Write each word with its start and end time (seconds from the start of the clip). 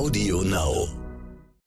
Audio 0.00 0.40
Now. 0.40 0.88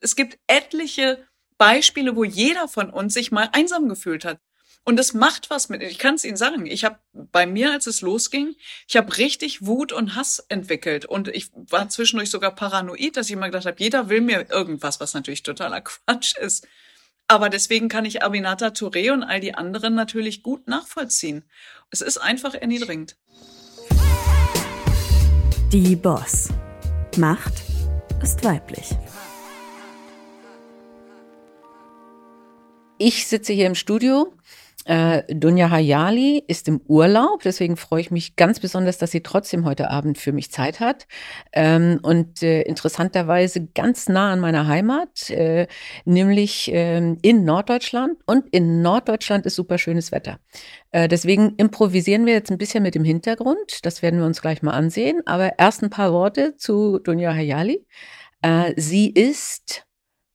Es 0.00 0.16
gibt 0.16 0.40
etliche 0.48 1.24
Beispiele, 1.56 2.16
wo 2.16 2.24
jeder 2.24 2.66
von 2.66 2.90
uns 2.90 3.14
sich 3.14 3.30
mal 3.30 3.48
einsam 3.52 3.88
gefühlt 3.88 4.24
hat. 4.24 4.40
Und 4.82 4.98
es 4.98 5.14
macht 5.14 5.50
was 5.50 5.68
mit. 5.68 5.82
Ich 5.82 6.00
kann 6.00 6.16
es 6.16 6.24
Ihnen 6.24 6.36
sagen. 6.36 6.66
Ich 6.66 6.84
habe 6.84 6.98
bei 7.12 7.46
mir, 7.46 7.70
als 7.70 7.86
es 7.86 8.00
losging, 8.00 8.56
ich 8.88 8.96
habe 8.96 9.16
richtig 9.18 9.66
Wut 9.66 9.92
und 9.92 10.16
Hass 10.16 10.44
entwickelt. 10.48 11.06
Und 11.06 11.28
ich 11.28 11.52
war 11.54 11.88
zwischendurch 11.88 12.28
sogar 12.28 12.56
paranoid, 12.56 13.16
dass 13.16 13.26
ich 13.26 13.34
immer 13.34 13.46
gedacht 13.46 13.66
habe, 13.66 13.76
jeder 13.78 14.08
will 14.08 14.20
mir 14.20 14.50
irgendwas, 14.50 14.98
was 14.98 15.14
natürlich 15.14 15.44
totaler 15.44 15.80
Quatsch 15.82 16.36
ist. 16.36 16.66
Aber 17.28 17.50
deswegen 17.50 17.88
kann 17.88 18.04
ich 18.04 18.24
Abinata 18.24 18.70
Touré 18.70 19.12
und 19.12 19.22
all 19.22 19.38
die 19.38 19.54
anderen 19.54 19.94
natürlich 19.94 20.42
gut 20.42 20.66
nachvollziehen. 20.66 21.44
Es 21.92 22.00
ist 22.00 22.18
einfach 22.18 22.54
erniedrigend. 22.54 23.16
Die 25.70 25.94
Boss. 25.94 26.48
Macht 27.16 27.73
ist 28.24 28.42
weiblich. 28.42 28.96
Ich 32.96 33.26
sitze 33.26 33.52
hier 33.52 33.66
im 33.66 33.74
Studio. 33.74 34.32
Äh, 34.84 35.22
Dunja 35.34 35.70
Hayali 35.70 36.44
ist 36.46 36.68
im 36.68 36.80
Urlaub, 36.86 37.42
deswegen 37.42 37.76
freue 37.76 38.02
ich 38.02 38.10
mich 38.10 38.36
ganz 38.36 38.60
besonders, 38.60 38.98
dass 38.98 39.10
sie 39.10 39.22
trotzdem 39.22 39.64
heute 39.64 39.90
Abend 39.90 40.18
für 40.18 40.32
mich 40.32 40.52
Zeit 40.52 40.80
hat. 40.80 41.06
Ähm, 41.52 42.00
und 42.02 42.42
äh, 42.42 42.62
interessanterweise 42.62 43.66
ganz 43.74 44.08
nah 44.08 44.32
an 44.32 44.40
meiner 44.40 44.66
Heimat, 44.66 45.30
äh, 45.30 45.66
nämlich 46.04 46.70
ähm, 46.72 47.18
in 47.22 47.44
Norddeutschland. 47.44 48.18
Und 48.26 48.48
in 48.50 48.82
Norddeutschland 48.82 49.46
ist 49.46 49.54
super 49.56 49.78
schönes 49.78 50.12
Wetter. 50.12 50.38
Äh, 50.90 51.08
deswegen 51.08 51.54
improvisieren 51.56 52.26
wir 52.26 52.34
jetzt 52.34 52.50
ein 52.50 52.58
bisschen 52.58 52.82
mit 52.82 52.94
dem 52.94 53.04
Hintergrund. 53.04 53.84
Das 53.84 54.02
werden 54.02 54.20
wir 54.20 54.26
uns 54.26 54.42
gleich 54.42 54.62
mal 54.62 54.72
ansehen. 54.72 55.22
Aber 55.26 55.58
erst 55.58 55.82
ein 55.82 55.90
paar 55.90 56.12
Worte 56.12 56.56
zu 56.56 56.98
Dunja 56.98 57.32
Hayali. 57.32 57.86
Äh, 58.42 58.74
sie 58.76 59.08
ist 59.08 59.86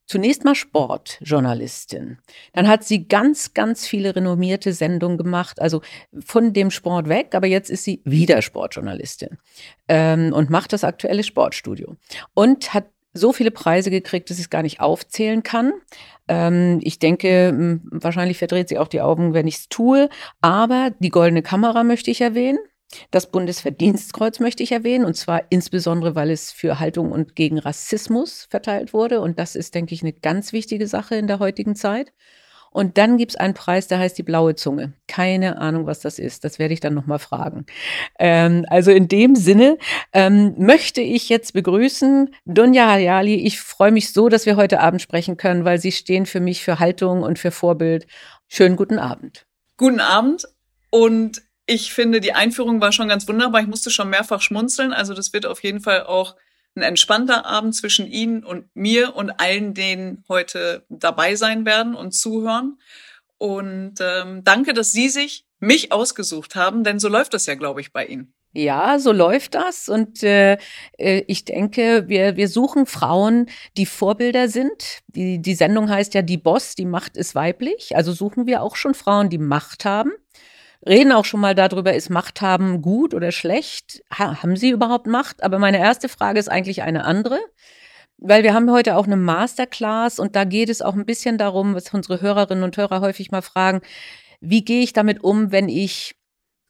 zunächst 0.10 0.44
mal 0.44 0.56
Sportjournalistin. 0.56 2.18
Dann 2.54 2.68
hat 2.68 2.84
sie 2.84 3.08
ganz, 3.08 3.54
ganz 3.54 3.88
viele 3.88 4.16
renommierte 4.16 4.74
Sendungen 4.74 5.18
gemacht, 5.18 5.62
also 5.62 5.82
von 6.20 6.52
dem 6.52 6.72
Sport 6.72 7.08
weg, 7.08 7.36
aber 7.36 7.48
jetzt 7.48 7.70
ist 7.70 7.84
sie 7.84 8.02
wieder 8.04 8.42
Sportjournalistin 8.42 9.38
ähm, 9.88 10.34
und 10.34 10.50
macht 10.50 10.74
das 10.74 10.84
aktuelle 10.84 11.24
Sportstudio 11.24 11.96
und 12.34 12.74
hat 12.74 12.86
so 13.14 13.34
viele 13.34 13.52
Preise 13.52 13.92
gekriegt, 13.92 14.30
dass 14.30 14.38
ich 14.38 14.46
es 14.46 14.50
gar 14.50 14.64
nicht 14.64 14.82
aufzählen 14.82 15.44
kann. 15.44 15.74
Ähm, 16.28 16.80
ich 16.82 17.00
denke, 17.00 17.80
wahrscheinlich 17.92 18.38
verdreht 18.38 18.70
sie 18.70 18.78
auch 18.78 18.88
die 18.88 19.02
Augen, 19.02 19.34
wenn 19.34 19.48
ich 19.48 19.56
es 19.56 19.70
tue. 19.70 20.10
Aber 20.42 20.92
die 21.00 21.10
goldene 21.10 21.42
Kamera 21.42 21.84
möchte 21.84 22.12
ich 22.12 22.22
erwähnen. 22.22 22.60
Das 23.12 23.32
Bundesverdienstkreuz 23.32 24.40
möchte 24.40 24.64
ich 24.64 24.72
erwähnen, 24.72 25.06
und 25.06 25.16
zwar 25.16 25.44
insbesondere, 25.50 26.16
weil 26.16 26.32
es 26.32 26.52
für 26.52 26.80
Haltung 26.80 27.12
und 27.12 27.36
gegen 27.36 27.60
Rassismus 27.60 28.48
verteilt 28.50 28.94
wurde. 28.94 29.22
Und 29.22 29.40
das 29.40 29.56
ist, 29.56 29.76
denke 29.76 29.94
ich, 29.94 30.02
eine 30.02 30.14
ganz 30.14 30.54
wichtige 30.54 30.88
Sache 30.88 31.16
in 31.16 31.28
der 31.28 31.40
heutigen 31.40 31.76
Zeit. 31.76 32.12
Und 32.72 32.98
dann 32.98 33.18
gibt 33.18 33.32
es 33.32 33.36
einen 33.36 33.54
Preis, 33.54 33.88
der 33.88 34.00
heißt 34.00 34.18
die 34.18 34.24
blaue 34.24 34.56
Zunge. 34.56 34.94
Keine 35.08 35.58
Ahnung, 35.58 35.88
was 35.88 36.02
das 36.02 36.20
ist. 36.20 36.44
Das 36.44 36.60
werde 36.60 36.74
ich 36.74 36.80
dann 36.80 36.94
nochmal 36.94 37.20
fragen. 37.20 37.66
Ähm, 38.20 38.66
also 38.70 38.92
in 38.92 39.08
dem 39.08 39.36
Sinne 39.36 39.78
ähm, 40.14 40.54
möchte 40.58 41.02
ich 41.02 41.30
jetzt 41.30 41.54
begrüßen 41.54 42.34
Dunja 42.46 42.88
Hayali. 42.88 43.36
Ich 43.36 43.60
freue 43.60 43.92
mich 43.92 44.14
so, 44.14 44.30
dass 44.30 44.46
wir 44.46 44.56
heute 44.56 44.82
Abend 44.82 45.02
sprechen 45.02 45.36
können, 45.36 45.66
weil 45.66 45.80
Sie 45.80 45.92
stehen 45.92 46.26
für 46.28 46.40
mich 46.40 46.64
für 46.64 46.80
Haltung 46.80 47.24
und 47.24 47.40
für 47.40 47.52
Vorbild. 47.52 48.06
Schönen 48.48 48.76
guten 48.76 49.00
Abend. 49.00 49.48
Guten 49.78 50.00
Abend. 50.00 50.46
Und 50.92 51.42
ich 51.70 51.94
finde, 51.94 52.20
die 52.20 52.34
Einführung 52.34 52.82
war 52.82 52.92
schon 52.92 53.10
ganz 53.10 53.28
wunderbar. 53.28 53.62
Ich 53.62 53.68
musste 53.68 53.92
schon 53.92 54.10
mehrfach 54.10 54.42
schmunzeln. 54.42 54.92
Also 54.92 55.14
das 55.14 55.34
wird 55.34 55.46
auf 55.46 55.64
jeden 55.64 55.82
Fall 55.82 56.04
auch 56.04 56.36
ein 56.76 56.82
entspannter 56.82 57.46
Abend 57.46 57.76
zwischen 57.76 58.08
Ihnen 58.08 58.44
und 58.44 58.66
mir 58.76 59.16
und 59.16 59.30
allen, 59.40 59.76
denen 59.76 60.24
heute 60.28 60.86
dabei 60.90 61.36
sein 61.36 61.66
werden 61.66 61.94
und 61.94 62.12
zuhören. 62.12 62.80
Und 63.38 63.96
ähm, 64.00 64.44
danke, 64.44 64.74
dass 64.74 64.92
Sie 64.92 65.10
sich 65.10 65.46
mich 65.60 65.92
ausgesucht 65.92 66.56
haben, 66.56 66.84
denn 66.84 67.00
so 67.00 67.08
läuft 67.08 67.36
das 67.36 67.46
ja, 67.46 67.54
glaube 67.54 67.82
ich, 67.82 67.94
bei 67.94 68.06
Ihnen. 68.06 68.34
Ja, 68.52 68.98
so 68.98 69.12
läuft 69.12 69.54
das. 69.54 69.90
Und 69.90 70.24
äh, 70.24 70.58
äh, 70.98 71.24
ich 71.28 71.46
denke, 71.46 72.06
wir, 72.08 72.36
wir 72.36 72.48
suchen 72.48 72.88
Frauen, 72.88 73.46
die 73.78 73.86
Vorbilder 73.86 74.48
sind. 74.48 75.02
Die, 75.08 75.40
die 75.40 75.54
Sendung 75.54 75.88
heißt 75.88 76.16
ja 76.16 76.24
Die 76.24 76.38
Boss, 76.38 76.74
die 76.74 76.86
Macht 76.86 77.16
ist 77.16 77.36
weiblich. 77.36 77.96
Also 77.96 78.12
suchen 78.12 78.48
wir 78.48 78.64
auch 78.64 78.76
schon 78.76 78.96
Frauen, 78.96 79.30
die 79.30 79.38
Macht 79.38 79.86
haben 79.86 80.12
reden 80.88 81.12
auch 81.12 81.26
schon 81.26 81.40
mal 81.40 81.56
darüber, 81.56 81.94
ist 81.94 82.10
Macht 82.10 82.42
haben 82.42 82.82
gut 82.82 83.14
oder 83.14 83.32
schlecht? 83.32 84.02
Ha 84.18 84.42
haben 84.42 84.56
sie 84.56 84.70
überhaupt 84.70 85.08
Macht? 85.08 85.44
Aber 85.44 85.60
meine 85.60 85.80
erste 85.80 86.10
Frage 86.10 86.40
ist 86.40 86.50
eigentlich 86.50 86.82
eine 86.84 87.06
andere. 87.06 87.40
Weil 88.18 88.44
wir 88.44 88.54
haben 88.54 88.70
heute 88.72 88.98
auch 88.98 89.06
eine 89.06 89.16
Masterclass 89.16 90.20
und 90.20 90.36
da 90.36 90.44
geht 90.44 90.70
es 90.70 90.82
auch 90.82 90.94
ein 90.94 91.06
bisschen 91.06 91.38
darum, 91.38 91.74
was 91.74 91.94
unsere 91.94 92.22
Hörerinnen 92.22 92.66
und 92.66 92.76
Hörer 92.76 93.00
häufig 93.00 93.32
mal 93.32 93.42
fragen, 93.42 93.82
wie 94.42 94.66
gehe 94.66 94.82
ich 94.84 94.92
damit 94.94 95.24
um, 95.24 95.52
wenn 95.54 95.70
ich 95.70 96.16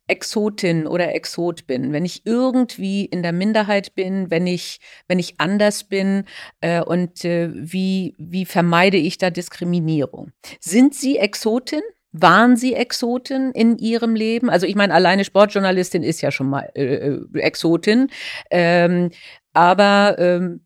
Exotin 0.09 0.87
oder 0.87 1.13
Exot 1.13 1.67
bin, 1.67 1.93
wenn 1.93 2.05
ich 2.05 2.25
irgendwie 2.25 3.05
in 3.05 3.23
der 3.23 3.31
Minderheit 3.31 3.95
bin, 3.95 4.29
wenn 4.31 4.47
ich, 4.47 4.79
wenn 5.07 5.19
ich 5.19 5.39
anders 5.39 5.83
bin 5.83 6.25
äh, 6.61 6.81
und 6.81 7.23
äh, 7.25 7.49
wie, 7.53 8.15
wie 8.17 8.45
vermeide 8.45 8.97
ich 8.97 9.17
da 9.17 9.29
Diskriminierung? 9.29 10.31
Sind 10.59 10.95
Sie 10.95 11.17
Exotin? 11.17 11.81
Waren 12.11 12.57
Sie 12.57 12.73
Exotin 12.73 13.51
in 13.51 13.77
Ihrem 13.77 14.15
Leben? 14.15 14.49
Also 14.49 14.65
ich 14.65 14.75
meine, 14.75 14.93
alleine 14.93 15.23
Sportjournalistin 15.23 16.01
ist 16.01 16.21
ja 16.21 16.31
schon 16.31 16.49
mal 16.49 16.71
äh, 16.73 16.83
äh, 16.83 17.39
Exotin. 17.39 18.09
Ähm, 18.49 19.11
aber 19.53 20.15
ähm, 20.17 20.65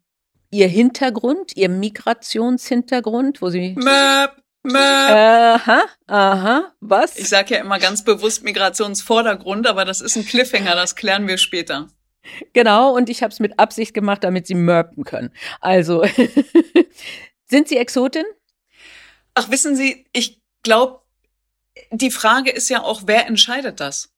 Ihr 0.52 0.68
Hintergrund, 0.68 1.58
Ihr 1.58 1.70
Migrationshintergrund, 1.70 3.42
wo 3.42 3.50
Sie... 3.50 3.76
Möp, 3.76 4.32
möp. 4.64 4.78
Aha, 4.78 5.84
aha, 6.08 6.74
was? 6.80 7.18
Ich 7.18 7.28
sage 7.28 7.56
ja 7.56 7.60
immer 7.60 7.80
ganz 7.80 8.04
bewusst 8.04 8.44
Migrationsvordergrund, 8.44 9.68
aber 9.68 9.84
das 9.84 10.00
ist 10.00 10.16
ein 10.16 10.26
Cliffhanger, 10.26 10.76
das 10.76 10.96
klären 10.96 11.28
wir 11.28 11.38
später. 11.38 11.88
Genau, 12.54 12.96
und 12.96 13.10
ich 13.10 13.22
habe 13.22 13.34
es 13.34 13.40
mit 13.40 13.60
Absicht 13.60 13.94
gemacht, 13.94 14.24
damit 14.24 14.48
Sie 14.48 14.56
mörpen 14.56 15.04
können. 15.04 15.32
Also, 15.60 16.06
sind 17.46 17.68
Sie 17.68 17.78
Exotin? 17.78 18.26
Ach, 19.34 19.50
wissen 19.50 19.76
Sie, 19.76 20.06
ich 20.14 20.42
glaube, 20.62 21.03
die 21.92 22.12
Frage 22.12 22.52
ist 22.52 22.70
ja 22.70 22.84
auch, 22.84 23.04
wer 23.06 23.28
entscheidet 23.28 23.80
das? 23.80 24.14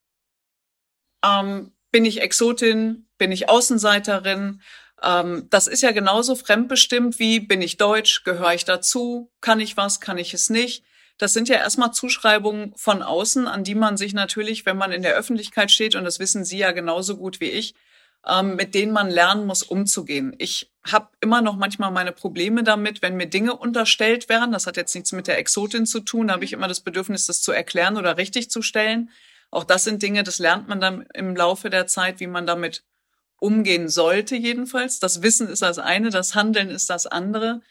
Ähm, 1.23 1.71
bin 1.91 2.05
ich 2.05 2.21
Exotin? 2.21 3.07
Bin 3.17 3.31
ich 3.31 3.49
Außenseiterin? 3.49 4.61
Ähm, 5.01 5.47
das 5.49 5.67
ist 5.67 5.81
ja 5.81 5.91
genauso 5.91 6.35
fremdbestimmt 6.35 7.19
wie 7.19 7.39
bin 7.39 7.61
ich 7.61 7.77
deutsch? 7.77 8.23
Gehöre 8.23 8.53
ich 8.53 8.65
dazu? 8.65 9.31
Kann 9.41 9.59
ich 9.59 9.77
was? 9.77 9.99
Kann 9.99 10.17
ich 10.17 10.33
es 10.33 10.49
nicht? 10.49 10.83
Das 11.17 11.31
sind 11.31 11.47
ja 11.47 11.55
erstmal 11.55 11.93
Zuschreibungen 11.93 12.73
von 12.75 13.01
außen, 13.01 13.47
an 13.47 13.63
die 13.63 13.75
man 13.75 13.95
sich 13.95 14.13
natürlich, 14.13 14.65
wenn 14.65 14.77
man 14.77 14.91
in 14.91 15.01
der 15.01 15.15
Öffentlichkeit 15.15 15.71
steht, 15.71 15.95
und 15.95 16.03
das 16.03 16.19
wissen 16.19 16.43
Sie 16.43 16.57
ja 16.57 16.71
genauso 16.71 17.15
gut 17.15 17.39
wie 17.39 17.49
ich, 17.49 17.73
ähm, 18.27 18.55
mit 18.55 18.73
denen 18.73 18.91
man 18.91 19.09
lernen 19.09 19.45
muss, 19.45 19.63
umzugehen. 19.63 20.35
Ich 20.37 20.71
habe 20.85 21.09
immer 21.21 21.41
noch 21.41 21.55
manchmal 21.55 21.91
meine 21.91 22.11
Probleme 22.11 22.63
damit, 22.63 23.01
wenn 23.01 23.15
mir 23.15 23.27
Dinge 23.27 23.55
unterstellt 23.55 24.29
werden. 24.29 24.51
Das 24.51 24.67
hat 24.67 24.77
jetzt 24.77 24.95
nichts 24.95 25.11
mit 25.11 25.27
der 25.27 25.37
Exotin 25.37 25.85
zu 25.85 25.99
tun. 25.99 26.27
Da 26.27 26.33
habe 26.33 26.45
ich 26.45 26.53
immer 26.53 26.67
das 26.67 26.81
Bedürfnis, 26.81 27.27
das 27.27 27.41
zu 27.41 27.51
erklären 27.51 27.97
oder 27.97 28.17
richtig 28.17 28.49
zu 28.49 28.61
stellen. 28.61 29.09
Auch 29.51 29.63
das 29.63 29.83
sind 29.83 30.01
Dinge, 30.01 30.23
das 30.23 30.39
lernt 30.39 30.67
man 30.67 30.81
dann 30.81 31.05
im 31.13 31.35
Laufe 31.35 31.69
der 31.69 31.87
Zeit, 31.87 32.19
wie 32.19 32.27
man 32.27 32.45
damit 32.45 32.83
umgehen 33.39 33.89
sollte 33.89 34.35
jedenfalls. 34.35 34.99
Das 34.99 35.21
Wissen 35.21 35.47
ist 35.47 35.61
das 35.61 35.79
eine, 35.79 36.09
das 36.09 36.35
Handeln 36.35 36.69
ist 36.69 36.89
das 36.89 37.05
andere. 37.05 37.61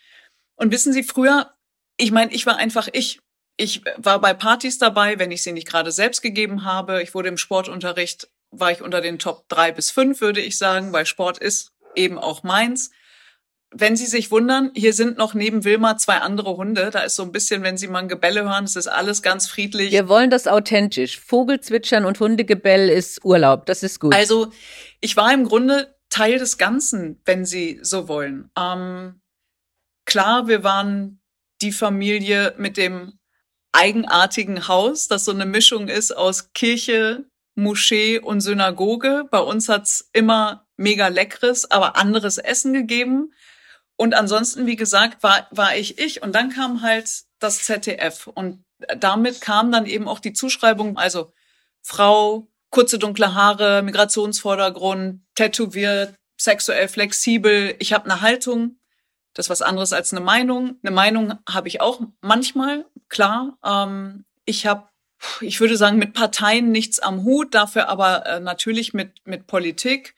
Und 0.57 0.73
wissen 0.73 0.93
Sie, 0.93 1.03
früher, 1.03 1.53
ich 1.97 2.13
meine, 2.13 2.33
ich 2.33 2.47
war 2.47 2.57
einfach 2.57 2.89
ich. 2.93 3.21
Ich 3.57 3.83
war 3.99 4.21
bei 4.21 4.35
Partys 4.35 4.79
dabei, 4.79 5.21
wenn 5.21 5.31
ich 5.31 5.45
sie 5.45 5.53
nicht 5.53 5.69
gerade 5.69 5.93
selbst 5.93 6.23
gegeben 6.23 6.65
habe. 6.65 7.05
Ich 7.05 7.15
wurde 7.15 7.29
im 7.29 7.37
Sportunterricht 7.37 8.29
war 8.59 8.73
ich 8.73 8.83
unter 8.83 9.01
den 9.01 9.19
Top 9.19 9.49
drei 9.49 9.73
bis 9.73 9.91
fünf, 9.91 10.21
würde 10.21 10.41
ich 10.41 10.59
sagen, 10.59 10.93
weil 10.93 11.07
Sport 11.07 11.39
ist 11.39 11.73
eben 11.95 12.19
auch 12.19 12.43
meins. 12.43 12.91
Wenn 13.77 13.97
Sie 13.97 14.07
sich 14.07 14.31
wundern, 14.31 14.71
hier 14.75 14.93
sind 14.93 15.19
noch 15.19 15.35
neben 15.35 15.65
Wilma 15.65 15.97
zwei 15.97 16.19
andere 16.19 16.57
Hunde. 16.57 16.91
Da 16.91 17.01
ist 17.01 17.17
so 17.17 17.25
ein 17.25 17.33
bisschen, 17.33 17.65
wenn 17.65 17.77
Sie 17.77 17.89
mal 17.89 18.01
ein 18.01 18.09
Gebelle 18.09 18.45
hören, 18.45 18.65
es 18.65 18.77
ist 18.77 18.87
alles 18.87 19.21
ganz 19.21 19.49
friedlich. 19.49 19.91
Wir 19.91 20.09
wollen 20.09 20.31
das 20.31 20.47
authentisch. 20.47 21.19
Vogelzwitschern 21.19 22.05
und 22.05 22.21
Hundegebell 22.21 22.89
ist 22.89 23.25
Urlaub. 23.25 23.67
Das 23.67 23.83
ist 23.83 23.99
gut. 23.99 24.15
Also, 24.15 24.53
ich 25.01 25.17
war 25.17 25.33
im 25.33 25.45
Grunde 25.45 25.97
Teil 26.09 26.39
des 26.39 26.57
Ganzen, 26.57 27.21
wenn 27.25 27.45
Sie 27.45 27.81
so 27.83 28.07
wollen. 28.07 28.49
Ähm, 28.57 29.21
klar, 30.05 30.47
wir 30.47 30.63
waren 30.63 31.21
die 31.61 31.73
Familie 31.73 32.55
mit 32.57 32.77
dem 32.77 33.19
eigenartigen 33.73 34.69
Haus, 34.69 35.09
das 35.09 35.25
so 35.25 35.33
eine 35.33 35.47
Mischung 35.47 35.89
ist 35.89 36.17
aus 36.17 36.53
Kirche, 36.53 37.25
Moschee 37.55 38.19
und 38.19 38.41
Synagoge. 38.41 39.25
Bei 39.31 39.39
uns 39.39 39.69
hat's 39.69 40.09
immer 40.13 40.67
mega 40.77 41.09
leckeres, 41.09 41.71
aber 41.71 41.97
anderes 41.97 42.39
Essen 42.39 42.73
gegeben. 42.73 43.33
Und 43.97 44.15
ansonsten, 44.15 44.67
wie 44.67 44.77
gesagt, 44.77 45.23
war, 45.23 45.47
war 45.51 45.77
ich 45.77 45.99
ich. 45.99 46.23
Und 46.23 46.35
dann 46.35 46.51
kam 46.51 46.83
halt 46.83 47.09
das 47.39 47.65
ZDF. 47.65 48.27
Und 48.27 48.65
damit 48.99 49.41
kam 49.41 49.71
dann 49.71 49.87
eben 49.87 50.09
auch 50.09 50.19
die 50.19 50.33
Zuschreibung, 50.33 50.99
also 50.99 51.33
Frau, 51.83 52.49
kurze 52.71 52.99
dunkle 52.99 53.35
Haare, 53.35 53.83
Migrationsvordergrund, 53.83 55.23
tätowiert, 55.35 56.15
sexuell 56.37 56.89
flexibel. 56.89 57.77
Ich 57.79 57.93
habe 57.93 58.11
eine 58.11 58.21
Haltung, 58.21 58.79
das 59.35 59.47
ist 59.47 59.51
was 59.51 59.63
anderes 59.63 59.93
als 59.93 60.13
eine 60.13 60.25
Meinung. 60.25 60.79
Eine 60.83 60.95
Meinung 60.95 61.39
habe 61.49 61.69
ich 61.69 61.81
auch 61.81 62.01
manchmal, 62.21 62.87
klar. 63.09 63.59
Ähm, 63.65 64.25
ich 64.45 64.67
habe, 64.67 64.89
ich 65.41 65.61
würde 65.61 65.77
sagen, 65.77 65.99
mit 65.99 66.13
Parteien 66.13 66.71
nichts 66.71 66.99
am 66.99 67.25
Hut, 67.25 67.55
dafür 67.55 67.89
aber 67.89 68.27
äh, 68.27 68.41
natürlich 68.41 68.95
mit, 68.95 69.13
mit 69.25 69.47
Politik. 69.47 70.15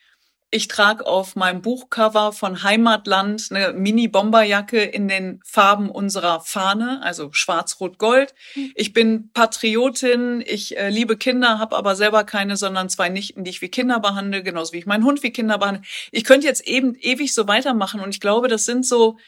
Ich 0.52 0.68
trage 0.68 1.04
auf 1.04 1.34
meinem 1.34 1.60
Buchcover 1.60 2.32
von 2.32 2.62
Heimatland 2.62 3.48
eine 3.50 3.72
Mini-Bomberjacke 3.72 4.80
in 4.80 5.08
den 5.08 5.40
Farben 5.44 5.90
unserer 5.90 6.40
Fahne, 6.40 7.02
also 7.02 7.32
schwarz-rot-gold. 7.32 8.32
Hm. 8.52 8.72
Ich 8.76 8.92
bin 8.92 9.32
Patriotin, 9.32 10.42
ich 10.46 10.76
äh, 10.78 10.88
liebe 10.88 11.16
Kinder, 11.16 11.58
habe 11.58 11.76
aber 11.76 11.96
selber 11.96 12.22
keine, 12.22 12.56
sondern 12.56 12.88
zwei 12.88 13.08
Nichten, 13.08 13.42
die 13.42 13.50
ich 13.50 13.60
wie 13.60 13.70
Kinder 13.70 13.98
behandle, 13.98 14.44
genauso 14.44 14.72
wie 14.72 14.78
ich 14.78 14.86
meinen 14.86 15.04
Hund 15.04 15.24
wie 15.24 15.32
Kinder 15.32 15.58
behandle. 15.58 15.82
Ich 16.12 16.24
könnte 16.24 16.46
jetzt 16.46 16.66
eben 16.66 16.94
ewig 16.94 17.34
so 17.34 17.48
weitermachen 17.48 18.00
und 18.00 18.10
ich 18.10 18.20
glaube, 18.20 18.46
das 18.46 18.64
sind 18.64 18.86
so 18.86 19.18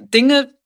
Dinge, 0.00 0.57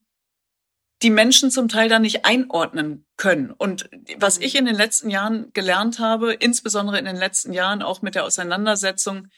die 1.03 1.11
Menschen 1.11 1.51
zum 1.51 1.69
Teil 1.69 1.89
da 1.89 1.99
nicht 1.99 2.25
einordnen 2.25 3.05
können. 3.17 3.51
Und 3.51 3.89
was 4.19 4.39
ich 4.39 4.55
in 4.55 4.67
den 4.67 4.77
letzten 4.77 5.11
Jahren 5.11 5.53
gelernt 5.53 5.99
habe, 5.99 6.33
insbesondere 6.33 6.99
in 6.99 7.05
den 7.05 7.17
letzten 7.17 7.53
Jahren 7.53 7.83
auch 7.83 8.03
mit 8.03 8.15
der 8.15 8.25
Auseinandersetzung 8.25 9.29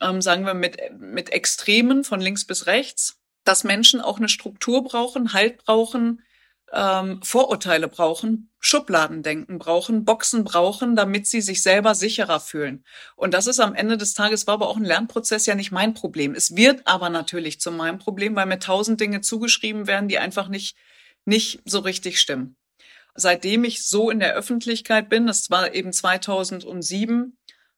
ähm, 0.00 0.20
sagen 0.20 0.44
wir, 0.44 0.54
mit, 0.54 0.78
mit 0.98 1.30
Extremen 1.30 2.04
von 2.04 2.20
links 2.20 2.46
bis 2.46 2.66
rechts, 2.66 3.20
dass 3.44 3.64
Menschen 3.64 4.00
auch 4.00 4.18
eine 4.18 4.28
Struktur 4.28 4.82
brauchen, 4.82 5.32
Halt 5.32 5.58
brauchen, 5.58 6.22
ähm, 6.72 7.20
Vorurteile 7.22 7.88
brauchen, 7.88 8.50
Schubladendenken 8.58 9.58
brauchen, 9.58 10.04
Boxen 10.04 10.42
brauchen, 10.42 10.96
damit 10.96 11.26
sie 11.26 11.40
sich 11.40 11.62
selber 11.62 11.94
sicherer 11.94 12.40
fühlen. 12.40 12.84
Und 13.14 13.34
das 13.34 13.46
ist 13.46 13.60
am 13.60 13.74
Ende 13.74 13.96
des 13.96 14.14
Tages, 14.14 14.46
war 14.46 14.54
aber 14.54 14.68
auch 14.68 14.76
ein 14.76 14.84
Lernprozess 14.84 15.46
ja 15.46 15.54
nicht 15.54 15.70
mein 15.70 15.94
Problem. 15.94 16.34
Es 16.34 16.56
wird 16.56 16.86
aber 16.86 17.10
natürlich 17.10 17.60
zu 17.60 17.70
meinem 17.70 17.98
Problem, 17.98 18.34
weil 18.34 18.46
mir 18.46 18.58
tausend 18.58 19.00
Dinge 19.00 19.20
zugeschrieben 19.20 19.86
werden, 19.86 20.08
die 20.08 20.18
einfach 20.18 20.48
nicht, 20.48 20.76
nicht 21.24 21.60
so 21.64 21.80
richtig 21.80 22.20
stimmen. 22.20 22.56
Seitdem 23.14 23.64
ich 23.64 23.86
so 23.86 24.10
in 24.10 24.20
der 24.20 24.34
Öffentlichkeit 24.34 25.08
bin, 25.08 25.26
das 25.26 25.50
war 25.50 25.74
eben 25.74 25.92
2007, 25.92 27.36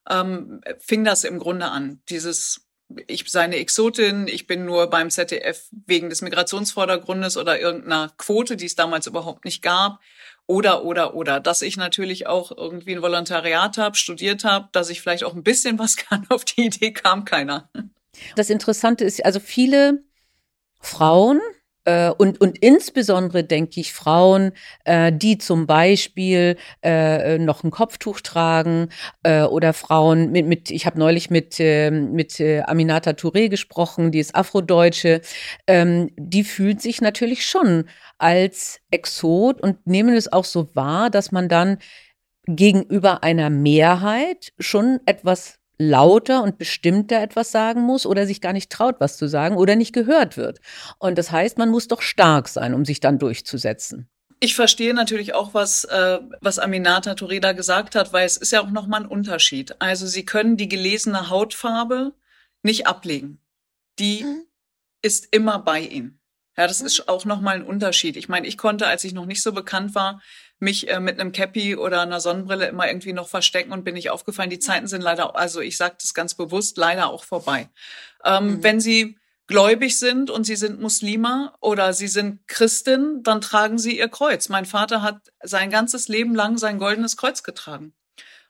ähm, 0.09 0.61
fing 0.79 1.05
das 1.05 1.25
im 1.25 1.39
Grunde 1.39 1.67
an. 1.67 2.01
Dieses 2.09 2.67
ich 3.07 3.29
sei 3.31 3.43
eine 3.43 3.57
Exotin, 3.57 4.29
ich 4.29 4.47
bin 4.47 4.65
nur 4.65 4.89
beim 4.89 5.11
ZDF 5.11 5.69
wegen 5.87 6.09
des 6.09 6.23
Migrationsvordergrundes 6.23 7.37
oder 7.37 7.61
irgendeiner 7.61 8.13
Quote, 8.17 8.57
die 8.57 8.67
es 8.67 8.77
damals 8.77 9.07
überhaupt 9.07 9.45
nicht 9.45 9.63
gab. 9.63 10.01
Oder, 10.47 10.85
oder, 10.85 11.15
oder, 11.15 11.41
dass 11.41 11.63
ich 11.63 11.77
natürlich 11.77 12.29
auch 12.29 12.57
irgendwie 12.57 12.95
ein 12.95 13.03
Volontariat 13.03 13.79
habe, 13.79 13.97
studiert 13.97 14.45
habe, 14.45 14.69
dass 14.71 14.91
ich 14.91 15.03
vielleicht 15.03 15.25
auch 15.25 15.35
ein 15.35 15.43
bisschen 15.43 15.79
was 15.79 15.97
kann. 15.97 16.27
Auf 16.29 16.45
die 16.45 16.67
Idee 16.67 16.93
kam 16.93 17.25
keiner. 17.25 17.69
Das 18.37 18.49
Interessante 18.49 19.05
ist, 19.05 19.25
also 19.25 19.41
viele 19.41 20.05
Frauen 20.81 21.41
und, 22.19 22.41
und 22.41 22.59
insbesondere 22.59 23.45
denke 23.45 23.81
ich 23.81 23.93
Frauen, 23.93 24.53
äh, 24.85 25.13
die 25.13 25.39
zum 25.39 25.67
Beispiel 25.67 26.57
äh, 26.83 27.39
noch 27.39 27.63
ein 27.65 27.71
Kopftuch 27.71 28.21
tragen 28.21 28.89
äh, 29.23 29.43
oder 29.43 29.73
Frauen 29.73 30.33
mit, 30.33 30.47
mit 30.47 30.71
ich 30.71 30.87
habe 30.87 30.99
neulich 30.99 31.31
mit, 31.31 31.61
äh, 31.61 31.91
mit 31.91 32.41
äh, 32.41 32.63
Aminata 32.63 33.11
Touré 33.13 33.49
gesprochen, 33.49 34.11
die 34.11 34.19
ist 34.19 34.35
Afrodeutsche, 34.35 35.21
ähm, 35.67 36.11
die 36.17 36.45
fühlt 36.45 36.83
sich 36.83 37.01
natürlich 37.01 37.47
schon 37.47 37.89
als 38.19 38.81
Exot 38.91 39.61
und 39.61 39.87
nehmen 39.87 40.15
es 40.15 40.33
auch 40.33 40.45
so 40.45 40.75
wahr, 40.75 41.11
dass 41.11 41.33
man 41.33 41.49
dann 41.49 41.79
gegenüber 42.47 43.23
einer 43.23 43.51
Mehrheit 43.51 44.53
schon 44.59 45.01
etwas 45.07 45.59
lauter 45.79 46.43
und 46.43 46.59
bestimmter 46.59 47.21
etwas 47.21 47.51
sagen 47.51 47.83
muss 47.83 48.07
oder 48.07 48.27
sich 48.27 48.41
gar 48.41 48.53
nicht 48.53 48.71
traut, 48.71 48.97
was 48.99 49.17
zu 49.17 49.29
sagen 49.29 49.57
oder 49.57 49.77
nicht 49.77 49.93
gehört 49.93 50.37
wird. 50.37 50.61
Und 50.99 51.19
das 51.19 51.31
heißt, 51.31 51.59
man 51.59 51.71
muss 51.71 51.89
doch 51.89 52.03
stark 52.03 52.49
sein, 52.49 52.75
um 52.75 52.85
sich 52.85 53.01
dann 53.01 53.19
durchzusetzen. 53.19 54.09
Ich 54.41 54.55
verstehe 54.55 54.93
natürlich 54.93 55.35
auch, 55.35 55.55
was, 55.55 55.85
äh, 55.85 56.19
was 56.41 56.59
Aminata 56.59 57.15
Toreda 57.15 57.53
gesagt 57.53 57.95
hat, 57.95 58.13
weil 58.13 58.27
es 58.27 58.37
ist 58.37 58.53
ja 58.53 58.61
auch 58.61 58.71
nochmal 58.71 59.03
ein 59.03 59.09
Unterschied. 59.09 59.75
Also 59.81 60.07
Sie 60.07 60.27
können 60.27 60.57
die 60.57 60.69
gelesene 60.69 61.31
Hautfarbe 61.31 62.13
nicht 62.63 62.87
ablegen. 62.87 63.41
Die 63.99 64.25
mhm. 64.25 64.43
ist 65.01 65.29
immer 65.31 65.59
bei 65.59 65.81
Ihnen. 65.81 66.21
Ja, 66.57 66.67
das 66.67 66.81
mhm. 66.81 66.87
ist 66.87 67.09
auch 67.09 67.25
nochmal 67.25 67.57
ein 67.57 67.63
Unterschied. 67.63 68.17
Ich 68.17 68.29
meine, 68.29 68.47
ich 68.47 68.59
konnte, 68.59 68.87
als 68.87 69.05
ich 69.05 69.15
noch 69.15 69.27
nicht 69.27 69.43
so 69.43 69.53
bekannt 69.53 69.95
war, 69.95 70.21
mich 70.59 70.89
äh, 70.89 71.01
mit 71.01 71.21
einem 71.21 71.33
Cappy 71.33 71.77
oder 71.77 72.01
einer 72.01 72.21
Sonnenbrille 72.21 72.67
immer 72.67 72.87
irgendwie 72.87 73.13
noch 73.13 73.29
verstecken 73.29 73.73
und 73.73 73.85
bin 73.85 73.95
nicht 73.95 74.11
aufgefallen. 74.11 74.51
Die 74.51 74.59
Zeiten 74.59 74.87
sind 74.87 75.03
leider, 75.03 75.37
also 75.37 75.61
ich 75.61 75.77
sage 75.77 75.97
das 76.01 76.15
ganz 76.15 76.35
bewusst, 76.35 76.77
leider 76.77 77.09
auch 77.09 77.25
vorbei. 77.25 77.69
Ähm, 78.25 78.47
mhm. 78.47 78.63
Wenn 78.63 78.81
Sie 78.81 79.19
gläubig 79.47 79.99
sind 79.99 80.31
und 80.31 80.45
Sie 80.45 80.57
sind 80.57 80.81
Muslima 80.81 81.55
oder 81.61 81.93
Sie 81.93 82.09
sind 82.09 82.47
Christin, 82.49 83.23
dann 83.23 83.41
tragen 83.41 83.79
Sie 83.79 83.99
Ihr 83.99 84.09
Kreuz. 84.09 84.49
Mein 84.49 84.65
Vater 84.65 85.03
hat 85.03 85.33
sein 85.43 85.71
ganzes 85.71 86.09
Leben 86.09 86.35
lang 86.35 86.59
sein 86.59 86.79
goldenes 86.79 87.17
Kreuz 87.17 87.43
getragen. 87.43 87.93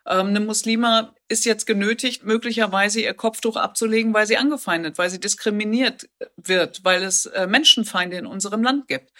Ähm, 0.06 0.29
eine 0.29 0.41
Muslima 0.41 1.14
ist 1.29 1.44
jetzt 1.44 1.67
genötigt, 1.67 2.25
möglicherweise 2.25 3.00
ihr 3.00 3.14
Kopftuch 3.14 3.56
abzulegen, 3.56 4.14
weil 4.14 4.26
sie 4.26 4.37
angefeindet, 4.37 4.99
weil 4.99 5.11
sie 5.11 5.19
diskriminiert 5.19 6.08
wird, 6.37 6.85
weil 6.85 7.03
es 7.03 7.26
äh, 7.26 7.47
Menschenfeinde 7.49 8.17
in 8.17 8.26
unserem 8.26 8.62
Land 8.62 8.87
gibt. 8.87 9.12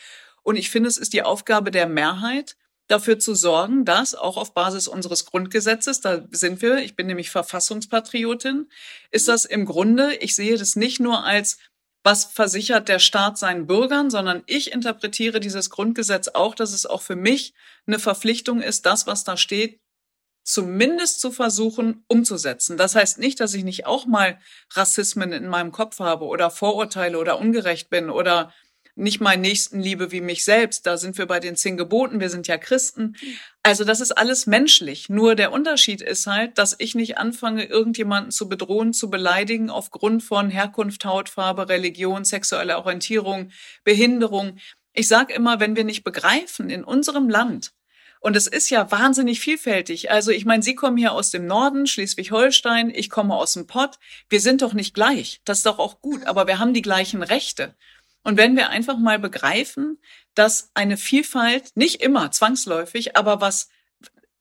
Und 0.43 0.55
ich 0.57 0.71
finde, 0.71 0.89
es 0.89 0.97
ist 0.97 1.13
die 1.13 1.23
Aufgabe 1.23 1.73
der 1.73 1.89
Mehrheit, 1.89 2.57
dafür 2.89 3.19
zu 3.19 3.35
sorgen, 3.35 3.85
dass 3.85 4.15
auch 4.15 4.37
auf 4.37 4.55
Basis 4.55 4.89
unseres 4.89 5.25
Grundgesetzes, 5.25 6.01
da 6.01 6.25
sind 6.31 6.63
wir, 6.63 6.79
ich 6.79 6.95
bin 6.95 7.07
nämlich 7.07 7.31
Verfassungspatriotin, 7.31 8.69
ist 9.11 9.29
das 9.29 9.45
im 9.45 9.67
Grunde, 9.67 10.15
ich 10.17 10.35
sehe 10.35 10.57
das 10.57 10.77
nicht 10.77 11.01
nur 11.01 11.25
als 11.25 11.59
was 12.05 12.25
versichert 12.25 12.89
der 12.89 13.01
Staat 13.01 13.37
seinen 13.37 13.67
Bürgern, 13.67 14.11
sondern 14.11 14.45
ich 14.47 14.73
interpretiere 14.73 15.41
dieses 15.41 15.71
Grundgesetz 15.71 16.29
auch, 16.29 16.55
dass 16.55 16.73
es 16.73 16.87
auch 16.87 17.03
für 17.03 17.17
mich 17.17 17.53
eine 17.87 17.99
Verpflichtung 17.99 18.63
ist, 18.63 18.87
das, 18.87 19.09
was 19.09 19.25
da 19.25 19.37
steht, 19.37 19.81
zumindest 20.45 21.21
zu 21.21 21.33
versuchen 21.33 22.05
umzusetzen. 22.07 22.77
Das 22.77 22.95
heißt 22.95 23.19
nicht, 23.19 23.41
dass 23.41 23.55
ich 23.55 23.65
nicht 23.65 23.87
auch 23.87 24.07
mal 24.07 24.39
Rassismen 24.71 25.33
in 25.33 25.49
meinem 25.49 25.73
Kopf 25.73 25.99
habe 25.99 26.27
oder 26.27 26.53
Vorurteile 26.53 27.19
oder 27.19 27.41
ungerecht 27.41 27.91
bin 27.91 28.09
oder 28.09 28.53
nicht 28.97 29.21
meinen 29.21 29.43
Nächsten 29.43 29.79
liebe 29.79 30.11
wie 30.11 30.21
mich 30.21 30.45
selbst. 30.45 30.87
Da 30.87 30.97
sind 30.97 31.19
wir 31.19 31.27
bei 31.27 31.39
den 31.39 31.55
zehn 31.55 31.77
Geboten. 31.77 32.19
Wir 32.19 32.31
sind 32.31 32.49
ja 32.49 32.57
Christen. 32.57 33.15
Also 33.63 33.85
das 33.85 34.01
ist 34.01 34.13
alles 34.13 34.47
menschlich. 34.47 35.09
Nur 35.09 35.35
der 35.35 35.53
Unterschied 35.53 36.01
ist 36.01 36.27
halt, 36.27 36.59
dass 36.59 36.75
ich 36.79 36.95
nicht 36.95 37.19
anfange, 37.19 37.65
irgendjemanden 37.65 38.31
zu 38.31 38.49
bedrohen, 38.49 38.93
zu 38.93 39.11
beleidigen 39.11 39.71
aufgrund 39.71 40.23
von 40.23 40.51
Herkunft, 40.51 41.05
Hautfarbe, 41.05 41.69
Religion, 41.69 42.25
sexueller 42.25 42.79
Orientierung, 42.79 43.51
Behinderung. 43.85 44.59
Ich 44.95 45.09
sage 45.09 45.35
immer, 45.35 45.61
wenn 45.61 45.77
wir 45.77 45.85
nicht 45.85 46.03
begreifen 46.03 46.71
in 46.71 46.83
unserem 46.83 47.29
Land, 47.29 47.73
und 48.21 48.35
es 48.35 48.49
ist 48.49 48.71
ja 48.71 48.91
wahnsinnig 48.91 49.39
vielfältig. 49.39 50.11
Also 50.11 50.33
ich 50.33 50.45
meine, 50.45 50.63
Sie 50.63 50.75
kommen 50.75 50.97
hier 50.97 51.13
aus 51.13 51.31
dem 51.31 51.47
Norden, 51.47 51.87
Schleswig-Holstein, 51.87 52.91
ich 52.91 53.09
komme 53.09 53.35
aus 53.35 53.53
dem 53.53 53.69
Pott. 53.69 54.01
Wir 54.29 54.41
sind 54.41 54.63
doch 54.63 54.73
nicht 54.73 54.95
gleich. 54.95 55.41
Das 55.45 55.59
ist 55.59 55.67
doch 55.67 55.79
auch 55.79 56.01
gut, 56.01 56.27
aber 56.27 56.49
wir 56.49 56.59
haben 56.59 56.75
die 56.75 56.83
gleichen 56.83 57.23
Rechte. 57.23 57.77
Und 58.27 58.39
wenn 58.39 58.57
wir 58.57 58.71
einfach 58.71 58.99
mal 58.99 59.21
begreifen, 59.21 60.01
dass 60.35 60.73
eine 60.75 60.97
Vielfalt 60.97 61.71
nicht 61.77 62.03
immer 62.03 62.33
zwangsläufig, 62.33 63.17
aber 63.17 63.41
was 63.41 63.69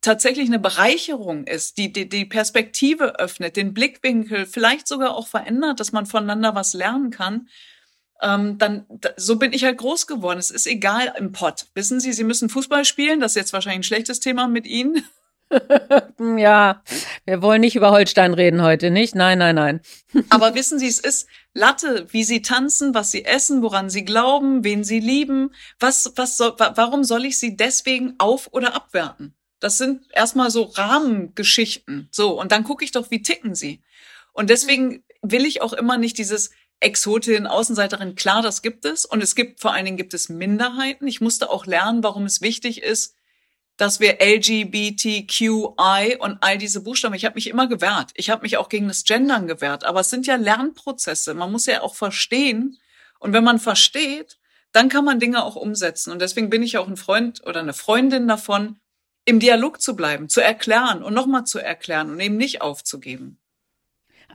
tatsächlich 0.01 0.47
eine 0.47 0.57
Bereicherung 0.57 1.45
ist, 1.45 1.77
die, 1.77 1.93
die 1.93 2.09
die 2.09 2.25
Perspektive 2.25 3.19
öffnet, 3.19 3.55
den 3.57 3.75
Blickwinkel 3.75 4.47
vielleicht 4.47 4.87
sogar 4.87 5.15
auch 5.15 5.27
verändert, 5.27 5.79
dass 5.79 5.91
man 5.91 6.07
voneinander 6.07 6.55
was 6.55 6.73
lernen 6.73 7.11
kann, 7.11 7.47
ähm, 8.23 8.57
dann 8.57 8.87
so 9.17 9.35
bin 9.35 9.53
ich 9.53 9.63
halt 9.63 9.77
groß 9.77 10.07
geworden. 10.07 10.39
Es 10.39 10.49
ist 10.49 10.65
egal 10.65 11.13
im 11.19 11.31
Pott. 11.31 11.67
Wissen 11.75 11.99
Sie, 11.99 12.11
Sie 12.11 12.23
müssen 12.23 12.49
Fußball 12.49 12.85
spielen. 12.85 13.19
Das 13.19 13.33
ist 13.33 13.35
jetzt 13.35 13.53
wahrscheinlich 13.53 13.81
ein 13.81 13.83
schlechtes 13.83 14.19
Thema 14.19 14.47
mit 14.47 14.65
Ihnen. 14.65 15.05
ja, 16.37 16.83
wir 17.25 17.41
wollen 17.41 17.61
nicht 17.61 17.75
über 17.75 17.91
Holstein 17.91 18.33
reden 18.33 18.61
heute, 18.61 18.91
nicht? 18.91 19.15
Nein, 19.15 19.39
nein, 19.39 19.55
nein. 19.55 19.81
Aber 20.29 20.55
wissen 20.55 20.79
Sie, 20.79 20.87
es 20.87 20.99
ist 20.99 21.27
Latte, 21.53 22.07
wie 22.11 22.23
Sie 22.23 22.41
tanzen, 22.41 22.93
was 22.93 23.11
Sie 23.11 23.25
essen, 23.25 23.61
woran 23.61 23.89
Sie 23.89 24.05
glauben, 24.05 24.63
wen 24.63 24.83
Sie 24.83 24.99
lieben. 24.99 25.53
Was, 25.79 26.13
was 26.15 26.37
soll, 26.37 26.55
warum 26.57 27.03
soll 27.03 27.25
ich 27.25 27.39
Sie 27.39 27.55
deswegen 27.55 28.15
auf- 28.17 28.49
oder 28.51 28.75
abwerten? 28.75 29.35
Das 29.59 29.77
sind 29.77 30.05
erstmal 30.13 30.51
so 30.51 30.63
Rahmengeschichten. 30.63 32.09
So, 32.11 32.39
und 32.39 32.51
dann 32.51 32.63
gucke 32.63 32.83
ich 32.83 32.91
doch, 32.91 33.09
wie 33.09 33.21
ticken 33.21 33.55
Sie. 33.55 33.81
Und 34.33 34.49
deswegen 34.49 35.03
will 35.21 35.45
ich 35.45 35.61
auch 35.61 35.73
immer 35.73 35.97
nicht 35.97 36.17
dieses 36.17 36.51
Exotin, 36.81 37.47
Außenseiterin. 37.47 38.15
Klar, 38.15 38.41
das 38.41 38.61
gibt 38.61 38.85
es. 38.85 39.05
Und 39.05 39.23
es 39.23 39.33
gibt, 39.33 39.61
vor 39.61 39.73
allen 39.73 39.85
Dingen 39.85 39.97
gibt 39.97 40.13
es 40.13 40.29
Minderheiten. 40.29 41.07
Ich 41.07 41.21
musste 41.21 41.49
auch 41.49 41.65
lernen, 41.65 42.03
warum 42.03 42.25
es 42.25 42.41
wichtig 42.41 42.83
ist, 42.83 43.14
dass 43.77 43.99
wir 43.99 44.19
LGBTQI 44.21 46.17
und 46.19 46.37
all 46.41 46.57
diese 46.57 46.81
Buchstaben, 46.81 47.13
ich 47.15 47.25
habe 47.25 47.35
mich 47.35 47.47
immer 47.47 47.67
gewehrt. 47.67 48.11
Ich 48.15 48.29
habe 48.29 48.43
mich 48.43 48.57
auch 48.57 48.69
gegen 48.69 48.87
das 48.87 49.03
Gendern 49.03 49.47
gewehrt. 49.47 49.83
Aber 49.83 49.99
es 49.99 50.09
sind 50.09 50.27
ja 50.27 50.35
Lernprozesse. 50.35 51.33
Man 51.33 51.51
muss 51.51 51.65
ja 51.65 51.81
auch 51.81 51.95
verstehen. 51.95 52.77
Und 53.19 53.33
wenn 53.33 53.43
man 53.43 53.59
versteht, 53.59 54.37
dann 54.71 54.89
kann 54.89 55.05
man 55.05 55.19
Dinge 55.19 55.43
auch 55.43 55.55
umsetzen. 55.55 56.11
Und 56.11 56.21
deswegen 56.21 56.49
bin 56.49 56.63
ich 56.63 56.77
auch 56.77 56.87
ein 56.87 56.97
Freund 56.97 57.45
oder 57.45 57.59
eine 57.59 57.73
Freundin 57.73 58.27
davon, 58.27 58.79
im 59.25 59.39
Dialog 59.39 59.81
zu 59.81 59.95
bleiben, 59.95 60.29
zu 60.29 60.41
erklären 60.41 61.03
und 61.03 61.13
nochmal 61.13 61.45
zu 61.45 61.59
erklären 61.59 62.11
und 62.11 62.19
eben 62.19 62.37
nicht 62.37 62.61
aufzugeben. 62.61 63.39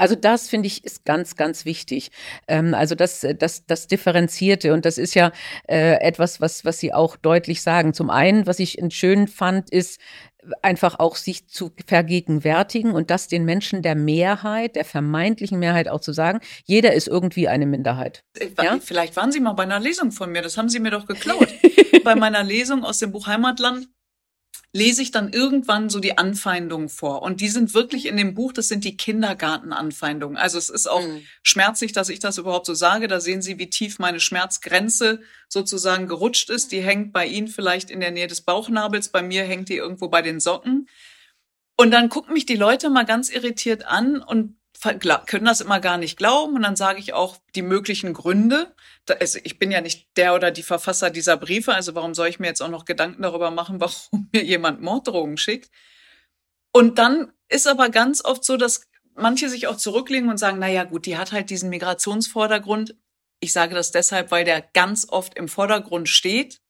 Also 0.00 0.14
das 0.14 0.48
finde 0.48 0.66
ich 0.66 0.82
ist 0.82 1.04
ganz, 1.04 1.36
ganz 1.36 1.66
wichtig. 1.66 2.10
Ähm, 2.48 2.72
also 2.72 2.94
das, 2.94 3.26
das, 3.38 3.66
das 3.66 3.86
Differenzierte 3.86 4.72
und 4.72 4.86
das 4.86 4.96
ist 4.96 5.14
ja 5.14 5.30
äh, 5.68 6.00
etwas, 6.00 6.40
was, 6.40 6.64
was 6.64 6.78
Sie 6.78 6.94
auch 6.94 7.16
deutlich 7.16 7.60
sagen. 7.60 7.92
Zum 7.92 8.08
einen, 8.08 8.46
was 8.46 8.60
ich 8.60 8.78
schön 8.88 9.28
fand, 9.28 9.68
ist, 9.68 10.00
einfach 10.62 10.98
auch 10.98 11.16
sich 11.16 11.48
zu 11.48 11.70
vergegenwärtigen 11.86 12.92
und 12.92 13.10
das 13.10 13.28
den 13.28 13.44
Menschen 13.44 13.82
der 13.82 13.94
Mehrheit, 13.94 14.74
der 14.74 14.86
vermeintlichen 14.86 15.58
Mehrheit 15.58 15.86
auch 15.86 16.00
zu 16.00 16.12
sagen, 16.12 16.40
jeder 16.64 16.94
ist 16.94 17.06
irgendwie 17.06 17.48
eine 17.48 17.66
Minderheit. 17.66 18.24
Äh, 18.38 18.48
ja? 18.62 18.78
Vielleicht 18.80 19.16
waren 19.16 19.32
Sie 19.32 19.40
mal 19.40 19.52
bei 19.52 19.64
einer 19.64 19.80
Lesung 19.80 20.12
von 20.12 20.32
mir, 20.32 20.40
das 20.40 20.56
haben 20.56 20.70
Sie 20.70 20.80
mir 20.80 20.92
doch 20.92 21.06
geklaut. 21.06 21.48
bei 22.04 22.14
meiner 22.14 22.42
Lesung 22.42 22.84
aus 22.84 23.00
dem 23.00 23.12
Buch 23.12 23.26
Heimatland 23.26 23.86
lese 24.72 25.02
ich 25.02 25.10
dann 25.10 25.32
irgendwann 25.32 25.90
so 25.90 25.98
die 25.98 26.16
Anfeindungen 26.16 26.88
vor. 26.88 27.22
Und 27.22 27.40
die 27.40 27.48
sind 27.48 27.74
wirklich 27.74 28.06
in 28.06 28.16
dem 28.16 28.34
Buch, 28.34 28.52
das 28.52 28.68
sind 28.68 28.84
die 28.84 28.96
Kindergartenanfeindungen. 28.96 30.36
Also 30.36 30.58
es 30.58 30.70
ist 30.70 30.86
auch 30.86 31.02
mhm. 31.02 31.22
schmerzlich, 31.42 31.92
dass 31.92 32.08
ich 32.08 32.20
das 32.20 32.38
überhaupt 32.38 32.66
so 32.66 32.74
sage. 32.74 33.08
Da 33.08 33.20
sehen 33.20 33.42
Sie, 33.42 33.58
wie 33.58 33.68
tief 33.68 33.98
meine 33.98 34.20
Schmerzgrenze 34.20 35.20
sozusagen 35.48 36.06
gerutscht 36.06 36.50
ist. 36.50 36.70
Die 36.70 36.82
hängt 36.82 37.12
bei 37.12 37.26
Ihnen 37.26 37.48
vielleicht 37.48 37.90
in 37.90 38.00
der 38.00 38.12
Nähe 38.12 38.28
des 38.28 38.42
Bauchnabels, 38.42 39.08
bei 39.08 39.22
mir 39.22 39.42
hängt 39.42 39.68
die 39.68 39.76
irgendwo 39.76 40.08
bei 40.08 40.22
den 40.22 40.38
Socken. 40.38 40.88
Und 41.76 41.90
dann 41.90 42.08
gucken 42.08 42.34
mich 42.34 42.46
die 42.46 42.56
Leute 42.56 42.90
mal 42.90 43.06
ganz 43.06 43.30
irritiert 43.30 43.86
an 43.86 44.22
und 44.22 44.59
können 44.80 45.44
das 45.44 45.60
immer 45.60 45.80
gar 45.80 45.98
nicht 45.98 46.16
glauben. 46.16 46.54
Und 46.56 46.62
dann 46.62 46.76
sage 46.76 46.98
ich 46.98 47.12
auch 47.12 47.36
die 47.54 47.62
möglichen 47.62 48.12
Gründe. 48.12 48.74
Also 49.20 49.38
ich 49.42 49.58
bin 49.58 49.70
ja 49.70 49.80
nicht 49.80 50.08
der 50.16 50.34
oder 50.34 50.50
die 50.50 50.62
Verfasser 50.62 51.10
dieser 51.10 51.36
Briefe, 51.36 51.74
also 51.74 51.94
warum 51.94 52.14
soll 52.14 52.28
ich 52.28 52.38
mir 52.38 52.46
jetzt 52.46 52.62
auch 52.62 52.68
noch 52.68 52.84
Gedanken 52.84 53.22
darüber 53.22 53.50
machen, 53.50 53.80
warum 53.80 54.28
mir 54.32 54.44
jemand 54.44 54.80
Morddrohungen 54.80 55.36
schickt? 55.36 55.70
Und 56.72 56.98
dann 56.98 57.32
ist 57.48 57.66
aber 57.66 57.88
ganz 57.88 58.24
oft 58.24 58.44
so, 58.44 58.56
dass 58.56 58.88
manche 59.14 59.48
sich 59.48 59.66
auch 59.66 59.76
zurücklegen 59.76 60.30
und 60.30 60.38
sagen, 60.38 60.58
na 60.60 60.68
ja, 60.68 60.84
gut, 60.84 61.06
die 61.06 61.18
hat 61.18 61.32
halt 61.32 61.50
diesen 61.50 61.68
Migrationsvordergrund. 61.70 62.96
Ich 63.40 63.52
sage 63.52 63.74
das 63.74 63.90
deshalb, 63.90 64.30
weil 64.30 64.44
der 64.44 64.62
ganz 64.62 65.06
oft 65.08 65.36
im 65.36 65.48
Vordergrund 65.48 66.08
steht 66.08 66.60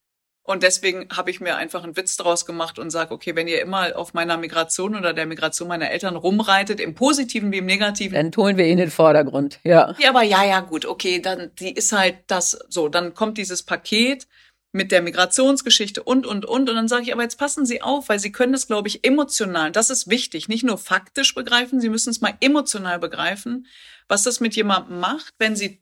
und 0.51 0.65
deswegen 0.65 1.07
habe 1.17 1.31
ich 1.31 1.41
mir 1.41 1.57
einfach 1.57 1.85
einen 1.85 1.97
Witz 1.97 2.17
draus 2.17 2.45
gemacht 2.45 2.81
und 2.81 2.91
sage, 2.91 3.15
okay, 3.15 3.37
wenn 3.37 3.47
ihr 3.47 3.63
immer 3.63 3.97
auf 3.97 4.15
meiner 4.15 4.37
Migration 4.37 4.97
oder 4.97 5.13
der 5.13 5.27
Migration 5.27 5.69
meiner 5.69 5.91
Eltern 5.91 6.17
rumreitet, 6.17 6.81
im 6.81 6.97
Positiven 6.97 7.53
wie 7.53 7.59
im 7.59 7.67
Negativen. 7.67 8.17
Dann 8.17 8.33
holen 8.37 8.57
wir 8.57 8.65
ihn 8.65 8.73
in 8.73 8.79
den 8.79 8.91
Vordergrund, 8.91 9.61
ja. 9.63 9.95
Ja, 10.01 10.11
aber 10.11 10.23
ja, 10.23 10.45
ja, 10.45 10.59
gut, 10.59 10.87
okay, 10.87 11.21
dann, 11.21 11.53
die 11.61 11.73
ist 11.73 11.93
halt 11.93 12.17
das, 12.27 12.59
so, 12.69 12.89
dann 12.89 13.15
kommt 13.15 13.39
dieses 13.39 13.63
Paket 13.63 14.27
mit 14.73 14.91
der 14.91 15.03
Migrationsgeschichte 15.03 16.03
und, 16.03 16.27
und, 16.27 16.45
und. 16.45 16.69
Und 16.69 16.77
dann 16.77 16.89
sage 16.89 17.03
ich, 17.03 17.13
aber 17.13 17.23
jetzt 17.23 17.39
passen 17.39 17.65
Sie 17.65 17.81
auf, 17.83 18.09
weil 18.09 18.19
Sie 18.19 18.33
können 18.33 18.53
das, 18.53 18.67
glaube 18.67 18.89
ich, 18.89 19.05
emotional, 19.05 19.71
das 19.71 19.89
ist 19.89 20.11
wichtig, 20.11 20.49
nicht 20.49 20.65
nur 20.65 20.79
faktisch 20.79 21.33
begreifen, 21.35 21.81
Sie 21.81 21.89
müssen 21.89 22.11
es 22.11 22.21
mal 22.21 22.35
emotional 22.41 22.99
begreifen, 22.99 23.67
was 24.09 24.25
das 24.25 24.41
mit 24.41 24.57
jemandem 24.57 24.99
macht, 24.99 25.33
wenn 25.39 25.55
Sie 25.55 25.81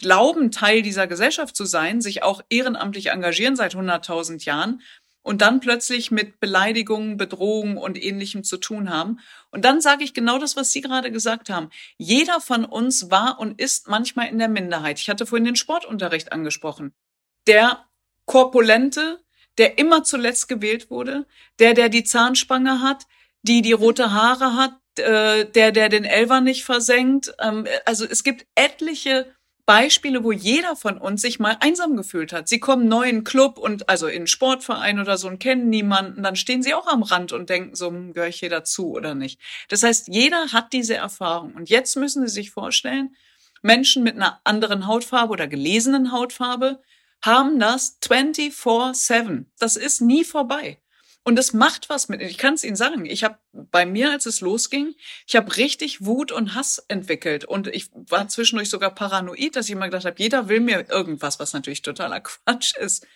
glauben, 0.00 0.50
Teil 0.50 0.82
dieser 0.82 1.06
Gesellschaft 1.06 1.54
zu 1.56 1.64
sein, 1.64 2.00
sich 2.00 2.22
auch 2.22 2.42
ehrenamtlich 2.50 3.06
engagieren 3.10 3.56
seit 3.56 3.74
100.000 3.74 4.44
Jahren 4.44 4.82
und 5.22 5.42
dann 5.42 5.60
plötzlich 5.60 6.10
mit 6.10 6.40
Beleidigungen, 6.40 7.16
Bedrohungen 7.16 7.76
und 7.76 8.02
ähnlichem 8.02 8.42
zu 8.42 8.56
tun 8.56 8.90
haben. 8.90 9.20
Und 9.50 9.64
dann 9.64 9.80
sage 9.80 10.02
ich 10.02 10.14
genau 10.14 10.38
das, 10.38 10.56
was 10.56 10.72
Sie 10.72 10.80
gerade 10.80 11.12
gesagt 11.12 11.50
haben. 11.50 11.70
Jeder 11.98 12.40
von 12.40 12.64
uns 12.64 13.10
war 13.10 13.38
und 13.38 13.60
ist 13.60 13.88
manchmal 13.88 14.28
in 14.28 14.38
der 14.38 14.48
Minderheit. 14.48 14.98
Ich 14.98 15.10
hatte 15.10 15.26
vorhin 15.26 15.44
den 15.44 15.56
Sportunterricht 15.56 16.32
angesprochen. 16.32 16.94
Der 17.46 17.84
Korpulente, 18.24 19.22
der 19.58 19.78
immer 19.78 20.04
zuletzt 20.04 20.48
gewählt 20.48 20.90
wurde, 20.90 21.26
der, 21.58 21.74
der 21.74 21.88
die 21.88 22.04
Zahnspange 22.04 22.80
hat, 22.80 23.06
die 23.42 23.62
die 23.62 23.72
rote 23.72 24.12
Haare 24.12 24.56
hat, 24.56 24.98
äh, 24.98 25.44
der, 25.44 25.72
der 25.72 25.88
den 25.88 26.04
Elver 26.04 26.40
nicht 26.40 26.64
versenkt. 26.64 27.34
Ähm, 27.40 27.66
also 27.84 28.06
es 28.06 28.24
gibt 28.24 28.46
etliche 28.54 29.34
Beispiele, 29.66 30.24
wo 30.24 30.32
jeder 30.32 30.76
von 30.76 30.98
uns 30.98 31.22
sich 31.22 31.38
mal 31.38 31.56
einsam 31.60 31.96
gefühlt 31.96 32.32
hat. 32.32 32.48
Sie 32.48 32.60
kommen 32.60 32.88
neu 32.88 33.08
in 33.08 33.24
Club 33.24 33.58
und 33.58 33.88
also 33.88 34.06
in 34.06 34.26
Sportverein 34.26 34.98
oder 34.98 35.16
so 35.16 35.28
und 35.28 35.38
kennen 35.38 35.68
niemanden, 35.68 36.22
dann 36.22 36.36
stehen 36.36 36.62
sie 36.62 36.74
auch 36.74 36.86
am 36.86 37.02
Rand 37.02 37.32
und 37.32 37.50
denken 37.50 37.74
so, 37.74 37.88
hm, 37.88 38.12
gehöre 38.12 38.28
ich 38.28 38.40
hier 38.40 38.50
dazu 38.50 38.90
oder 38.90 39.14
nicht. 39.14 39.40
Das 39.68 39.82
heißt, 39.82 40.08
jeder 40.08 40.52
hat 40.52 40.72
diese 40.72 40.96
Erfahrung. 40.96 41.54
Und 41.54 41.70
jetzt 41.70 41.96
müssen 41.96 42.26
Sie 42.26 42.34
sich 42.34 42.50
vorstellen, 42.50 43.14
Menschen 43.62 44.02
mit 44.02 44.16
einer 44.16 44.40
anderen 44.44 44.86
Hautfarbe 44.86 45.32
oder 45.32 45.46
gelesenen 45.46 46.12
Hautfarbe 46.12 46.80
haben 47.22 47.58
das 47.58 47.98
24-7. 48.02 49.44
Das 49.58 49.76
ist 49.76 50.00
nie 50.00 50.24
vorbei. 50.24 50.78
Und 51.22 51.38
es 51.38 51.52
macht 51.52 51.90
was 51.90 52.08
mit. 52.08 52.22
Ich 52.22 52.38
kann 52.38 52.54
es 52.54 52.64
Ihnen 52.64 52.76
sagen. 52.76 53.04
Ich 53.04 53.24
habe 53.24 53.38
bei 53.52 53.84
mir, 53.84 54.10
als 54.10 54.24
es 54.24 54.40
losging, 54.40 54.94
ich 55.26 55.36
habe 55.36 55.54
richtig 55.56 56.04
Wut 56.04 56.32
und 56.32 56.54
Hass 56.54 56.84
entwickelt. 56.88 57.44
Und 57.44 57.68
ich 57.68 57.90
war 57.92 58.28
zwischendurch 58.28 58.70
sogar 58.70 58.94
paranoid, 58.94 59.54
dass 59.54 59.66
ich 59.66 59.72
immer 59.72 59.86
gedacht 59.86 60.06
habe, 60.06 60.16
jeder 60.18 60.48
will 60.48 60.60
mir 60.60 60.88
irgendwas, 60.90 61.38
was 61.38 61.52
natürlich 61.52 61.82
totaler 61.82 62.20
Quatsch 62.20 62.74
ist. 62.76 63.06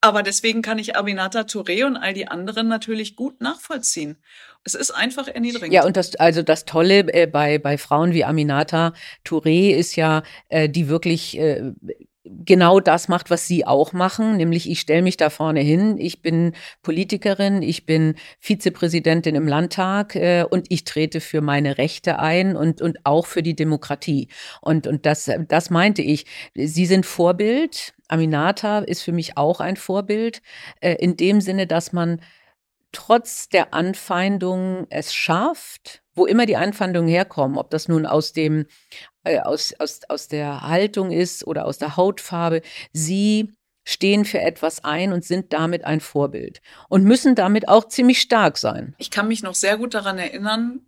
Aber 0.00 0.22
deswegen 0.22 0.60
kann 0.60 0.78
ich 0.78 0.96
Abinata 0.96 1.42
Touré 1.42 1.86
und 1.86 1.96
all 1.96 2.12
die 2.12 2.28
anderen 2.28 2.68
natürlich 2.68 3.16
gut 3.16 3.40
nachvollziehen. 3.40 4.18
Es 4.62 4.74
ist 4.74 4.90
einfach 4.90 5.28
erniedrigend. 5.28 5.72
Ja, 5.72 5.86
und 5.86 5.96
das, 5.96 6.16
also 6.16 6.42
das 6.42 6.66
Tolle 6.66 7.10
äh, 7.14 7.26
bei, 7.26 7.58
bei 7.58 7.78
Frauen 7.78 8.12
wie 8.12 8.24
Aminata 8.24 8.92
Touré 9.24 9.74
ist 9.74 9.96
ja, 9.96 10.22
äh, 10.50 10.68
die 10.68 10.88
wirklich 10.88 11.38
äh, 11.38 11.72
genau 12.24 12.80
das 12.80 13.08
macht, 13.08 13.30
was 13.30 13.46
Sie 13.46 13.66
auch 13.66 13.92
machen, 13.92 14.36
nämlich 14.36 14.68
ich 14.70 14.80
stelle 14.80 15.02
mich 15.02 15.16
da 15.16 15.30
vorne 15.30 15.60
hin, 15.60 15.98
ich 15.98 16.22
bin 16.22 16.52
Politikerin, 16.82 17.62
ich 17.62 17.84
bin 17.84 18.14
Vizepräsidentin 18.40 19.34
im 19.34 19.46
Landtag 19.46 20.16
äh, 20.16 20.44
und 20.48 20.66
ich 20.70 20.84
trete 20.84 21.20
für 21.20 21.40
meine 21.42 21.76
Rechte 21.76 22.18
ein 22.18 22.56
und, 22.56 22.80
und 22.80 22.98
auch 23.04 23.26
für 23.26 23.42
die 23.42 23.54
Demokratie. 23.54 24.28
Und, 24.62 24.86
und 24.86 25.04
das, 25.06 25.30
das 25.48 25.70
meinte 25.70 26.02
ich. 26.02 26.26
Sie 26.54 26.86
sind 26.86 27.04
Vorbild. 27.04 27.94
Aminata 28.08 28.78
ist 28.80 29.02
für 29.02 29.12
mich 29.12 29.36
auch 29.36 29.60
ein 29.60 29.76
Vorbild, 29.76 30.40
äh, 30.80 30.94
in 30.94 31.16
dem 31.16 31.40
Sinne, 31.40 31.66
dass 31.66 31.92
man 31.92 32.20
trotz 32.92 33.48
der 33.48 33.74
Anfeindungen 33.74 34.86
es 34.88 35.12
schafft, 35.14 36.02
wo 36.14 36.26
immer 36.26 36.46
die 36.46 36.56
Anfeindungen 36.56 37.08
herkommen, 37.08 37.58
ob 37.58 37.70
das 37.70 37.88
nun 37.88 38.06
aus 38.06 38.32
dem 38.32 38.66
äh, 39.24 39.40
aus, 39.40 39.74
aus, 39.78 40.00
aus 40.08 40.28
der 40.28 40.62
Haltung 40.62 41.10
ist 41.10 41.46
oder 41.46 41.66
aus 41.66 41.78
der 41.78 41.96
Hautfarbe, 41.96 42.62
sie 42.92 43.52
stehen 43.86 44.24
für 44.24 44.40
etwas 44.40 44.82
ein 44.82 45.12
und 45.12 45.24
sind 45.24 45.52
damit 45.52 45.84
ein 45.84 46.00
Vorbild 46.00 46.60
und 46.88 47.04
müssen 47.04 47.34
damit 47.34 47.68
auch 47.68 47.88
ziemlich 47.88 48.20
stark 48.20 48.56
sein. 48.56 48.94
Ich 48.98 49.10
kann 49.10 49.28
mich 49.28 49.42
noch 49.42 49.54
sehr 49.54 49.76
gut 49.76 49.94
daran 49.94 50.18
erinnern, 50.18 50.86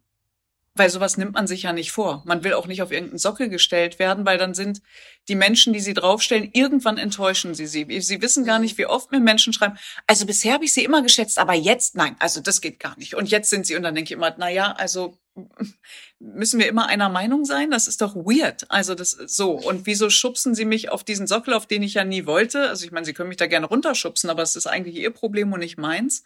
weil 0.79 0.91
sowas 0.91 1.17
nimmt 1.17 1.35
man 1.35 1.47
sich 1.47 1.63
ja 1.63 1.73
nicht 1.73 1.93
vor. 1.93 2.23
Man 2.27 2.45
will 2.45 2.55
auch 2.55 2.67
nicht 2.67 2.83
auf 2.83 2.93
irgendeinen 2.93 3.19
Sockel 3.19 3.49
gestellt 3.49 3.99
werden, 3.99 4.27
weil 4.27 4.39
dann 4.39 4.55
sind 4.55 4.83
die 5.29 5.35
Menschen, 5.35 5.73
die 5.73 5.81
sie 5.81 5.95
draufstellen, 5.95 6.51
irgendwann 6.53 6.99
enttäuschen 6.99 7.55
sie 7.55 7.67
sie. 7.67 8.01
Sie 8.01 8.23
wissen 8.23 8.45
gar 8.45 8.59
nicht, 8.59 8.79
wie 8.79 8.87
oft 8.87 9.13
mir 9.13 9.21
Menschen 9.21 9.53
schreiben, 9.53 9.79
also 10.07 10.27
bisher 10.27 10.55
habe 10.55 10.65
ich 10.65 10.73
sie 10.73 10.85
immer 10.85 11.03
geschätzt, 11.03 11.39
aber 11.39 11.55
jetzt, 11.55 11.95
nein, 11.97 12.17
also 12.19 12.41
das 12.41 12.61
geht 12.61 12.81
gar 12.81 12.97
nicht. 12.99 13.15
Und 13.15 13.31
jetzt 13.31 13.51
sind 13.51 13.67
sie, 13.67 13.77
und 13.77 13.83
dann 13.83 13.95
denke 13.95 14.09
ich 14.09 14.13
immer, 14.13 14.35
na 14.39 14.49
ja, 14.49 14.73
also 14.73 15.19
müssen 16.19 16.59
wir 16.61 16.69
immer 16.69 16.87
einer 16.87 17.09
Meinung 17.09 17.45
sein? 17.45 17.71
Das 17.71 17.89
ist 17.89 18.01
doch 18.01 18.15
weird. 18.15 18.71
Also 18.71 18.95
das 18.95 19.11
so. 19.11 19.53
Und 19.53 19.87
wieso 19.87 20.11
schubsen 20.11 20.55
Sie 20.55 20.65
mich 20.65 20.89
auf 20.91 21.05
diesen 21.05 21.27
Sockel, 21.27 21.55
auf 21.55 21.67
den 21.67 21.83
ich 21.83 21.95
ja 21.95 22.05
nie 22.05 22.27
wollte? 22.27 22.69
Also 22.69 22.85
ich 22.85 22.93
meine, 22.93 23.07
Sie 23.07 23.13
können 23.13 23.29
mich 23.29 23.37
da 23.37 23.47
gerne 23.47 23.67
runterschubsen, 23.67 24.31
aber 24.31 24.43
es 24.43 24.57
ist 24.57 24.67
eigentlich 24.67 24.97
Ihr 24.97 25.11
Problem 25.11 25.53
und 25.53 25.61
nicht 25.61 25.79
meins. 25.79 26.25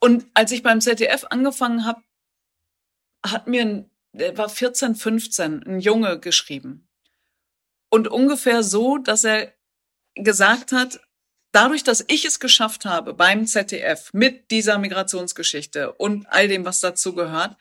Und 0.00 0.26
als 0.34 0.52
ich 0.52 0.62
beim 0.62 0.80
ZDF 0.80 1.26
angefangen 1.30 1.84
habe, 1.84 2.02
hat 3.24 3.46
mir, 3.46 3.88
der 4.12 4.36
war 4.38 4.48
14, 4.48 4.94
15, 4.94 5.62
ein 5.66 5.80
Junge 5.80 6.18
geschrieben. 6.18 6.88
Und 7.90 8.08
ungefähr 8.08 8.62
so, 8.62 8.98
dass 8.98 9.24
er 9.24 9.52
gesagt 10.14 10.72
hat, 10.72 11.00
dadurch, 11.52 11.84
dass 11.84 12.04
ich 12.08 12.24
es 12.24 12.40
geschafft 12.40 12.84
habe 12.84 13.14
beim 13.14 13.46
ZDF 13.46 14.10
mit 14.12 14.50
dieser 14.50 14.78
Migrationsgeschichte 14.78 15.92
und 15.92 16.26
all 16.26 16.48
dem, 16.48 16.64
was 16.64 16.80
dazu 16.80 17.14
gehört, 17.14 17.56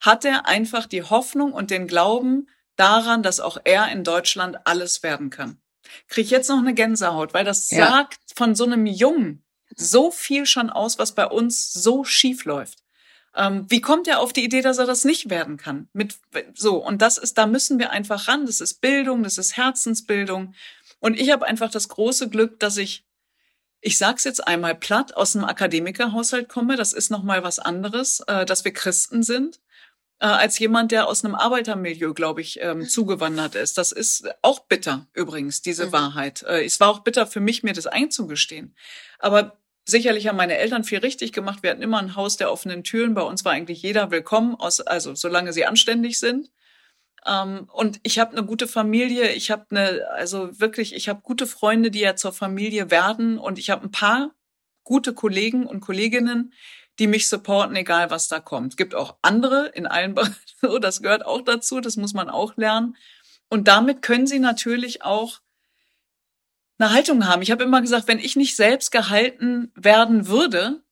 hat 0.00 0.24
er 0.24 0.46
einfach 0.46 0.86
die 0.86 1.02
Hoffnung 1.02 1.52
und 1.52 1.70
den 1.70 1.86
Glauben 1.86 2.48
daran, 2.76 3.22
dass 3.22 3.40
auch 3.40 3.58
er 3.64 3.90
in 3.90 4.04
Deutschland 4.04 4.58
alles 4.64 5.02
werden 5.02 5.30
kann. 5.30 5.60
Krieg 6.08 6.26
ich 6.26 6.30
jetzt 6.30 6.48
noch 6.48 6.58
eine 6.58 6.74
Gänsehaut, 6.74 7.34
weil 7.34 7.44
das 7.44 7.70
ja. 7.70 7.86
sagt 7.86 8.20
von 8.34 8.54
so 8.54 8.64
einem 8.64 8.86
Jungen 8.86 9.44
so 9.74 10.10
viel 10.10 10.46
schon 10.46 10.70
aus, 10.70 10.98
was 10.98 11.14
bei 11.14 11.26
uns 11.26 11.72
so 11.72 12.04
schief 12.04 12.44
läuft. 12.44 12.82
Ähm, 13.36 13.66
wie 13.68 13.80
kommt 13.80 14.08
er 14.08 14.20
auf 14.20 14.32
die 14.32 14.44
Idee, 14.44 14.62
dass 14.62 14.78
er 14.78 14.86
das 14.86 15.04
nicht 15.04 15.30
werden 15.30 15.56
kann? 15.56 15.88
Mit 15.92 16.16
so 16.54 16.76
und 16.76 17.02
das 17.02 17.18
ist, 17.18 17.38
da 17.38 17.46
müssen 17.46 17.78
wir 17.78 17.90
einfach 17.90 18.28
ran. 18.28 18.46
Das 18.46 18.60
ist 18.60 18.80
Bildung, 18.80 19.22
das 19.22 19.38
ist 19.38 19.56
Herzensbildung. 19.56 20.54
Und 21.00 21.20
ich 21.20 21.30
habe 21.30 21.46
einfach 21.46 21.70
das 21.70 21.88
große 21.88 22.28
Glück, 22.30 22.58
dass 22.60 22.76
ich 22.78 23.04
ich 23.80 23.98
sag's 23.98 24.24
jetzt 24.24 24.46
einmal 24.46 24.74
platt, 24.74 25.16
aus 25.16 25.36
einem 25.36 25.44
Akademikerhaushalt 25.44 26.48
komme, 26.48 26.76
das 26.76 26.92
ist 26.92 27.10
noch 27.10 27.22
mal 27.22 27.44
was 27.44 27.58
anderes, 27.58 28.20
äh, 28.26 28.44
dass 28.44 28.64
wir 28.64 28.72
Christen 28.72 29.22
sind, 29.22 29.60
äh, 30.18 30.26
als 30.26 30.58
jemand, 30.58 30.92
der 30.92 31.06
aus 31.06 31.24
einem 31.24 31.34
Arbeitermilieu, 31.34 32.14
glaube 32.14 32.40
ich, 32.40 32.58
ähm, 32.60 32.88
zugewandert 32.88 33.54
ist. 33.54 33.78
Das 33.78 33.92
ist 33.92 34.28
auch 34.42 34.60
bitter 34.60 35.06
übrigens, 35.12 35.62
diese 35.62 35.86
mhm. 35.86 35.92
Wahrheit. 35.92 36.42
Äh, 36.42 36.64
es 36.64 36.80
war 36.80 36.88
auch 36.88 37.00
bitter 37.00 37.26
für 37.26 37.40
mich, 37.40 37.62
mir 37.62 37.74
das 37.74 37.86
einzugestehen. 37.86 38.74
Aber 39.18 39.56
sicherlich 39.86 40.26
haben 40.26 40.36
meine 40.36 40.58
Eltern 40.58 40.84
viel 40.84 40.98
richtig 40.98 41.32
gemacht. 41.32 41.62
Wir 41.62 41.70
hatten 41.70 41.82
immer 41.82 41.98
ein 41.98 42.16
Haus 42.16 42.36
der 42.36 42.52
offenen 42.52 42.84
Türen. 42.84 43.14
Bei 43.14 43.22
uns 43.22 43.44
war 43.44 43.52
eigentlich 43.52 43.82
jeder 43.82 44.10
willkommen, 44.10 44.56
aus, 44.56 44.80
also 44.80 45.14
solange 45.14 45.52
sie 45.52 45.64
anständig 45.64 46.18
sind. 46.18 46.50
Ähm, 47.24 47.68
und 47.72 48.00
ich 48.02 48.18
habe 48.18 48.32
eine 48.32 48.44
gute 48.44 48.66
Familie. 48.66 49.32
Ich 49.32 49.50
habe 49.50 49.66
eine, 49.70 50.08
also 50.10 50.60
wirklich, 50.60 50.94
ich 50.94 51.08
habe 51.08 51.22
gute 51.22 51.46
Freunde, 51.46 51.90
die 51.90 52.00
ja 52.00 52.16
zur 52.16 52.32
Familie 52.32 52.90
werden. 52.90 53.38
Und 53.38 53.58
ich 53.58 53.70
habe 53.70 53.84
ein 53.84 53.92
paar 53.92 54.32
gute 54.84 55.14
Kollegen 55.14 55.66
und 55.66 55.80
Kolleginnen, 55.80 56.52
die 56.98 57.06
mich 57.06 57.28
supporten, 57.28 57.76
egal 57.76 58.10
was 58.10 58.28
da 58.28 58.40
kommt. 58.40 58.72
Es 58.72 58.76
gibt 58.76 58.94
auch 58.94 59.16
andere 59.22 59.68
in 59.68 59.86
allen 59.86 60.14
Bereichen. 60.14 60.34
Das 60.80 61.00
gehört 61.00 61.24
auch 61.24 61.42
dazu. 61.42 61.80
Das 61.80 61.96
muss 61.96 62.12
man 62.12 62.28
auch 62.28 62.56
lernen. 62.56 62.96
Und 63.48 63.68
damit 63.68 64.02
können 64.02 64.26
sie 64.26 64.40
natürlich 64.40 65.02
auch 65.02 65.40
eine 66.78 66.92
Haltung 66.92 67.26
haben. 67.26 67.42
Ich 67.42 67.50
habe 67.50 67.64
immer 67.64 67.80
gesagt, 67.80 68.08
wenn 68.08 68.18
ich 68.18 68.36
nicht 68.36 68.56
selbst 68.56 68.90
gehalten 68.90 69.72
werden 69.74 70.28
würde, 70.28 70.82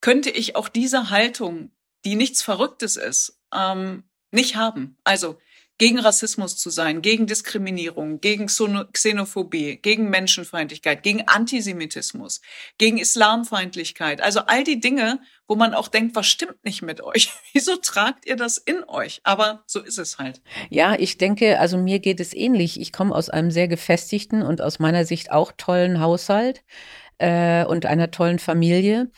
könnte 0.00 0.30
ich 0.30 0.56
auch 0.56 0.68
diese 0.68 1.10
Haltung, 1.10 1.72
die 2.04 2.14
nichts 2.14 2.42
Verrücktes 2.42 2.96
ist, 2.96 3.40
ähm, 3.54 4.04
nicht 4.30 4.56
haben. 4.56 4.96
Also 5.04 5.38
gegen 5.80 5.98
Rassismus 5.98 6.58
zu 6.58 6.68
sein, 6.68 7.00
gegen 7.00 7.26
Diskriminierung, 7.26 8.20
gegen 8.20 8.48
Xenophobie, 8.48 9.78
gegen 9.80 10.10
Menschenfeindlichkeit, 10.10 11.02
gegen 11.02 11.26
Antisemitismus, 11.26 12.42
gegen 12.76 12.98
Islamfeindlichkeit. 12.98 14.20
Also 14.20 14.40
all 14.40 14.62
die 14.62 14.78
Dinge, 14.78 15.20
wo 15.48 15.54
man 15.54 15.72
auch 15.72 15.88
denkt, 15.88 16.14
was 16.14 16.26
stimmt 16.26 16.62
nicht 16.66 16.82
mit 16.82 17.00
euch? 17.00 17.30
Wieso 17.54 17.76
tragt 17.76 18.26
ihr 18.26 18.36
das 18.36 18.58
in 18.58 18.84
euch? 18.88 19.22
Aber 19.24 19.62
so 19.66 19.80
ist 19.80 19.98
es 19.98 20.18
halt. 20.18 20.42
Ja, 20.68 20.96
ich 20.98 21.16
denke, 21.16 21.58
also 21.58 21.78
mir 21.78 21.98
geht 21.98 22.20
es 22.20 22.34
ähnlich. 22.34 22.78
Ich 22.78 22.92
komme 22.92 23.14
aus 23.14 23.30
einem 23.30 23.50
sehr 23.50 23.66
gefestigten 23.66 24.42
und 24.42 24.60
aus 24.60 24.80
meiner 24.80 25.06
Sicht 25.06 25.32
auch 25.32 25.50
tollen 25.56 25.98
Haushalt 25.98 26.62
äh, 27.16 27.64
und 27.64 27.86
einer 27.86 28.10
tollen 28.10 28.38
Familie. 28.38 29.10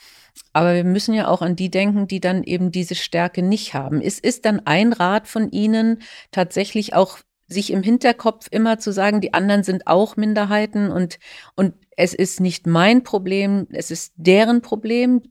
Aber 0.53 0.75
wir 0.75 0.85
müssen 0.85 1.15
ja 1.15 1.29
auch 1.29 1.43
an 1.43 1.57
die 1.57 1.71
denken, 1.71 2.07
die 2.07 2.21
dann 2.21 2.43
eben 2.43 2.73
diese 2.73 2.95
Stärke 2.95 3.43
nicht 3.43 3.75
haben. 3.75 4.01
Es 4.01 4.19
ist 4.19 4.45
dann 4.45 4.61
ein 4.67 4.93
Rat 4.93 5.27
von 5.29 5.51
Ihnen, 5.51 6.03
tatsächlich 6.31 6.95
auch 6.95 7.19
sich 7.49 7.71
im 7.71 7.83
Hinterkopf 7.83 8.49
immer 8.51 8.79
zu 8.79 8.93
sagen, 8.93 9.21
die 9.21 9.35
anderen 9.35 9.63
sind 9.63 9.87
auch 9.87 10.17
Minderheiten 10.17 10.91
und, 10.91 11.19
und 11.55 11.75
es 11.97 12.15
ist 12.15 12.41
nicht 12.41 12.67
mein 12.67 13.03
Problem, 13.03 13.67
es 13.73 13.91
ist 13.91 14.13
deren 14.17 14.63
Problem, 14.63 15.23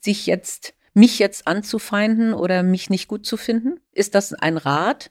sich 0.00 0.26
jetzt, 0.26 0.74
mich 0.94 1.18
jetzt 1.18 1.46
anzufeinden 1.46 2.34
oder 2.34 2.62
mich 2.62 2.90
nicht 2.90 3.08
gut 3.08 3.26
zu 3.26 3.36
finden? 3.36 3.80
Ist 3.92 4.14
das 4.14 4.32
ein 4.32 4.56
Rat? 4.56 5.10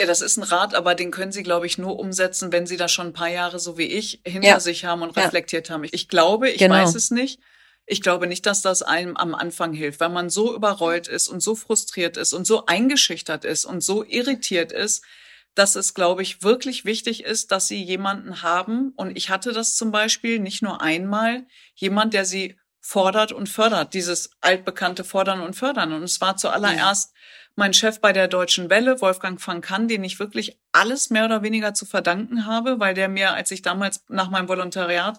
Ja, 0.00 0.06
das 0.06 0.20
ist 0.20 0.36
ein 0.36 0.42
Rat, 0.42 0.74
aber 0.74 0.94
den 0.94 1.10
können 1.10 1.32
Sie, 1.32 1.42
glaube 1.42 1.66
ich, 1.66 1.78
nur 1.78 1.98
umsetzen, 1.98 2.52
wenn 2.52 2.66
Sie 2.66 2.76
da 2.76 2.88
schon 2.88 3.08
ein 3.08 3.12
paar 3.12 3.28
Jahre 3.28 3.58
so 3.58 3.78
wie 3.78 3.86
ich 3.86 4.20
hinter 4.26 4.48
ja. 4.48 4.60
sich 4.60 4.84
haben 4.84 5.02
und 5.02 5.16
reflektiert 5.16 5.68
ja. 5.68 5.74
haben. 5.74 5.86
Ich 5.90 6.08
glaube, 6.08 6.50
ich 6.50 6.58
genau. 6.58 6.74
weiß 6.74 6.94
es 6.94 7.10
nicht. 7.10 7.40
Ich 7.86 8.02
glaube 8.02 8.26
nicht, 8.26 8.46
dass 8.46 8.62
das 8.62 8.82
einem 8.82 9.16
am 9.16 9.34
Anfang 9.34 9.72
hilft, 9.72 10.00
weil 10.00 10.08
man 10.08 10.28
so 10.28 10.54
überrollt 10.54 11.06
ist 11.06 11.28
und 11.28 11.40
so 11.40 11.54
frustriert 11.54 12.16
ist 12.16 12.32
und 12.32 12.46
so 12.46 12.66
eingeschüchtert 12.66 13.44
ist 13.44 13.64
und 13.64 13.82
so 13.82 14.04
irritiert 14.04 14.72
ist, 14.72 15.04
dass 15.54 15.74
es, 15.74 15.94
glaube 15.94 16.22
ich, 16.22 16.42
wirklich 16.42 16.84
wichtig 16.84 17.24
ist, 17.24 17.50
dass 17.50 17.68
sie 17.68 17.82
jemanden 17.82 18.42
haben. 18.42 18.92
Und 18.96 19.16
ich 19.16 19.30
hatte 19.30 19.52
das 19.52 19.76
zum 19.76 19.90
Beispiel 19.90 20.38
nicht 20.38 20.62
nur 20.62 20.82
einmal, 20.82 21.46
jemand, 21.74 22.12
der 22.12 22.24
sie 22.24 22.58
fordert 22.80 23.32
und 23.32 23.48
fördert, 23.48 23.94
dieses 23.94 24.30
altbekannte 24.40 25.02
Fordern 25.02 25.40
und 25.40 25.56
Fördern. 25.56 25.92
Und 25.92 26.02
es 26.02 26.20
war 26.20 26.36
zuallererst 26.36 27.14
mein 27.56 27.72
Chef 27.72 28.00
bei 28.00 28.12
der 28.12 28.28
Deutschen 28.28 28.68
Welle, 28.68 29.00
Wolfgang 29.00 29.44
van 29.44 29.62
Kann, 29.62 29.88
den 29.88 30.04
ich 30.04 30.20
wirklich 30.20 30.60
alles 30.72 31.08
mehr 31.08 31.24
oder 31.24 31.42
weniger 31.42 31.72
zu 31.72 31.86
verdanken 31.86 32.46
habe, 32.46 32.78
weil 32.78 32.94
der 32.94 33.08
mir, 33.08 33.32
als 33.32 33.50
ich 33.50 33.62
damals 33.62 34.04
nach 34.08 34.28
meinem 34.30 34.48
Volontariat 34.48 35.18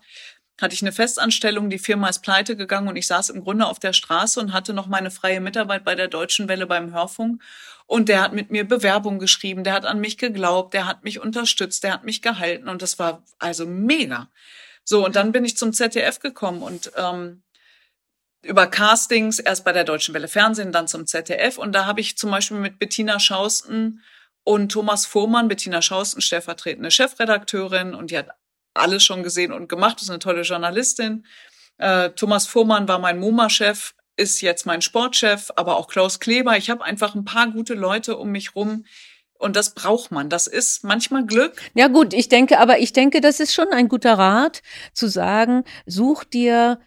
hatte 0.59 0.73
ich 0.73 0.81
eine 0.81 0.91
Festanstellung, 0.91 1.69
die 1.69 1.79
Firma 1.79 2.09
ist 2.09 2.19
pleite 2.19 2.55
gegangen 2.55 2.87
und 2.87 2.95
ich 2.95 3.07
saß 3.07 3.29
im 3.29 3.43
Grunde 3.43 3.67
auf 3.67 3.79
der 3.79 3.93
Straße 3.93 4.39
und 4.39 4.53
hatte 4.53 4.73
noch 4.73 4.87
meine 4.87 5.11
freie 5.11 5.39
Mitarbeit 5.39 5.83
bei 5.83 5.95
der 5.95 6.07
Deutschen 6.07 6.47
Welle 6.47 6.65
beim 6.65 6.93
Hörfunk. 6.93 7.41
Und 7.85 8.09
der 8.09 8.21
hat 8.21 8.33
mit 8.33 8.51
mir 8.51 8.67
Bewerbung 8.67 9.19
geschrieben, 9.19 9.63
der 9.63 9.73
hat 9.73 9.85
an 9.85 9.99
mich 9.99 10.17
geglaubt, 10.17 10.73
der 10.73 10.87
hat 10.87 11.03
mich 11.03 11.19
unterstützt, 11.19 11.83
der 11.83 11.93
hat 11.93 12.03
mich 12.03 12.21
gehalten 12.21 12.67
und 12.67 12.81
das 12.81 12.99
war 12.99 13.23
also 13.39 13.65
mega. 13.65 14.29
So, 14.83 15.05
und 15.05 15.15
dann 15.15 15.31
bin 15.31 15.45
ich 15.45 15.57
zum 15.57 15.73
ZDF 15.73 16.19
gekommen 16.19 16.61
und 16.61 16.91
ähm, 16.97 17.43
über 18.41 18.67
Castings, 18.67 19.39
erst 19.39 19.65
bei 19.65 19.73
der 19.73 19.83
Deutschen 19.83 20.13
Welle 20.13 20.27
Fernsehen, 20.27 20.71
dann 20.71 20.87
zum 20.87 21.05
ZDF. 21.05 21.57
Und 21.57 21.73
da 21.73 21.85
habe 21.85 22.01
ich 22.01 22.17
zum 22.17 22.31
Beispiel 22.31 22.57
mit 22.57 22.79
Bettina 22.79 23.19
Schausten 23.19 24.01
und 24.43 24.71
Thomas 24.71 25.05
Fuhrmann, 25.05 25.49
Bettina 25.49 25.81
Schausten, 25.81 26.21
stellvertretende 26.21 26.91
Chefredakteurin, 26.91 27.93
und 27.93 28.11
die 28.11 28.17
hat 28.17 28.29
alles 28.77 29.03
schon 29.03 29.23
gesehen 29.23 29.51
und 29.51 29.69
gemacht, 29.69 30.01
ist 30.01 30.09
eine 30.09 30.19
tolle 30.19 30.41
Journalistin. 30.41 31.25
Äh, 31.77 32.11
Thomas 32.11 32.47
Fuhrmann 32.47 32.87
war 32.87 32.99
mein 32.99 33.19
MoMA-Chef, 33.19 33.93
ist 34.15 34.41
jetzt 34.41 34.65
mein 34.65 34.81
Sportchef, 34.81 35.51
aber 35.55 35.77
auch 35.77 35.87
Klaus 35.87 36.19
Kleber. 36.19 36.57
Ich 36.57 36.69
habe 36.69 36.83
einfach 36.83 37.15
ein 37.15 37.25
paar 37.25 37.51
gute 37.51 37.75
Leute 37.75 38.17
um 38.17 38.29
mich 38.29 38.55
rum. 38.55 38.85
Und 39.39 39.55
das 39.55 39.75
braucht 39.75 40.11
man. 40.11 40.29
Das 40.29 40.47
ist 40.47 40.83
manchmal 40.83 41.25
Glück. 41.25 41.61
Ja 41.75 41.87
gut, 41.87 42.13
ich 42.13 42.27
denke, 42.27 42.59
aber 42.59 42.79
ich 42.79 42.93
denke, 42.93 43.21
das 43.21 43.39
ist 43.39 43.53
schon 43.53 43.67
ein 43.69 43.87
guter 43.87 44.17
Rat, 44.17 44.63
zu 44.93 45.07
sagen, 45.07 45.63
such 45.85 46.23
dir 46.23 46.79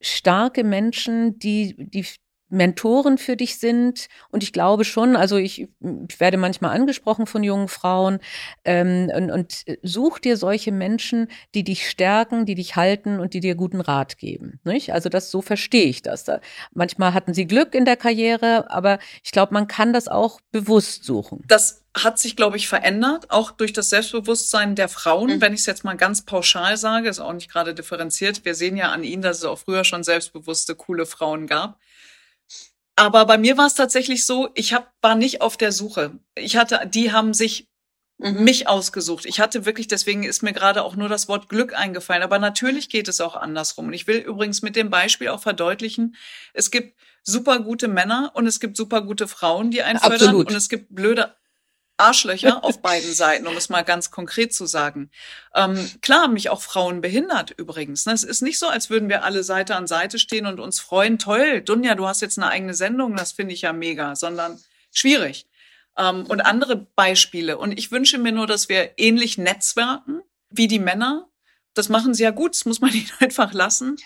starke 0.00 0.62
Menschen, 0.62 1.40
die, 1.40 1.74
die 1.76 2.06
Mentoren 2.50 3.18
für 3.18 3.36
dich 3.36 3.58
sind. 3.58 4.08
Und 4.30 4.42
ich 4.42 4.52
glaube 4.52 4.84
schon, 4.84 5.16
also 5.16 5.36
ich, 5.36 5.68
ich 6.08 6.20
werde 6.20 6.36
manchmal 6.36 6.74
angesprochen 6.74 7.26
von 7.26 7.42
jungen 7.42 7.68
Frauen 7.68 8.18
ähm, 8.64 9.10
und, 9.14 9.30
und 9.30 9.64
such 9.82 10.18
dir 10.18 10.36
solche 10.36 10.72
Menschen, 10.72 11.28
die 11.54 11.64
dich 11.64 11.88
stärken, 11.88 12.46
die 12.46 12.54
dich 12.54 12.76
halten 12.76 13.20
und 13.20 13.34
die 13.34 13.40
dir 13.40 13.54
guten 13.54 13.80
Rat 13.80 14.18
geben. 14.18 14.60
Nicht? 14.64 14.92
Also 14.92 15.08
das 15.08 15.30
so 15.30 15.42
verstehe 15.42 15.86
ich 15.86 16.02
das. 16.02 16.24
Da, 16.24 16.40
manchmal 16.72 17.14
hatten 17.14 17.34
sie 17.34 17.46
Glück 17.46 17.74
in 17.74 17.84
der 17.84 17.96
Karriere, 17.96 18.70
aber 18.70 18.98
ich 19.22 19.32
glaube, 19.32 19.54
man 19.54 19.66
kann 19.66 19.92
das 19.92 20.08
auch 20.08 20.40
bewusst 20.50 21.04
suchen. 21.04 21.44
Das 21.46 21.84
hat 22.04 22.18
sich, 22.18 22.36
glaube 22.36 22.56
ich, 22.56 22.68
verändert, 22.68 23.30
auch 23.30 23.50
durch 23.50 23.72
das 23.72 23.90
Selbstbewusstsein 23.90 24.74
der 24.74 24.88
Frauen. 24.88 25.36
Mhm. 25.36 25.40
Wenn 25.40 25.52
ich 25.52 25.60
es 25.60 25.66
jetzt 25.66 25.84
mal 25.84 25.96
ganz 25.96 26.22
pauschal 26.22 26.76
sage, 26.76 27.08
ist 27.08 27.20
auch 27.20 27.32
nicht 27.32 27.50
gerade 27.50 27.74
differenziert. 27.74 28.44
Wir 28.44 28.54
sehen 28.54 28.76
ja 28.76 28.90
an 28.92 29.04
ihnen, 29.04 29.22
dass 29.22 29.38
es 29.38 29.44
auch 29.44 29.58
früher 29.58 29.84
schon 29.84 30.04
selbstbewusste, 30.04 30.74
coole 30.74 31.06
Frauen 31.06 31.46
gab. 31.46 31.78
Aber 32.98 33.26
bei 33.26 33.38
mir 33.38 33.56
war 33.56 33.66
es 33.66 33.74
tatsächlich 33.74 34.26
so, 34.26 34.48
ich 34.54 34.74
hab, 34.74 34.92
war 35.02 35.14
nicht 35.14 35.40
auf 35.40 35.56
der 35.56 35.70
Suche. 35.70 36.18
Ich 36.34 36.56
hatte, 36.56 36.80
die 36.92 37.12
haben 37.12 37.32
sich 37.32 37.68
mhm. 38.18 38.42
mich 38.42 38.66
ausgesucht. 38.66 39.24
Ich 39.24 39.38
hatte 39.38 39.64
wirklich, 39.64 39.86
deswegen 39.86 40.24
ist 40.24 40.42
mir 40.42 40.52
gerade 40.52 40.82
auch 40.82 40.96
nur 40.96 41.08
das 41.08 41.28
Wort 41.28 41.48
Glück 41.48 41.78
eingefallen. 41.78 42.24
Aber 42.24 42.40
natürlich 42.40 42.88
geht 42.88 43.06
es 43.06 43.20
auch 43.20 43.36
andersrum. 43.36 43.86
Und 43.86 43.92
ich 43.92 44.08
will 44.08 44.16
übrigens 44.16 44.62
mit 44.62 44.74
dem 44.74 44.90
Beispiel 44.90 45.28
auch 45.28 45.40
verdeutlichen, 45.40 46.16
es 46.54 46.72
gibt 46.72 46.98
super 47.22 47.60
gute 47.60 47.86
Männer 47.86 48.32
und 48.34 48.48
es 48.48 48.58
gibt 48.58 48.76
super 48.76 49.02
gute 49.02 49.28
Frauen, 49.28 49.70
die 49.70 49.82
einen 49.82 50.00
fördern. 50.00 50.34
Und 50.34 50.50
es 50.50 50.68
gibt 50.68 50.92
blöde 50.92 51.36
Arschlöcher 51.98 52.64
auf 52.64 52.80
beiden 52.82 53.12
Seiten, 53.12 53.46
um 53.46 53.56
es 53.56 53.68
mal 53.68 53.82
ganz 53.82 54.10
konkret 54.10 54.54
zu 54.54 54.66
sagen. 54.66 55.10
Ähm, 55.54 55.90
klar 56.00 56.22
haben 56.22 56.32
mich 56.32 56.50
auch 56.50 56.62
Frauen 56.62 57.00
behindert 57.00 57.50
übrigens. 57.56 58.06
Ne? 58.06 58.12
Es 58.12 58.22
ist 58.22 58.42
nicht 58.42 58.58
so, 58.58 58.68
als 58.68 58.90
würden 58.90 59.08
wir 59.08 59.24
alle 59.24 59.44
Seite 59.44 59.76
an 59.76 59.86
Seite 59.86 60.18
stehen 60.18 60.46
und 60.46 60.60
uns 60.60 60.80
freuen, 60.80 61.18
toll, 61.18 61.60
Dunja, 61.60 61.94
du 61.94 62.06
hast 62.06 62.22
jetzt 62.22 62.38
eine 62.38 62.48
eigene 62.48 62.74
Sendung, 62.74 63.16
das 63.16 63.32
finde 63.32 63.54
ich 63.54 63.62
ja 63.62 63.72
mega, 63.72 64.16
sondern 64.16 64.58
schwierig. 64.92 65.46
Ähm, 65.96 66.24
und 66.26 66.40
andere 66.40 66.76
Beispiele. 66.76 67.58
Und 67.58 67.78
ich 67.78 67.90
wünsche 67.90 68.18
mir 68.18 68.32
nur, 68.32 68.46
dass 68.46 68.68
wir 68.68 68.92
ähnlich 68.98 69.36
netzwerken 69.36 70.22
wie 70.50 70.68
die 70.68 70.78
Männer. 70.78 71.28
Das 71.74 71.88
machen 71.88 72.14
sie 72.14 72.22
ja 72.22 72.30
gut, 72.30 72.54
das 72.54 72.64
muss 72.64 72.80
man 72.80 72.92
ihnen 72.94 73.10
einfach 73.20 73.52
lassen. 73.52 73.96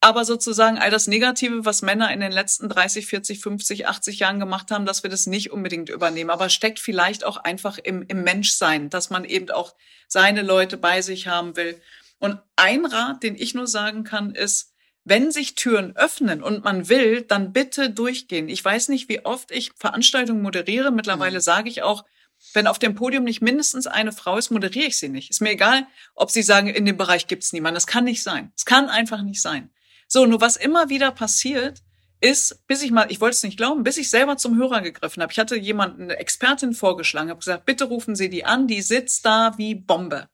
Aber 0.00 0.24
sozusagen 0.24 0.78
all 0.78 0.90
das 0.90 1.08
Negative, 1.08 1.64
was 1.64 1.82
Männer 1.82 2.12
in 2.12 2.20
den 2.20 2.30
letzten 2.30 2.68
30, 2.68 3.06
40, 3.06 3.40
50, 3.40 3.88
80 3.88 4.20
Jahren 4.20 4.38
gemacht 4.38 4.70
haben, 4.70 4.86
dass 4.86 5.02
wir 5.02 5.10
das 5.10 5.26
nicht 5.26 5.50
unbedingt 5.50 5.88
übernehmen. 5.88 6.30
Aber 6.30 6.48
steckt 6.50 6.78
vielleicht 6.78 7.24
auch 7.24 7.36
einfach 7.36 7.78
im, 7.78 8.02
im 8.02 8.22
Menschsein, 8.22 8.90
dass 8.90 9.10
man 9.10 9.24
eben 9.24 9.50
auch 9.50 9.74
seine 10.06 10.42
Leute 10.42 10.76
bei 10.76 11.02
sich 11.02 11.26
haben 11.26 11.56
will. 11.56 11.80
Und 12.20 12.38
ein 12.54 12.86
Rat, 12.86 13.22
den 13.24 13.34
ich 13.34 13.54
nur 13.54 13.66
sagen 13.66 14.04
kann, 14.04 14.34
ist, 14.34 14.72
wenn 15.04 15.32
sich 15.32 15.54
Türen 15.54 15.96
öffnen 15.96 16.42
und 16.42 16.64
man 16.64 16.88
will, 16.88 17.22
dann 17.22 17.52
bitte 17.52 17.90
durchgehen. 17.90 18.48
Ich 18.48 18.64
weiß 18.64 18.88
nicht, 18.88 19.08
wie 19.08 19.24
oft 19.24 19.50
ich 19.50 19.72
Veranstaltungen 19.76 20.42
moderiere. 20.42 20.90
Mittlerweile 20.92 21.38
mhm. 21.38 21.42
sage 21.42 21.68
ich 21.70 21.82
auch, 21.82 22.04
wenn 22.52 22.66
auf 22.66 22.78
dem 22.78 22.94
Podium 22.94 23.24
nicht 23.24 23.42
mindestens 23.42 23.86
eine 23.86 24.12
Frau 24.12 24.36
ist, 24.36 24.50
moderiere 24.50 24.86
ich 24.86 24.98
sie 24.98 25.08
nicht. 25.08 25.30
Ist 25.30 25.40
mir 25.40 25.50
egal, 25.50 25.86
ob 26.14 26.30
sie 26.30 26.42
sagen, 26.42 26.68
in 26.68 26.84
dem 26.84 26.96
Bereich 26.96 27.26
gibt's 27.26 27.52
niemanden. 27.52 27.74
Das 27.74 27.86
kann 27.86 28.04
nicht 28.04 28.22
sein. 28.22 28.52
Es 28.56 28.64
kann 28.64 28.88
einfach 28.88 29.22
nicht 29.22 29.42
sein. 29.42 29.70
So, 30.08 30.26
nur 30.26 30.40
was 30.40 30.56
immer 30.56 30.88
wieder 30.88 31.12
passiert, 31.12 31.82
ist, 32.20 32.66
bis 32.66 32.82
ich 32.82 32.90
mal, 32.90 33.10
ich 33.10 33.20
wollte 33.20 33.36
es 33.36 33.42
nicht 33.42 33.58
glauben, 33.58 33.84
bis 33.84 33.96
ich 33.96 34.10
selber 34.10 34.36
zum 34.36 34.56
Hörer 34.56 34.80
gegriffen 34.80 35.22
habe. 35.22 35.32
Ich 35.32 35.38
hatte 35.38 35.56
jemanden, 35.56 36.04
eine 36.04 36.16
Expertin 36.16 36.72
vorgeschlagen, 36.72 37.30
habe 37.30 37.38
gesagt, 37.38 37.64
bitte 37.66 37.84
rufen 37.84 38.16
Sie 38.16 38.28
die 38.28 38.44
an, 38.44 38.66
die 38.66 38.82
sitzt 38.82 39.24
da 39.24 39.56
wie 39.56 39.76
Bombe. 39.76 40.28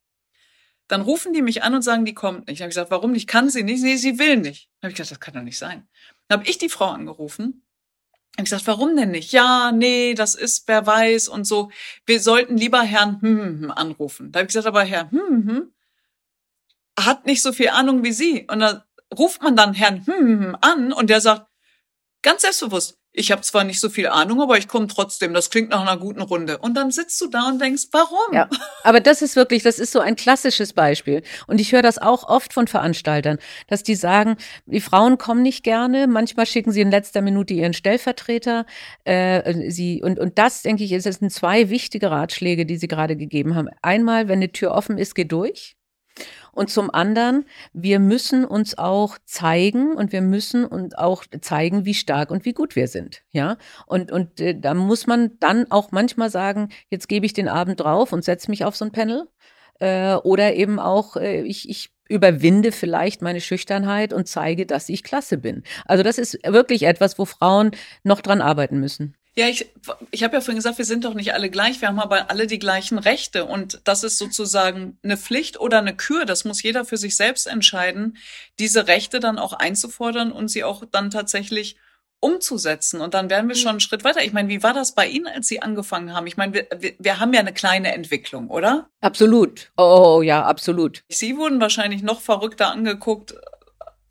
Dann 0.86 1.00
rufen 1.02 1.32
die 1.32 1.42
mich 1.42 1.62
an 1.62 1.74
und 1.74 1.82
sagen, 1.82 2.04
die 2.04 2.14
kommt 2.14 2.46
nicht. 2.46 2.60
Dann 2.60 2.64
habe 2.64 2.70
ich 2.70 2.74
gesagt, 2.74 2.90
warum 2.90 3.12
nicht? 3.12 3.28
Kann 3.28 3.48
sie 3.48 3.62
nicht? 3.62 3.82
Nee, 3.82 3.96
sie 3.96 4.18
will 4.18 4.36
nicht. 4.36 4.68
Dann 4.80 4.88
habe 4.88 4.92
ich 4.92 4.96
gesagt, 4.96 5.12
das 5.12 5.20
kann 5.20 5.34
doch 5.34 5.42
nicht 5.42 5.58
sein. 5.58 5.88
Dann 6.28 6.40
habe 6.40 6.48
ich 6.48 6.58
die 6.58 6.68
Frau 6.68 6.86
angerufen. 6.86 7.62
Habe 8.36 8.44
gesagt, 8.44 8.66
warum 8.66 8.94
denn 8.94 9.10
nicht? 9.10 9.32
Ja, 9.32 9.72
nee, 9.72 10.14
das 10.14 10.34
ist, 10.34 10.68
wer 10.68 10.86
weiß 10.86 11.28
und 11.28 11.46
so. 11.46 11.70
Wir 12.04 12.20
sollten 12.20 12.58
lieber 12.58 12.82
Herrn 12.82 13.20
hm, 13.20 13.38
hm, 13.38 13.60
hm 13.62 13.70
anrufen. 13.70 14.30
Da 14.30 14.40
habe 14.40 14.44
ich 14.44 14.48
gesagt, 14.48 14.66
aber 14.66 14.82
Herr 14.84 15.10
hm, 15.10 15.20
hm, 15.20 15.48
hm 15.48 15.74
hat 16.96 17.26
nicht 17.26 17.42
so 17.42 17.52
viel 17.52 17.70
Ahnung 17.70 18.04
wie 18.04 18.12
Sie. 18.12 18.46
Und 18.48 18.60
da 18.60 18.84
ruft 19.16 19.42
man 19.42 19.56
dann 19.56 19.74
Herrn 19.74 20.06
hm, 20.06 20.56
an 20.60 20.92
und 20.92 21.10
der 21.10 21.20
sagt, 21.20 21.46
ganz 22.22 22.42
selbstbewusst, 22.42 22.98
ich 23.16 23.30
habe 23.30 23.42
zwar 23.42 23.62
nicht 23.62 23.78
so 23.78 23.88
viel 23.88 24.08
Ahnung, 24.08 24.42
aber 24.42 24.58
ich 24.58 24.66
komme 24.66 24.88
trotzdem. 24.88 25.34
Das 25.34 25.48
klingt 25.48 25.70
nach 25.70 25.82
einer 25.82 25.96
guten 25.96 26.20
Runde. 26.20 26.58
Und 26.58 26.74
dann 26.74 26.90
sitzt 26.90 27.20
du 27.20 27.28
da 27.28 27.46
und 27.46 27.60
denkst, 27.60 27.84
warum? 27.92 28.34
Ja, 28.34 28.50
aber 28.82 28.98
das 28.98 29.22
ist 29.22 29.36
wirklich, 29.36 29.62
das 29.62 29.78
ist 29.78 29.92
so 29.92 30.00
ein 30.00 30.16
klassisches 30.16 30.72
Beispiel. 30.72 31.22
Und 31.46 31.60
ich 31.60 31.70
höre 31.70 31.82
das 31.82 31.98
auch 31.98 32.28
oft 32.28 32.52
von 32.52 32.66
Veranstaltern, 32.66 33.38
dass 33.68 33.84
die 33.84 33.94
sagen, 33.94 34.36
die 34.66 34.80
Frauen 34.80 35.16
kommen 35.16 35.42
nicht 35.42 35.62
gerne. 35.62 36.08
Manchmal 36.08 36.46
schicken 36.46 36.72
sie 36.72 36.80
in 36.80 36.90
letzter 36.90 37.22
Minute 37.22 37.54
ihren 37.54 37.72
Stellvertreter. 37.72 38.66
Äh, 39.04 39.70
sie 39.70 40.02
und 40.02 40.18
und 40.18 40.36
das 40.36 40.62
denke 40.62 40.82
ich, 40.82 40.90
ist 40.90 41.06
es 41.06 41.16
sind 41.16 41.32
zwei 41.32 41.70
wichtige 41.70 42.10
Ratschläge, 42.10 42.66
die 42.66 42.78
sie 42.78 42.88
gerade 42.88 43.16
gegeben 43.16 43.54
haben. 43.54 43.68
Einmal, 43.80 44.26
wenn 44.26 44.40
eine 44.40 44.50
Tür 44.50 44.72
offen 44.72 44.98
ist, 44.98 45.14
geh 45.14 45.24
durch. 45.24 45.76
Und 46.52 46.70
zum 46.70 46.92
anderen, 46.92 47.46
wir 47.72 47.98
müssen 47.98 48.44
uns 48.44 48.78
auch 48.78 49.18
zeigen 49.24 49.94
und 49.94 50.12
wir 50.12 50.20
müssen 50.20 50.64
uns 50.64 50.94
auch 50.94 51.24
zeigen, 51.40 51.84
wie 51.84 51.94
stark 51.94 52.30
und 52.30 52.44
wie 52.44 52.52
gut 52.52 52.76
wir 52.76 52.86
sind. 52.88 53.22
Ja, 53.32 53.56
und, 53.86 54.12
und 54.12 54.40
äh, 54.40 54.58
da 54.58 54.74
muss 54.74 55.06
man 55.06 55.38
dann 55.40 55.70
auch 55.70 55.90
manchmal 55.90 56.30
sagen, 56.30 56.68
jetzt 56.90 57.08
gebe 57.08 57.26
ich 57.26 57.32
den 57.32 57.48
Abend 57.48 57.80
drauf 57.80 58.12
und 58.12 58.24
setze 58.24 58.50
mich 58.50 58.64
auf 58.64 58.76
so 58.76 58.84
ein 58.84 58.92
Panel. 58.92 59.28
Äh, 59.80 60.14
oder 60.14 60.54
eben 60.54 60.78
auch, 60.78 61.16
äh, 61.16 61.42
ich, 61.42 61.68
ich 61.68 61.90
überwinde 62.08 62.70
vielleicht 62.70 63.22
meine 63.22 63.40
Schüchternheit 63.40 64.12
und 64.12 64.28
zeige, 64.28 64.66
dass 64.66 64.88
ich 64.88 65.02
klasse 65.02 65.38
bin. 65.38 65.62
Also 65.86 66.02
das 66.04 66.18
ist 66.18 66.38
wirklich 66.46 66.84
etwas, 66.84 67.18
wo 67.18 67.24
Frauen 67.24 67.72
noch 68.04 68.20
dran 68.20 68.40
arbeiten 68.40 68.78
müssen. 68.78 69.16
Ja, 69.36 69.48
ich, 69.48 69.72
ich 70.12 70.22
habe 70.22 70.34
ja 70.34 70.40
vorhin 70.40 70.56
gesagt, 70.56 70.78
wir 70.78 70.84
sind 70.84 71.04
doch 71.04 71.14
nicht 71.14 71.34
alle 71.34 71.50
gleich, 71.50 71.80
wir 71.80 71.88
haben 71.88 71.98
aber 71.98 72.30
alle 72.30 72.46
die 72.46 72.60
gleichen 72.60 72.98
Rechte 72.98 73.44
und 73.44 73.80
das 73.82 74.04
ist 74.04 74.18
sozusagen 74.18 74.96
eine 75.02 75.16
Pflicht 75.16 75.58
oder 75.58 75.78
eine 75.78 75.96
Kür, 75.96 76.24
das 76.24 76.44
muss 76.44 76.62
jeder 76.62 76.84
für 76.84 76.96
sich 76.96 77.16
selbst 77.16 77.48
entscheiden, 77.48 78.16
diese 78.60 78.86
Rechte 78.86 79.18
dann 79.18 79.38
auch 79.38 79.52
einzufordern 79.52 80.30
und 80.30 80.48
sie 80.48 80.62
auch 80.62 80.84
dann 80.90 81.10
tatsächlich 81.10 81.76
umzusetzen. 82.24 83.02
Und 83.02 83.12
dann 83.12 83.28
wären 83.28 83.48
wir 83.48 83.54
schon 83.54 83.70
einen 83.70 83.80
Schritt 83.80 84.02
weiter. 84.02 84.24
Ich 84.24 84.32
meine, 84.32 84.48
wie 84.48 84.62
war 84.62 84.72
das 84.72 84.94
bei 84.94 85.06
Ihnen, 85.06 85.26
als 85.26 85.46
Sie 85.46 85.60
angefangen 85.60 86.14
haben? 86.14 86.26
Ich 86.26 86.38
meine, 86.38 86.54
wir, 86.54 86.66
wir, 86.78 86.94
wir 86.98 87.20
haben 87.20 87.34
ja 87.34 87.40
eine 87.40 87.52
kleine 87.52 87.92
Entwicklung, 87.92 88.48
oder? 88.48 88.88
Absolut. 89.02 89.72
Oh 89.76 90.22
ja, 90.22 90.42
absolut. 90.42 91.04
Sie 91.10 91.36
wurden 91.36 91.60
wahrscheinlich 91.60 92.02
noch 92.02 92.22
verrückter 92.22 92.70
angeguckt 92.70 93.34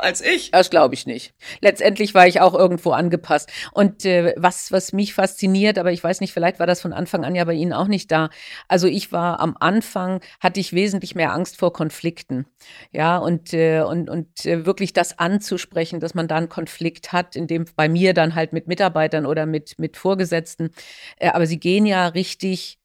als 0.04 0.22
ich. 0.22 0.52
Das 0.52 0.70
glaube 0.70 0.94
ich 0.94 1.06
nicht. 1.06 1.34
Letztendlich 1.62 2.14
war 2.14 2.28
ich 2.28 2.42
auch 2.42 2.54
irgendwo 2.54 2.92
angepasst. 2.92 3.52
Und 3.72 4.06
äh, 4.06 4.34
was, 4.38 4.72
was 4.72 4.94
mich 4.94 5.14
fasziniert, 5.14 5.78
aber 5.78 5.92
ich 5.92 6.04
weiß 6.04 6.22
nicht, 6.22 6.34
vielleicht 6.34 6.60
war 6.60 6.68
das 6.68 6.82
von 6.82 6.94
Anfang 6.94 7.26
an 7.26 7.36
ja 7.36 7.44
bei 7.46 7.54
Ihnen 7.54 7.74
auch 7.74 7.88
nicht 7.88 8.12
da. 8.12 8.30
Also 8.68 8.88
ich 8.88 9.12
war 9.12 9.40
am 9.40 9.56
Anfang, 9.60 10.22
hatte 10.40 10.60
ich 10.60 10.74
wesentlich 10.74 11.16
mehr 11.16 11.34
Angst 11.34 11.58
vor 11.58 11.74
Konflikten. 11.74 12.46
Ja, 12.92 13.18
und, 13.18 13.54
äh, 13.54 13.82
und, 13.82 14.10
und 14.10 14.46
äh, 14.46 14.66
wirklich 14.66 14.94
das 14.94 15.18
anzusprechen, 15.20 16.00
dass 16.00 16.14
man 16.14 16.28
da 16.28 16.36
einen 16.36 16.50
Konflikt 16.50 17.12
hat, 17.12 17.36
in 17.36 17.48
dem 17.48 17.66
bei 17.76 17.90
mir 17.90 18.14
dann 18.14 18.36
halt 18.36 18.54
mit 18.54 18.68
Mitarbeitern 18.68 19.26
oder 19.26 19.46
mit, 19.46 19.80
mit 19.80 19.98
Vorgesetzten. 19.98 20.72
Äh, 21.18 21.30
aber 21.30 21.48
Sie 21.48 21.60
gehen 21.60 21.86
ja 21.86 22.08
richtig 22.08 22.80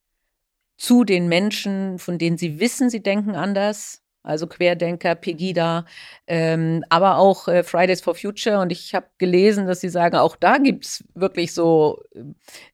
zu 0.79 1.05
den 1.05 1.29
Menschen, 1.29 1.99
von 1.99 2.19
denen 2.19 2.39
Sie 2.39 2.61
wissen, 2.61 2.89
sie 2.89 3.03
denken 3.03 3.35
anders 3.35 4.03
also 4.29 4.47
Querdenker, 4.47 5.15
Pegida, 5.15 5.87
ähm, 6.27 6.85
aber 6.89 7.17
auch 7.17 7.49
äh, 7.49 7.63
Fridays 7.63 8.01
for 8.01 8.15
Future. 8.15 8.61
Und 8.61 8.71
ich 8.71 8.95
habe 8.95 9.07
gelesen, 9.19 9.67
dass 9.67 9.81
sie 9.81 9.89
sagen, 9.89 10.17
auch 10.17 10.37
da 10.37 10.59
gibt 10.59 10.85
es 10.85 11.05
wirklich 11.15 11.55
so 11.55 12.03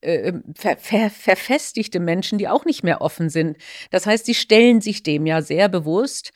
äh, 0.01 0.29
ähm, 0.29 0.45
ver 0.57 0.77
ver 0.77 1.11
verfestigte 1.11 2.01
Menschen, 2.01 2.39
die 2.39 2.49
auch 2.49 2.65
nicht 2.65 2.83
mehr 2.83 3.01
offen 3.01 3.31
sind. 3.31 3.57
Das 3.91 4.07
heißt, 4.07 4.27
sie 4.27 4.35
stellen 4.35 4.81
sich 4.81 5.03
dem 5.03 5.27
ja 5.27 5.43
sehr 5.43 5.69
bewusst. 5.69 6.33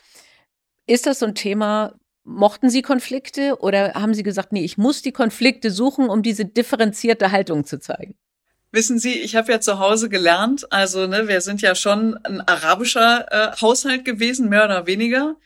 Ist 0.86 1.06
das 1.06 1.18
so 1.18 1.26
ein 1.26 1.34
Thema, 1.34 1.94
Mochten 2.30 2.68
Sie 2.68 2.82
Konflikte 2.82 3.56
oder 3.58 3.94
haben 3.94 4.12
Sie 4.12 4.22
gesagt, 4.22 4.52
nee, 4.52 4.62
ich 4.62 4.76
muss 4.76 5.00
die 5.00 5.12
Konflikte 5.12 5.70
suchen, 5.70 6.10
um 6.10 6.22
diese 6.22 6.44
differenzierte 6.44 7.32
Haltung 7.32 7.64
zu 7.64 7.80
zeigen? 7.80 8.18
Wissen 8.70 8.98
Sie, 8.98 9.14
ich 9.14 9.34
habe 9.34 9.50
ja 9.50 9.60
zu 9.60 9.78
Hause 9.78 10.10
gelernt, 10.10 10.70
also 10.70 11.06
ne, 11.06 11.26
wir 11.26 11.40
sind 11.40 11.62
ja 11.62 11.74
schon 11.74 12.18
ein 12.24 12.42
arabischer 12.42 13.26
äh, 13.30 13.56
Haushalt 13.58 14.04
gewesen, 14.04 14.50
mehr 14.50 14.66
oder 14.66 14.86
weniger, 14.86 15.36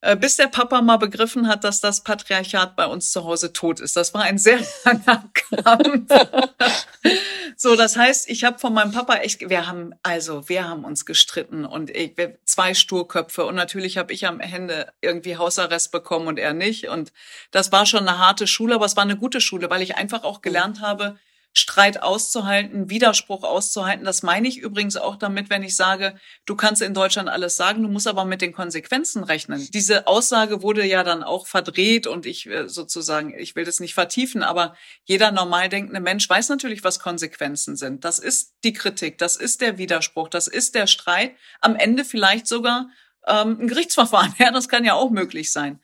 äh, 0.00 0.16
bis 0.16 0.34
der 0.34 0.48
Papa 0.48 0.82
mal 0.82 0.96
begriffen 0.96 1.46
hat, 1.46 1.62
dass 1.62 1.80
das 1.80 2.02
Patriarchat 2.02 2.74
bei 2.74 2.86
uns 2.86 3.12
zu 3.12 3.22
Hause 3.22 3.52
tot 3.52 3.78
ist. 3.78 3.94
Das 3.94 4.14
war 4.14 4.22
ein 4.22 4.36
sehr 4.36 4.58
langer 4.84 5.30
Kampf. 5.32 6.12
so, 7.56 7.76
das 7.76 7.96
heißt, 7.96 8.28
ich 8.28 8.42
habe 8.42 8.58
von 8.58 8.74
meinem 8.74 8.90
Papa 8.90 9.14
echt, 9.18 9.48
wir 9.48 9.68
haben 9.68 9.94
also, 10.02 10.48
wir 10.48 10.68
haben 10.68 10.84
uns 10.84 11.06
gestritten 11.06 11.64
und 11.64 11.88
ich, 11.88 12.16
wir, 12.16 12.36
zwei 12.44 12.74
Sturköpfe 12.74 13.44
und 13.46 13.54
natürlich 13.54 13.96
habe 13.96 14.12
ich 14.12 14.26
am 14.26 14.40
Ende 14.40 14.92
irgendwie 15.00 15.36
Hausarrest 15.36 15.92
bekommen 15.92 16.26
und 16.26 16.40
er 16.40 16.52
nicht 16.52 16.88
und 16.88 17.12
das 17.52 17.70
war 17.70 17.86
schon 17.86 18.08
eine 18.08 18.18
harte 18.18 18.48
Schule, 18.48 18.74
aber 18.74 18.86
es 18.86 18.96
war 18.96 19.04
eine 19.04 19.16
gute 19.16 19.40
Schule, 19.40 19.70
weil 19.70 19.82
ich 19.82 19.94
einfach 19.94 20.24
auch 20.24 20.42
gelernt 20.42 20.80
habe 20.80 21.16
Streit 21.54 22.02
auszuhalten, 22.02 22.88
Widerspruch 22.88 23.44
auszuhalten. 23.44 24.04
Das 24.04 24.22
meine 24.22 24.48
ich 24.48 24.58
übrigens 24.58 24.96
auch 24.96 25.16
damit, 25.16 25.50
wenn 25.50 25.62
ich 25.62 25.76
sage, 25.76 26.14
du 26.46 26.56
kannst 26.56 26.80
in 26.80 26.94
Deutschland 26.94 27.28
alles 27.28 27.56
sagen, 27.56 27.82
du 27.82 27.88
musst 27.88 28.06
aber 28.06 28.24
mit 28.24 28.40
den 28.40 28.52
Konsequenzen 28.52 29.22
rechnen. 29.22 29.68
Diese 29.72 30.06
Aussage 30.06 30.62
wurde 30.62 30.84
ja 30.84 31.04
dann 31.04 31.22
auch 31.22 31.46
verdreht 31.46 32.06
und 32.06 32.24
ich 32.24 32.46
äh, 32.46 32.68
sozusagen, 32.68 33.38
ich 33.38 33.54
will 33.54 33.64
das 33.64 33.80
nicht 33.80 33.92
vertiefen, 33.92 34.42
aber 34.42 34.74
jeder 35.04 35.30
normal 35.30 35.68
denkende 35.68 36.00
Mensch 36.00 36.28
weiß 36.28 36.48
natürlich, 36.48 36.84
was 36.84 37.00
Konsequenzen 37.00 37.76
sind. 37.76 38.04
Das 38.04 38.18
ist 38.18 38.54
die 38.64 38.72
Kritik, 38.72 39.18
das 39.18 39.36
ist 39.36 39.60
der 39.60 39.76
Widerspruch, 39.76 40.28
das 40.28 40.48
ist 40.48 40.74
der 40.74 40.86
Streit. 40.86 41.36
Am 41.60 41.76
Ende 41.76 42.04
vielleicht 42.06 42.46
sogar 42.46 42.88
ähm, 43.26 43.58
ein 43.60 43.68
Gerichtsverfahren. 43.68 44.34
Ja, 44.38 44.50
das 44.50 44.68
kann 44.68 44.84
ja 44.84 44.94
auch 44.94 45.10
möglich 45.10 45.52
sein. 45.52 45.80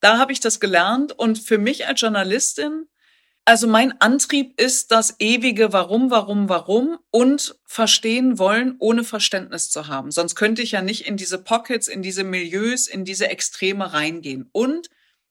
Da 0.00 0.18
habe 0.18 0.32
ich 0.32 0.40
das 0.40 0.60
gelernt 0.60 1.12
und 1.12 1.38
für 1.38 1.56
mich 1.56 1.86
als 1.86 2.00
Journalistin 2.00 2.88
also 3.44 3.66
mein 3.66 4.00
Antrieb 4.00 4.58
ist 4.58 4.90
das 4.90 5.16
ewige 5.18 5.72
Warum, 5.72 6.10
Warum, 6.10 6.48
Warum 6.48 6.98
und 7.10 7.56
verstehen 7.66 8.38
wollen, 8.38 8.76
ohne 8.78 9.04
Verständnis 9.04 9.70
zu 9.70 9.88
haben. 9.88 10.10
Sonst 10.10 10.34
könnte 10.34 10.62
ich 10.62 10.72
ja 10.72 10.80
nicht 10.80 11.06
in 11.06 11.16
diese 11.16 11.38
Pockets, 11.38 11.88
in 11.88 12.00
diese 12.00 12.24
Milieus, 12.24 12.86
in 12.86 13.04
diese 13.04 13.28
Extreme 13.28 13.92
reingehen. 13.92 14.48
Und 14.52 14.88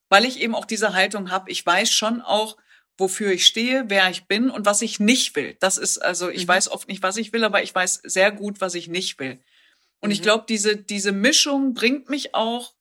weil 0.09 0.25
ich 0.25 0.39
eben 0.41 0.53
auch 0.53 0.65
diese 0.65 0.93
Haltung 0.93 1.31
habe, 1.31 1.49
ich 1.49 1.65
weiß 1.65 1.91
schon 1.91 2.21
auch, 2.21 2.57
wofür 2.99 3.31
ich 3.31 3.47
stehe, 3.47 3.85
wer 3.87 4.09
ich 4.11 4.25
bin 4.25 4.51
und 4.51 4.67
was 4.67 4.83
ich 4.83 4.99
nicht 4.99 5.35
will. 5.35 5.57
Das 5.59 5.79
ist 5.79 5.97
also, 5.97 6.29
ich 6.29 6.43
mhm. 6.43 6.49
weiß 6.49 6.69
oft 6.69 6.87
nicht, 6.87 7.01
was 7.01 7.17
ich 7.17 7.33
will, 7.33 7.43
aber 7.43 7.63
ich 7.63 7.73
weiß 7.73 8.01
sehr 8.03 8.31
gut, 8.31 8.61
was 8.61 8.75
ich 8.75 8.87
nicht 8.87 9.17
will. 9.17 9.39
Und 10.01 10.09
mhm. 10.09 10.13
ich 10.13 10.21
glaube, 10.21 10.45
diese, 10.47 10.77
diese 10.77 11.11
Mischung 11.11 11.73
bringt 11.73 12.09
mich 12.09 12.35
auch 12.35 12.75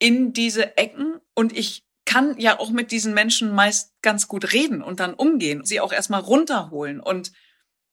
in 0.00 0.32
diese 0.32 0.76
Ecken 0.76 1.20
und 1.34 1.56
ich 1.56 1.83
kann 2.04 2.38
ja 2.38 2.58
auch 2.58 2.70
mit 2.70 2.90
diesen 2.90 3.14
Menschen 3.14 3.52
meist 3.52 3.92
ganz 4.02 4.28
gut 4.28 4.52
reden 4.52 4.82
und 4.82 5.00
dann 5.00 5.14
umgehen, 5.14 5.64
sie 5.64 5.80
auch 5.80 5.92
erstmal 5.92 6.20
runterholen 6.20 7.00
und 7.00 7.32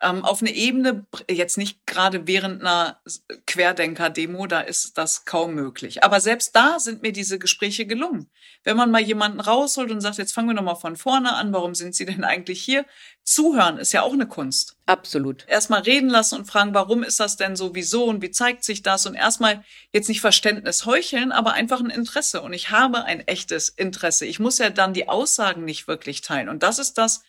ähm, 0.01 0.25
auf 0.25 0.41
eine 0.41 0.51
Ebene, 0.51 1.05
jetzt 1.29 1.57
nicht 1.57 1.85
gerade 1.85 2.27
während 2.27 2.61
einer 2.61 2.99
Querdenker-Demo, 3.45 4.47
da 4.47 4.61
ist 4.61 4.97
das 4.97 5.25
kaum 5.25 5.53
möglich. 5.53 6.03
Aber 6.03 6.19
selbst 6.19 6.55
da 6.55 6.79
sind 6.79 7.01
mir 7.01 7.11
diese 7.11 7.39
Gespräche 7.39 7.85
gelungen. 7.85 8.29
Wenn 8.63 8.77
man 8.77 8.91
mal 8.91 9.01
jemanden 9.01 9.39
rausholt 9.39 9.91
und 9.91 10.01
sagt, 10.01 10.17
jetzt 10.17 10.33
fangen 10.33 10.49
wir 10.49 10.53
nochmal 10.53 10.75
von 10.75 10.95
vorne 10.95 11.33
an, 11.35 11.53
warum 11.53 11.75
sind 11.75 11.95
Sie 11.95 12.05
denn 12.05 12.23
eigentlich 12.23 12.61
hier? 12.61 12.85
Zuhören 13.23 13.77
ist 13.77 13.91
ja 13.91 14.01
auch 14.01 14.13
eine 14.13 14.27
Kunst. 14.27 14.77
Absolut. 14.87 15.45
Erstmal 15.47 15.81
reden 15.81 16.09
lassen 16.09 16.39
und 16.39 16.45
fragen, 16.45 16.73
warum 16.73 17.03
ist 17.03 17.19
das 17.19 17.37
denn 17.37 17.55
so, 17.55 17.75
wieso 17.75 18.05
und 18.05 18.21
wie 18.21 18.31
zeigt 18.31 18.63
sich 18.63 18.81
das? 18.81 19.05
Und 19.05 19.15
erstmal 19.15 19.63
jetzt 19.93 20.09
nicht 20.09 20.21
Verständnis 20.21 20.85
heucheln, 20.85 21.31
aber 21.31 21.53
einfach 21.53 21.79
ein 21.79 21.89
Interesse. 21.89 22.41
Und 22.41 22.53
ich 22.53 22.71
habe 22.71 23.05
ein 23.05 23.27
echtes 23.27 23.69
Interesse. 23.69 24.25
Ich 24.25 24.39
muss 24.39 24.57
ja 24.57 24.69
dann 24.69 24.93
die 24.93 25.07
Aussagen 25.07 25.63
nicht 25.63 25.87
wirklich 25.87 26.21
teilen. 26.21 26.49
Und 26.49 26.63
das 26.63 26.79
ist 26.79 26.97
das, 26.97 27.23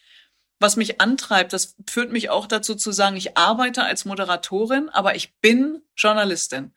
was 0.62 0.76
mich 0.76 1.00
antreibt, 1.00 1.52
das 1.52 1.76
führt 1.88 2.12
mich 2.12 2.30
auch 2.30 2.46
dazu 2.46 2.74
zu 2.74 2.92
sagen, 2.92 3.16
ich 3.16 3.36
arbeite 3.36 3.82
als 3.82 4.04
Moderatorin, 4.04 4.88
aber 4.88 5.14
ich 5.14 5.34
bin 5.40 5.82
Journalistin. 5.96 6.72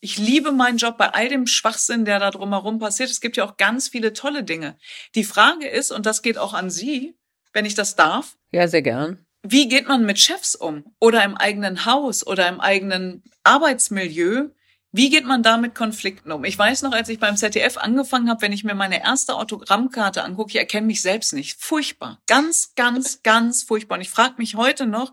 Ich 0.00 0.16
liebe 0.16 0.52
meinen 0.52 0.78
Job 0.78 0.96
bei 0.96 1.12
all 1.12 1.28
dem 1.28 1.46
Schwachsinn, 1.46 2.04
der 2.04 2.18
da 2.18 2.30
drumherum 2.30 2.78
passiert. 2.78 3.10
Es 3.10 3.20
gibt 3.20 3.36
ja 3.36 3.44
auch 3.44 3.56
ganz 3.56 3.88
viele 3.88 4.12
tolle 4.12 4.44
Dinge. 4.44 4.76
Die 5.14 5.24
Frage 5.24 5.68
ist, 5.68 5.90
und 5.90 6.06
das 6.06 6.22
geht 6.22 6.38
auch 6.38 6.54
an 6.54 6.70
Sie, 6.70 7.16
wenn 7.52 7.66
ich 7.66 7.74
das 7.74 7.96
darf. 7.96 8.36
Ja, 8.52 8.66
sehr 8.68 8.82
gern. 8.82 9.26
Wie 9.42 9.68
geht 9.68 9.88
man 9.88 10.04
mit 10.04 10.18
Chefs 10.18 10.54
um? 10.54 10.84
Oder 11.00 11.24
im 11.24 11.36
eigenen 11.36 11.86
Haus 11.86 12.26
oder 12.26 12.48
im 12.48 12.60
eigenen 12.60 13.24
Arbeitsmilieu? 13.42 14.48
Wie 14.92 15.08
geht 15.08 15.24
man 15.24 15.44
da 15.44 15.56
mit 15.56 15.74
Konflikten 15.76 16.32
um? 16.32 16.44
Ich 16.44 16.58
weiß 16.58 16.82
noch, 16.82 16.92
als 16.92 17.08
ich 17.08 17.20
beim 17.20 17.36
ZDF 17.36 17.76
angefangen 17.76 18.28
habe, 18.28 18.42
wenn 18.42 18.52
ich 18.52 18.64
mir 18.64 18.74
meine 18.74 19.02
erste 19.04 19.36
Autogrammkarte 19.36 20.24
angucke, 20.24 20.50
ich 20.50 20.56
erkenne 20.56 20.88
mich 20.88 21.00
selbst 21.00 21.32
nicht. 21.32 21.62
Furchtbar. 21.62 22.20
Ganz, 22.26 22.74
ganz, 22.74 23.22
ganz 23.22 23.62
furchtbar. 23.62 23.96
Und 23.96 24.02
ich 24.02 24.10
frage 24.10 24.34
mich 24.38 24.56
heute 24.56 24.86
noch, 24.86 25.12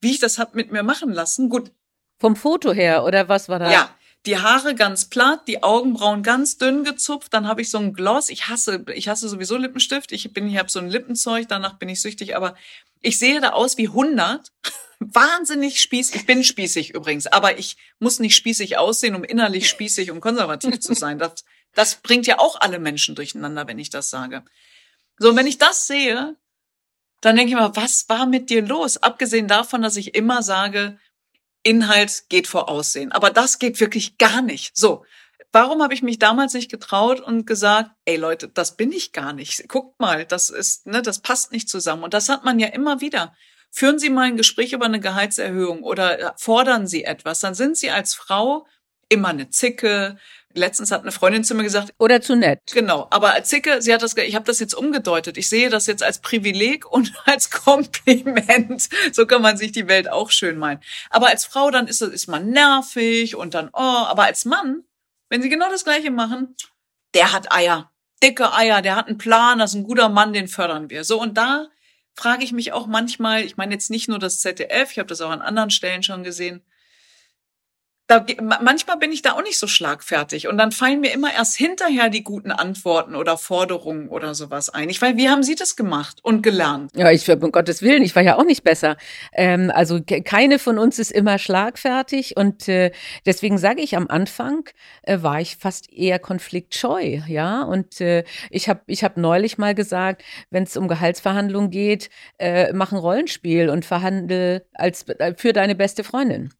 wie 0.00 0.10
ich 0.10 0.18
das 0.18 0.38
hab 0.38 0.56
mit 0.56 0.72
mir 0.72 0.82
machen 0.82 1.12
lassen. 1.12 1.48
Gut. 1.48 1.70
Vom 2.18 2.34
Foto 2.34 2.72
her, 2.72 3.04
oder 3.04 3.28
was 3.28 3.48
war 3.48 3.60
da? 3.60 3.70
Ja, 3.70 3.90
die 4.26 4.38
Haare 4.38 4.74
ganz 4.74 5.06
platt, 5.06 5.48
die 5.48 5.62
Augenbrauen 5.62 6.22
ganz 6.22 6.56
dünn 6.56 6.84
gezupft, 6.84 7.34
dann 7.34 7.48
habe 7.48 7.62
ich 7.62 7.70
so 7.70 7.78
ein 7.78 7.92
Gloss. 7.92 8.28
Ich 8.28 8.48
hasse, 8.48 8.84
ich 8.94 9.08
hasse 9.08 9.28
sowieso 9.28 9.56
Lippenstift. 9.56 10.12
Ich 10.12 10.32
bin, 10.32 10.48
ich 10.48 10.58
habe 10.58 10.70
so 10.70 10.78
ein 10.78 10.88
Lippenzeug, 10.88 11.48
danach 11.48 11.78
bin 11.78 11.88
ich 11.88 12.00
süchtig, 12.00 12.36
aber 12.36 12.54
ich 13.00 13.18
sehe 13.18 13.40
da 13.40 13.50
aus 13.50 13.78
wie 13.78 13.88
100 13.88 14.52
wahnsinnig 15.00 15.80
spießig. 15.80 16.16
Ich 16.16 16.26
bin 16.26 16.44
spießig 16.44 16.94
übrigens, 16.94 17.26
aber 17.26 17.58
ich 17.58 17.76
muss 17.98 18.20
nicht 18.20 18.36
spießig 18.36 18.78
aussehen, 18.78 19.16
um 19.16 19.24
innerlich 19.24 19.68
spießig 19.68 20.12
und 20.12 20.20
konservativ 20.20 20.78
zu 20.80 20.94
sein. 20.94 21.18
Das, 21.18 21.44
Das 21.74 21.96
bringt 21.96 22.26
ja 22.26 22.38
auch 22.38 22.60
alle 22.60 22.78
Menschen 22.78 23.16
durcheinander, 23.16 23.66
wenn 23.66 23.80
ich 23.80 23.90
das 23.90 24.08
sage. 24.08 24.44
So, 25.18 25.30
und 25.30 25.36
wenn 25.36 25.48
ich 25.48 25.58
das 25.58 25.88
sehe, 25.88 26.36
dann 27.20 27.36
denke 27.36 27.52
ich 27.52 27.58
mal, 27.58 27.74
was 27.74 28.08
war 28.08 28.26
mit 28.26 28.50
dir 28.50 28.62
los? 28.62 28.98
Abgesehen 28.98 29.48
davon, 29.48 29.82
dass 29.82 29.96
ich 29.96 30.14
immer 30.14 30.42
sage, 30.42 30.98
Inhalt 31.62 32.24
geht 32.28 32.46
vor 32.46 32.68
Aussehen. 32.68 33.12
Aber 33.12 33.30
das 33.30 33.58
geht 33.58 33.80
wirklich 33.80 34.18
gar 34.18 34.42
nicht. 34.42 34.76
So. 34.76 35.04
Warum 35.54 35.82
habe 35.82 35.92
ich 35.92 36.02
mich 36.02 36.18
damals 36.18 36.54
nicht 36.54 36.70
getraut 36.70 37.20
und 37.20 37.46
gesagt, 37.46 37.90
ey 38.06 38.16
Leute, 38.16 38.48
das 38.48 38.76
bin 38.76 38.90
ich 38.90 39.12
gar 39.12 39.34
nicht. 39.34 39.68
Guckt 39.68 40.00
mal, 40.00 40.24
das 40.24 40.48
ist, 40.48 40.86
ne, 40.86 41.02
das 41.02 41.20
passt 41.20 41.52
nicht 41.52 41.68
zusammen. 41.68 42.04
Und 42.04 42.14
das 42.14 42.30
hat 42.30 42.44
man 42.44 42.58
ja 42.58 42.68
immer 42.68 43.02
wieder. 43.02 43.34
Führen 43.70 43.98
Sie 43.98 44.10
mal 44.10 44.26
ein 44.26 44.36
Gespräch 44.36 44.72
über 44.72 44.86
eine 44.86 45.00
Gehaltserhöhung 45.00 45.82
oder 45.82 46.34
fordern 46.38 46.86
Sie 46.86 47.04
etwas, 47.04 47.40
dann 47.40 47.54
sind 47.54 47.76
Sie 47.76 47.90
als 47.90 48.14
Frau 48.14 48.66
immer 49.08 49.28
eine 49.28 49.50
Zicke, 49.50 50.18
Letztens 50.54 50.90
hat 50.90 51.02
eine 51.02 51.12
Freundin 51.12 51.44
zu 51.44 51.54
mir 51.54 51.62
gesagt, 51.62 51.92
oder 51.98 52.20
zu 52.20 52.36
nett. 52.36 52.60
Genau, 52.72 53.06
aber 53.10 53.32
als 53.32 53.48
Zicke, 53.48 53.82
sie 53.82 53.92
hat 53.92 54.02
das, 54.02 54.16
ich 54.16 54.34
habe 54.34 54.44
das 54.44 54.60
jetzt 54.60 54.74
umgedeutet. 54.74 55.38
Ich 55.38 55.48
sehe 55.48 55.70
das 55.70 55.86
jetzt 55.86 56.02
als 56.02 56.20
Privileg 56.20 56.90
und 56.90 57.12
als 57.24 57.50
Kompliment. 57.50 58.88
So 59.12 59.26
kann 59.26 59.42
man 59.42 59.56
sich 59.56 59.72
die 59.72 59.88
Welt 59.88 60.10
auch 60.10 60.30
schön 60.30 60.58
meinen. 60.58 60.80
Aber 61.10 61.28
als 61.28 61.44
Frau 61.44 61.70
dann 61.70 61.86
ist 61.86 62.02
ist 62.02 62.26
man 62.28 62.50
nervig 62.50 63.36
und 63.36 63.54
dann 63.54 63.68
oh, 63.72 63.78
aber 63.78 64.24
als 64.24 64.44
Mann, 64.44 64.84
wenn 65.28 65.42
sie 65.42 65.48
genau 65.48 65.70
das 65.70 65.84
Gleiche 65.84 66.10
machen, 66.10 66.56
der 67.14 67.32
hat 67.32 67.52
Eier, 67.52 67.90
dicke 68.22 68.52
Eier, 68.52 68.82
der 68.82 68.96
hat 68.96 69.08
einen 69.08 69.18
Plan, 69.18 69.58
das 69.58 69.70
ist 69.70 69.76
ein 69.76 69.84
guter 69.84 70.08
Mann, 70.08 70.32
den 70.32 70.48
fördern 70.48 70.90
wir. 70.90 71.04
So 71.04 71.20
und 71.20 71.36
da 71.36 71.68
frage 72.14 72.44
ich 72.44 72.52
mich 72.52 72.72
auch 72.72 72.86
manchmal, 72.86 73.42
ich 73.42 73.56
meine 73.56 73.72
jetzt 73.72 73.90
nicht 73.90 74.08
nur 74.08 74.18
das 74.18 74.40
ZDF, 74.40 74.90
ich 74.90 74.98
habe 74.98 75.08
das 75.08 75.20
auch 75.20 75.30
an 75.30 75.40
anderen 75.40 75.70
Stellen 75.70 76.02
schon 76.02 76.22
gesehen 76.24 76.62
da, 78.12 78.26
manchmal 78.60 78.98
bin 78.98 79.12
ich 79.12 79.22
da 79.22 79.32
auch 79.32 79.42
nicht 79.42 79.58
so 79.58 79.66
schlagfertig 79.66 80.48
und 80.48 80.58
dann 80.58 80.72
fallen 80.72 81.00
mir 81.00 81.12
immer 81.12 81.32
erst 81.32 81.56
hinterher 81.56 82.10
die 82.10 82.22
guten 82.22 82.50
Antworten 82.50 83.14
oder 83.14 83.38
Forderungen 83.38 84.08
oder 84.08 84.34
sowas 84.34 84.68
ein. 84.68 84.90
Ich 84.90 85.00
weiß, 85.00 85.16
wie 85.16 85.28
haben 85.28 85.42
Sie 85.42 85.54
das 85.54 85.76
gemacht 85.76 86.18
und 86.22 86.42
gelernt? 86.42 86.90
Ja, 86.94 87.10
ich 87.10 87.28
um 87.30 87.52
Gottes 87.52 87.80
Willen, 87.82 88.02
ich 88.02 88.14
war 88.14 88.22
ja 88.22 88.36
auch 88.36 88.44
nicht 88.44 88.64
besser. 88.64 88.96
Ähm, 89.32 89.72
also 89.74 90.00
keine 90.02 90.58
von 90.58 90.78
uns 90.78 90.98
ist 90.98 91.10
immer 91.10 91.38
schlagfertig 91.38 92.36
und 92.36 92.68
äh, 92.68 92.92
deswegen 93.24 93.56
sage 93.58 93.80
ich 93.80 93.96
am 93.96 94.08
Anfang 94.08 94.68
äh, 95.02 95.18
war 95.22 95.40
ich 95.40 95.56
fast 95.56 95.90
eher 95.92 96.18
konfliktscheu, 96.18 97.20
ja. 97.26 97.62
Und 97.62 98.00
äh, 98.00 98.24
ich 98.50 98.68
habe 98.68 98.80
ich 98.86 99.04
hab 99.04 99.16
neulich 99.16 99.58
mal 99.58 99.74
gesagt, 99.74 100.22
wenn 100.50 100.64
es 100.64 100.76
um 100.76 100.88
Gehaltsverhandlungen 100.88 101.70
geht, 101.70 102.10
äh, 102.38 102.72
mach 102.72 102.92
ein 102.92 102.98
Rollenspiel 102.98 103.70
und 103.70 103.84
verhandel 103.84 104.66
als 104.74 105.08
äh, 105.08 105.34
für 105.36 105.52
deine 105.52 105.74
beste 105.74 106.04
Freundin. 106.04 106.52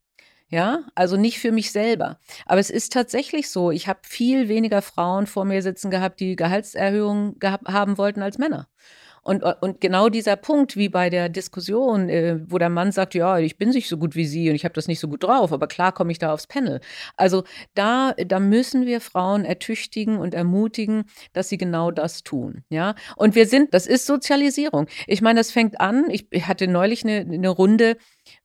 Ja, 0.52 0.84
also 0.94 1.16
nicht 1.16 1.38
für 1.38 1.50
mich 1.50 1.72
selber. 1.72 2.18
Aber 2.44 2.60
es 2.60 2.68
ist 2.68 2.92
tatsächlich 2.92 3.48
so, 3.48 3.70
ich 3.70 3.88
habe 3.88 4.00
viel 4.02 4.48
weniger 4.48 4.82
Frauen 4.82 5.26
vor 5.26 5.46
mir 5.46 5.62
sitzen 5.62 5.90
gehabt, 5.90 6.20
die 6.20 6.36
Gehaltserhöhungen 6.36 7.38
gehabt 7.38 7.68
haben 7.68 7.96
wollten 7.96 8.20
als 8.20 8.36
Männer. 8.36 8.68
Und, 9.22 9.44
äh, 9.44 9.54
und 9.60 9.80
genau 9.80 10.08
dieser 10.08 10.36
Punkt, 10.36 10.76
wie 10.76 10.88
bei 10.88 11.08
der 11.08 11.28
Diskussion, 11.28 12.08
äh, 12.08 12.38
wo 12.48 12.58
der 12.58 12.68
Mann 12.68 12.92
sagt, 12.92 13.14
ja, 13.14 13.38
ich 13.38 13.56
bin 13.56 13.70
nicht 13.70 13.88
so 13.88 13.96
gut 13.96 14.14
wie 14.14 14.26
Sie 14.26 14.50
und 14.50 14.56
ich 14.56 14.64
habe 14.64 14.74
das 14.74 14.88
nicht 14.88 15.00
so 15.00 15.08
gut 15.08 15.22
drauf, 15.22 15.52
aber 15.52 15.68
klar 15.68 15.92
komme 15.92 16.12
ich 16.12 16.18
da 16.18 16.32
aufs 16.32 16.46
Panel. 16.46 16.80
Also 17.16 17.44
da, 17.74 18.12
da 18.12 18.40
müssen 18.40 18.84
wir 18.84 19.00
Frauen 19.00 19.44
ertüchtigen 19.44 20.18
und 20.18 20.34
ermutigen, 20.34 21.04
dass 21.32 21.48
sie 21.48 21.56
genau 21.56 21.90
das 21.90 22.24
tun. 22.24 22.64
Ja, 22.68 22.94
und 23.16 23.34
wir 23.34 23.46
sind, 23.46 23.72
das 23.72 23.86
ist 23.86 24.06
Sozialisierung. 24.06 24.86
Ich 25.06 25.22
meine, 25.22 25.40
das 25.40 25.50
fängt 25.50 25.80
an. 25.80 26.10
Ich, 26.10 26.26
hatte 26.46 26.66
neulich 26.66 27.04
eine, 27.04 27.20
eine 27.20 27.48
Runde, 27.48 27.96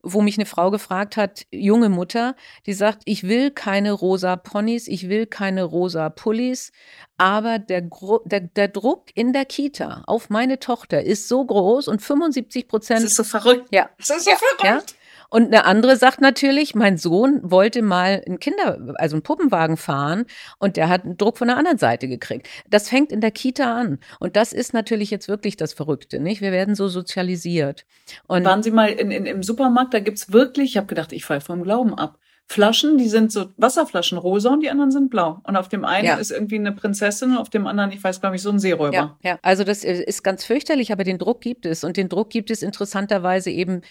wo 0.02 0.22
mich 0.22 0.36
eine 0.38 0.46
Frau 0.46 0.70
gefragt 0.70 1.16
hat, 1.16 1.46
junge 1.50 1.88
Mutter, 1.88 2.34
die 2.66 2.72
sagt, 2.72 3.02
ich 3.04 3.24
will 3.24 3.50
keine 3.50 3.92
rosa 3.92 4.36
Ponys, 4.36 4.88
ich 4.88 5.08
will 5.08 5.26
keine 5.26 5.64
rosa 5.64 6.08
Pullis, 6.10 6.72
aber 7.16 7.58
der, 7.58 7.88
der, 8.24 8.40
der 8.40 8.68
Druck 8.68 9.06
in 9.14 9.32
der 9.32 9.44
Kita 9.44 10.02
auf 10.06 10.30
meine 10.30 10.58
Tochter 10.58 11.02
ist 11.02 11.28
so 11.28 11.44
groß 11.44 11.88
und 11.88 12.00
75 12.00 12.68
Prozent. 12.68 13.00
Das 13.02 13.10
ist 13.10 13.16
so 13.16 13.24
verrückt. 13.24 13.68
Ja. 13.72 13.90
Das 13.98 14.10
ist 14.10 14.24
so 14.24 14.30
ja. 14.30 14.36
verrückt. 14.36 14.64
Ja. 14.64 14.96
Und 15.30 15.46
eine 15.46 15.64
andere 15.64 15.96
sagt 15.96 16.20
natürlich, 16.20 16.74
mein 16.74 16.96
Sohn 16.96 17.40
wollte 17.42 17.82
mal 17.82 18.22
einen 18.26 18.38
Kinder, 18.38 18.94
also 18.96 19.16
einen 19.16 19.22
Puppenwagen 19.22 19.76
fahren 19.76 20.24
und 20.58 20.76
der 20.76 20.88
hat 20.88 21.04
einen 21.04 21.16
Druck 21.16 21.38
von 21.38 21.48
der 21.48 21.56
anderen 21.56 21.78
Seite 21.78 22.08
gekriegt. 22.08 22.48
Das 22.68 22.88
fängt 22.88 23.12
in 23.12 23.20
der 23.20 23.30
Kita 23.30 23.74
an. 23.74 23.98
Und 24.20 24.36
das 24.36 24.52
ist 24.52 24.72
natürlich 24.72 25.10
jetzt 25.10 25.28
wirklich 25.28 25.56
das 25.56 25.74
Verrückte, 25.74 26.18
nicht? 26.18 26.40
Wir 26.40 26.52
werden 26.52 26.74
so 26.74 26.88
sozialisiert. 26.88 27.84
Und 28.26 28.44
Waren 28.44 28.62
Sie 28.62 28.70
mal 28.70 28.88
in, 28.88 29.10
in, 29.10 29.26
im 29.26 29.42
Supermarkt, 29.42 29.92
da 29.92 30.00
gibt's 30.00 30.32
wirklich, 30.32 30.70
ich 30.70 30.76
habe 30.76 30.86
gedacht, 30.86 31.12
ich 31.12 31.24
falle 31.24 31.40
vom 31.40 31.62
Glauben 31.62 31.94
ab. 31.94 32.18
Flaschen, 32.50 32.96
die 32.96 33.08
sind 33.10 33.30
so 33.30 33.50
Wasserflaschen 33.58 34.16
rosa 34.16 34.50
und 34.50 34.62
die 34.62 34.70
anderen 34.70 34.90
sind 34.90 35.10
blau. 35.10 35.42
Und 35.44 35.56
auf 35.56 35.68
dem 35.68 35.84
einen 35.84 36.06
ja. 36.06 36.14
ist 36.14 36.30
irgendwie 36.30 36.56
eine 36.56 36.72
Prinzessin 36.72 37.32
und 37.32 37.36
auf 37.36 37.50
dem 37.50 37.66
anderen, 37.66 37.92
ich 37.92 38.02
weiß, 38.02 38.22
glaube 38.22 38.36
ich, 38.36 38.42
so 38.42 38.48
ein 38.48 38.58
Seeräuber. 38.58 38.94
Ja, 38.94 39.18
ja, 39.22 39.38
also 39.42 39.64
das 39.64 39.84
ist 39.84 40.24
ganz 40.24 40.44
fürchterlich, 40.46 40.90
aber 40.90 41.04
den 41.04 41.18
Druck 41.18 41.42
gibt 41.42 41.66
es. 41.66 41.84
Und 41.84 41.98
den 41.98 42.08
Druck 42.08 42.30
gibt 42.30 42.50
es 42.50 42.62
interessanterweise 42.62 43.50
eben 43.50 43.82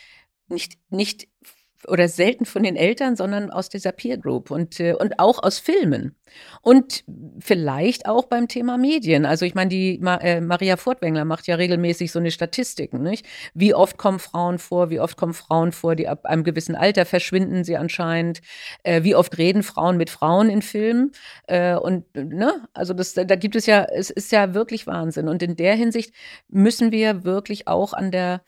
nicht, 0.49 0.77
nicht 0.89 1.27
oder 1.88 2.07
selten 2.07 2.45
von 2.45 2.63
den 2.63 2.75
Eltern, 2.75 3.15
sondern 3.15 3.51
aus 3.51 3.69
dieser 3.69 3.91
Peer 3.91 4.17
Group 4.17 4.51
und, 4.51 4.79
äh, 4.79 4.93
und 4.93 5.19
auch 5.19 5.43
aus 5.43 5.60
Filmen. 5.60 6.15
Und 6.62 7.03
vielleicht 7.39 8.07
auch 8.07 8.25
beim 8.25 8.47
Thema 8.47 8.77
Medien. 8.77 9.25
Also 9.25 9.45
ich 9.45 9.55
meine, 9.55 9.69
die 9.69 9.99
Ma 10.01 10.15
äh, 10.17 10.41
Maria 10.41 10.75
Furtwängler 10.75 11.23
macht 11.23 11.47
ja 11.47 11.55
regelmäßig 11.55 12.12
so 12.12 12.19
eine 12.19 12.31
Statistik, 12.31 12.93
nicht? 12.93 13.25
Wie 13.53 13.73
oft 13.73 13.97
kommen 13.97 14.19
Frauen 14.19 14.60
vor, 14.60 14.89
wie 14.89 14.99
oft 14.99 15.17
kommen 15.17 15.33
Frauen 15.33 15.71
vor, 15.71 15.95
die 15.95 16.07
ab 16.07 16.25
einem 16.25 16.43
gewissen 16.43 16.75
Alter 16.75 17.05
verschwinden 17.05 17.63
sie 17.63 17.77
anscheinend, 17.77 18.41
äh, 18.83 19.03
wie 19.03 19.15
oft 19.15 19.38
reden 19.38 19.63
Frauen 19.63 19.97
mit 19.97 20.10
Frauen 20.10 20.49
in 20.49 20.62
Filmen. 20.62 21.12
Äh, 21.47 21.75
und 21.75 22.05
ne, 22.15 22.67
also 22.73 22.93
das, 22.93 23.13
da 23.13 23.36
gibt 23.36 23.55
es 23.55 23.65
ja, 23.65 23.86
es 23.86 24.10
ist 24.10 24.31
ja 24.31 24.53
wirklich 24.53 24.88
Wahnsinn. 24.88 25.29
Und 25.29 25.41
in 25.43 25.55
der 25.55 25.75
Hinsicht 25.75 26.13
müssen 26.49 26.91
wir 26.91 27.23
wirklich 27.23 27.67
auch 27.67 27.93
an 27.93 28.12
der 28.12 28.41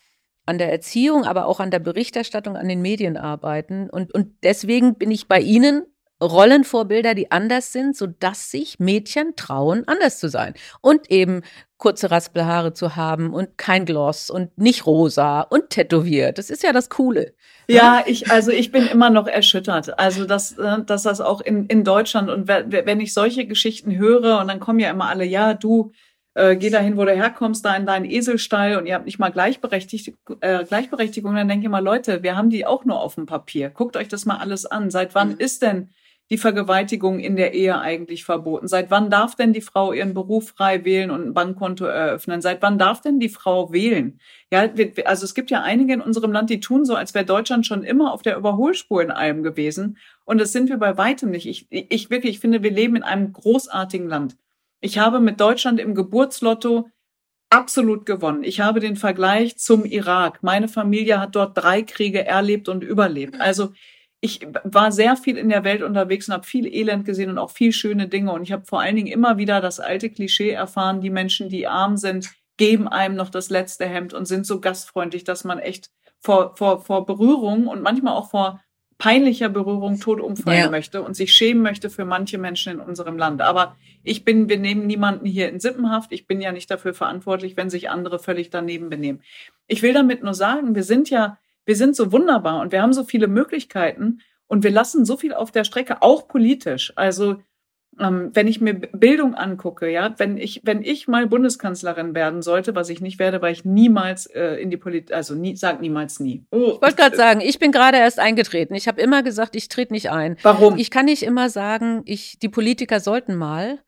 an 0.49 0.57
der 0.57 0.71
Erziehung, 0.71 1.23
aber 1.23 1.45
auch 1.45 1.59
an 1.59 1.71
der 1.71 1.79
Berichterstattung, 1.79 2.57
an 2.57 2.67
den 2.67 2.81
Medien 2.81 3.15
arbeiten. 3.15 3.89
Und, 3.89 4.13
und 4.13 4.33
deswegen 4.43 4.95
bin 4.95 5.11
ich 5.11 5.27
bei 5.27 5.39
Ihnen 5.39 5.85
Rollenvorbilder, 6.21 7.15
die 7.15 7.31
anders 7.31 7.71
sind, 7.71 7.95
sodass 7.95 8.51
sich 8.51 8.79
Mädchen 8.79 9.35
trauen, 9.37 9.83
anders 9.87 10.19
zu 10.19 10.27
sein. 10.27 10.53
Und 10.81 11.09
eben 11.09 11.43
kurze 11.77 12.11
Raspelhaare 12.11 12.73
zu 12.73 12.97
haben 12.97 13.33
und 13.33 13.57
kein 13.57 13.85
Gloss 13.85 14.29
und 14.29 14.57
nicht 14.57 14.85
rosa 14.85 15.41
und 15.41 15.69
tätowiert. 15.69 16.37
Das 16.37 16.49
ist 16.49 16.61
ja 16.61 16.73
das 16.73 16.89
Coole. 16.89 17.33
Ne? 17.69 17.75
Ja, 17.75 18.03
ich, 18.05 18.29
also 18.29 18.51
ich 18.51 18.73
bin 18.73 18.85
immer 18.85 19.09
noch 19.09 19.27
erschüttert. 19.27 19.97
Also, 19.97 20.25
dass, 20.25 20.57
äh, 20.57 20.83
dass 20.85 21.03
das 21.03 21.21
auch 21.21 21.39
in, 21.39 21.67
in 21.67 21.85
Deutschland 21.85 22.29
und 22.29 22.49
wenn 22.49 22.99
ich 22.99 23.13
solche 23.13 23.47
Geschichten 23.47 23.97
höre 23.97 24.39
und 24.41 24.49
dann 24.49 24.59
kommen 24.59 24.79
ja 24.79 24.89
immer 24.89 25.07
alle, 25.07 25.23
ja, 25.23 25.53
du, 25.53 25.93
äh, 26.35 26.55
geh 26.55 26.69
dahin, 26.69 26.97
wo 26.97 27.05
du 27.05 27.15
herkommst, 27.15 27.65
da 27.65 27.75
in 27.75 27.85
deinen 27.85 28.05
Eselstall 28.05 28.77
und 28.77 28.85
ihr 28.85 28.95
habt 28.95 29.05
nicht 29.05 29.19
mal 29.19 29.29
Gleichberechtigt, 29.29 30.13
äh, 30.41 30.63
Gleichberechtigung, 30.63 31.35
dann 31.35 31.47
denke 31.47 31.65
ich 31.65 31.71
mal, 31.71 31.83
Leute, 31.83 32.23
wir 32.23 32.37
haben 32.37 32.49
die 32.49 32.65
auch 32.65 32.85
nur 32.85 32.99
auf 32.99 33.15
dem 33.15 33.25
Papier. 33.25 33.69
Guckt 33.69 33.97
euch 33.97 34.07
das 34.07 34.25
mal 34.25 34.37
alles 34.37 34.65
an. 34.65 34.89
Seit 34.89 35.15
wann 35.15 35.29
mhm. 35.29 35.39
ist 35.39 35.61
denn 35.61 35.89
die 36.29 36.37
Vergewaltigung 36.37 37.19
in 37.19 37.35
der 37.35 37.53
Ehe 37.55 37.79
eigentlich 37.79 38.23
verboten? 38.23 38.67
Seit 38.67 38.91
wann 38.91 39.09
darf 39.09 39.35
denn 39.35 39.51
die 39.51 39.61
Frau 39.61 39.91
ihren 39.91 40.13
Beruf 40.13 40.49
frei 40.49 40.85
wählen 40.85 41.09
und 41.09 41.25
ein 41.25 41.33
Bankkonto 41.33 41.85
eröffnen? 41.85 42.41
Seit 42.41 42.61
wann 42.61 42.77
darf 42.77 43.01
denn 43.01 43.19
die 43.19 43.29
Frau 43.29 43.73
wählen? 43.73 44.19
Ja, 44.51 44.69
also 45.05 45.25
es 45.25 45.33
gibt 45.33 45.49
ja 45.49 45.63
einige 45.63 45.93
in 45.93 46.01
unserem 46.01 46.31
Land, 46.31 46.51
die 46.51 46.59
tun 46.59 46.85
so, 46.85 46.93
als 46.95 47.15
wäre 47.15 47.25
Deutschland 47.25 47.65
schon 47.65 47.83
immer 47.83 48.13
auf 48.13 48.21
der 48.21 48.37
Überholspur 48.37 49.01
in 49.01 49.09
allem 49.09 49.41
gewesen. 49.41 49.97
Und 50.23 50.39
das 50.39 50.51
sind 50.51 50.69
wir 50.69 50.77
bei 50.77 50.97
weitem 50.97 51.31
nicht. 51.31 51.47
Ich, 51.47 51.65
ich 51.71 52.11
wirklich, 52.11 52.35
ich 52.35 52.39
finde, 52.39 52.61
wir 52.61 52.71
leben 52.71 52.95
in 52.95 53.03
einem 53.03 53.33
großartigen 53.33 54.07
Land. 54.07 54.37
Ich 54.81 54.97
habe 54.97 55.19
mit 55.19 55.39
Deutschland 55.39 55.79
im 55.79 55.95
Geburtslotto 55.95 56.89
absolut 57.49 58.05
gewonnen. 58.05 58.43
Ich 58.43 58.61
habe 58.61 58.79
den 58.79 58.95
Vergleich 58.95 59.57
zum 59.57 59.85
Irak. 59.85 60.43
Meine 60.43 60.67
Familie 60.67 61.19
hat 61.19 61.35
dort 61.35 61.57
drei 61.57 61.81
Kriege 61.81 62.25
erlebt 62.25 62.69
und 62.69 62.83
überlebt. 62.83 63.39
Also 63.41 63.73
ich 64.21 64.45
war 64.63 64.91
sehr 64.91 65.15
viel 65.15 65.37
in 65.37 65.49
der 65.49 65.63
Welt 65.63 65.81
unterwegs 65.81 66.27
und 66.27 66.33
habe 66.33 66.45
viel 66.45 66.67
Elend 66.67 67.05
gesehen 67.05 67.29
und 67.29 67.37
auch 67.37 67.51
viel 67.51 67.71
schöne 67.71 68.07
Dinge. 68.07 68.31
Und 68.31 68.43
ich 68.43 68.51
habe 68.51 68.65
vor 68.65 68.81
allen 68.81 68.95
Dingen 68.95 69.07
immer 69.07 69.37
wieder 69.37 69.61
das 69.61 69.79
alte 69.79 70.09
Klischee 70.09 70.51
erfahren, 70.51 71.01
die 71.01 71.09
Menschen, 71.09 71.49
die 71.49 71.67
arm 71.67 71.97
sind, 71.97 72.29
geben 72.57 72.87
einem 72.87 73.15
noch 73.15 73.29
das 73.29 73.49
letzte 73.49 73.85
Hemd 73.85 74.13
und 74.13 74.25
sind 74.25 74.45
so 74.45 74.59
gastfreundlich, 74.59 75.23
dass 75.23 75.45
man 75.45 75.59
echt 75.59 75.89
vor, 76.19 76.55
vor, 76.57 76.83
vor 76.83 77.05
Berührung 77.05 77.67
und 77.67 77.81
manchmal 77.81 78.13
auch 78.13 78.29
vor 78.29 78.61
peinlicher 78.99 79.49
Berührung 79.49 79.99
tot 79.99 80.19
umfallen 80.19 80.59
ja. 80.59 80.69
möchte 80.69 81.01
und 81.01 81.15
sich 81.15 81.33
schämen 81.33 81.63
möchte 81.63 81.89
für 81.89 82.05
manche 82.05 82.37
Menschen 82.37 82.73
in 82.73 82.79
unserem 82.79 83.17
Land. 83.17 83.41
Aber 83.41 83.77
ich 84.03 84.25
bin, 84.25 84.49
wir 84.49 84.59
nehmen 84.59 84.85
niemanden 84.85 85.25
hier 85.25 85.49
in 85.49 85.59
Sippenhaft. 85.59 86.11
Ich 86.11 86.27
bin 86.27 86.41
ja 86.41 86.51
nicht 86.51 86.69
dafür 86.69 86.93
verantwortlich, 86.93 87.55
wenn 87.57 87.69
sich 87.69 87.89
andere 87.89 88.19
völlig 88.19 88.49
daneben 88.49 88.89
benehmen. 88.89 89.21
Ich 89.67 89.81
will 89.81 89.93
damit 89.93 90.21
nur 90.21 90.33
sagen, 90.33 90.75
wir 90.75 90.83
sind 90.83 91.09
ja, 91.09 91.39
wir 91.65 91.77
sind 91.77 91.95
so 91.95 92.11
wunderbar 92.11 92.61
und 92.61 92.73
wir 92.73 92.81
haben 92.81 92.93
so 92.93 93.05
viele 93.05 93.27
Möglichkeiten 93.27 94.19
und 94.47 94.63
wir 94.63 94.71
lassen 94.71 95.05
so 95.05 95.15
viel 95.15 95.33
auf 95.33 95.51
der 95.51 95.63
Strecke, 95.63 96.01
auch 96.01 96.27
politisch. 96.27 96.91
Also 96.97 97.41
wenn 97.99 98.47
ich 98.47 98.61
mir 98.61 98.73
Bildung 98.73 99.35
angucke, 99.35 99.89
ja, 99.89 100.13
wenn 100.17 100.37
ich, 100.37 100.61
wenn 100.63 100.81
ich 100.81 101.07
mal 101.07 101.27
Bundeskanzlerin 101.27 102.15
werden 102.15 102.41
sollte, 102.41 102.73
was 102.75 102.89
ich 102.89 103.01
nicht 103.01 103.19
werde, 103.19 103.41
weil 103.41 103.51
ich 103.51 103.65
niemals 103.65 104.25
äh, 104.27 104.55
in 104.55 104.69
die 104.69 104.77
Politik, 104.77 105.13
also 105.13 105.35
nie, 105.35 105.55
sag 105.55 105.81
niemals 105.81 106.19
nie. 106.19 106.45
Oh. 106.51 106.73
Ich 106.75 106.81
wollte 106.81 106.95
gerade 106.95 107.15
sagen, 107.15 107.41
ich 107.41 107.59
bin 107.59 107.71
gerade 107.71 107.97
erst 107.97 108.19
eingetreten. 108.19 108.73
Ich 108.73 108.87
habe 108.87 109.01
immer 109.01 109.23
gesagt, 109.23 109.55
ich 109.55 109.67
trete 109.67 109.93
nicht 109.93 110.11
ein. 110.11 110.37
Warum? 110.43 110.77
Ich 110.77 110.91
kann 110.91 111.05
nicht 111.05 111.23
immer 111.23 111.49
sagen, 111.49 112.01
ich, 112.05 112.39
die 112.39 112.49
Politiker 112.49 112.99
sollten 112.99 113.35
mal. 113.35 113.79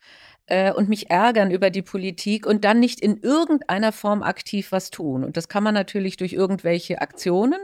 Äh, 0.51 0.73
und 0.73 0.89
mich 0.89 1.09
ärgern 1.09 1.49
über 1.49 1.69
die 1.69 1.81
Politik 1.81 2.45
und 2.45 2.65
dann 2.65 2.79
nicht 2.79 2.99
in 2.99 3.17
irgendeiner 3.17 3.93
Form 3.93 4.21
aktiv 4.21 4.71
was 4.71 4.91
tun. 4.91 5.23
Und 5.23 5.37
das 5.37 5.47
kann 5.47 5.63
man 5.63 5.73
natürlich 5.73 6.17
durch 6.17 6.33
irgendwelche 6.33 6.99
Aktionen, 7.01 7.59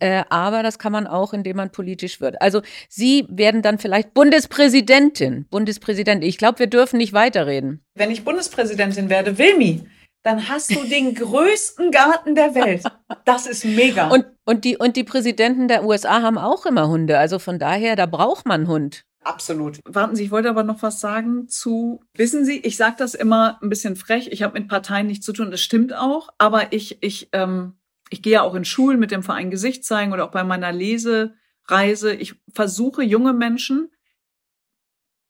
äh, 0.00 0.22
aber 0.28 0.62
das 0.62 0.78
kann 0.78 0.92
man 0.92 1.06
auch, 1.06 1.32
indem 1.32 1.56
man 1.56 1.72
politisch 1.72 2.20
wird. 2.20 2.40
Also 2.42 2.60
Sie 2.90 3.26
werden 3.30 3.62
dann 3.62 3.78
vielleicht 3.78 4.12
Bundespräsidentin, 4.12 5.46
Bundespräsident. 5.50 6.22
Ich 6.22 6.36
glaube, 6.36 6.58
wir 6.58 6.66
dürfen 6.66 6.98
nicht 6.98 7.14
weiterreden. 7.14 7.82
Wenn 7.94 8.10
ich 8.10 8.22
Bundespräsidentin 8.22 9.08
werde, 9.08 9.38
Wilmi, 9.38 9.86
dann 10.22 10.48
hast 10.48 10.74
du 10.74 10.84
den 10.84 11.14
größten 11.14 11.90
Garten 11.90 12.34
der 12.34 12.54
Welt. 12.54 12.82
Das 13.24 13.46
ist 13.46 13.64
mega. 13.64 14.08
Und, 14.08 14.26
und, 14.44 14.64
die, 14.64 14.76
und 14.76 14.96
die 14.96 15.04
Präsidenten 15.04 15.68
der 15.68 15.84
USA 15.84 16.20
haben 16.20 16.36
auch 16.36 16.66
immer 16.66 16.88
Hunde. 16.88 17.18
Also 17.18 17.38
von 17.38 17.58
daher, 17.58 17.96
da 17.96 18.06
braucht 18.06 18.44
man 18.44 18.62
einen 18.62 18.68
Hund. 18.68 19.04
Absolut. 19.26 19.80
Warten 19.84 20.14
Sie, 20.14 20.22
ich 20.22 20.30
wollte 20.30 20.48
aber 20.48 20.62
noch 20.62 20.82
was 20.82 21.00
sagen 21.00 21.48
zu, 21.48 22.00
wissen 22.14 22.44
Sie, 22.44 22.60
ich 22.60 22.76
sage 22.76 22.94
das 22.96 23.16
immer 23.16 23.58
ein 23.60 23.68
bisschen 23.68 23.96
frech, 23.96 24.28
ich 24.30 24.44
habe 24.44 24.56
mit 24.56 24.68
Parteien 24.68 25.08
nichts 25.08 25.26
zu 25.26 25.32
tun, 25.32 25.50
das 25.50 25.60
stimmt 25.60 25.92
auch, 25.92 26.28
aber 26.38 26.72
ich, 26.72 27.02
ich, 27.02 27.28
ähm, 27.32 27.74
ich 28.08 28.22
gehe 28.22 28.34
ja 28.34 28.42
auch 28.42 28.54
in 28.54 28.64
Schulen 28.64 29.00
mit 29.00 29.10
dem 29.10 29.24
Verein 29.24 29.50
Gesicht 29.50 29.84
zeigen 29.84 30.12
oder 30.12 30.24
auch 30.24 30.30
bei 30.30 30.44
meiner 30.44 30.70
Lesereise. 30.70 32.14
Ich 32.14 32.36
versuche 32.54 33.02
junge 33.02 33.32
Menschen, 33.32 33.90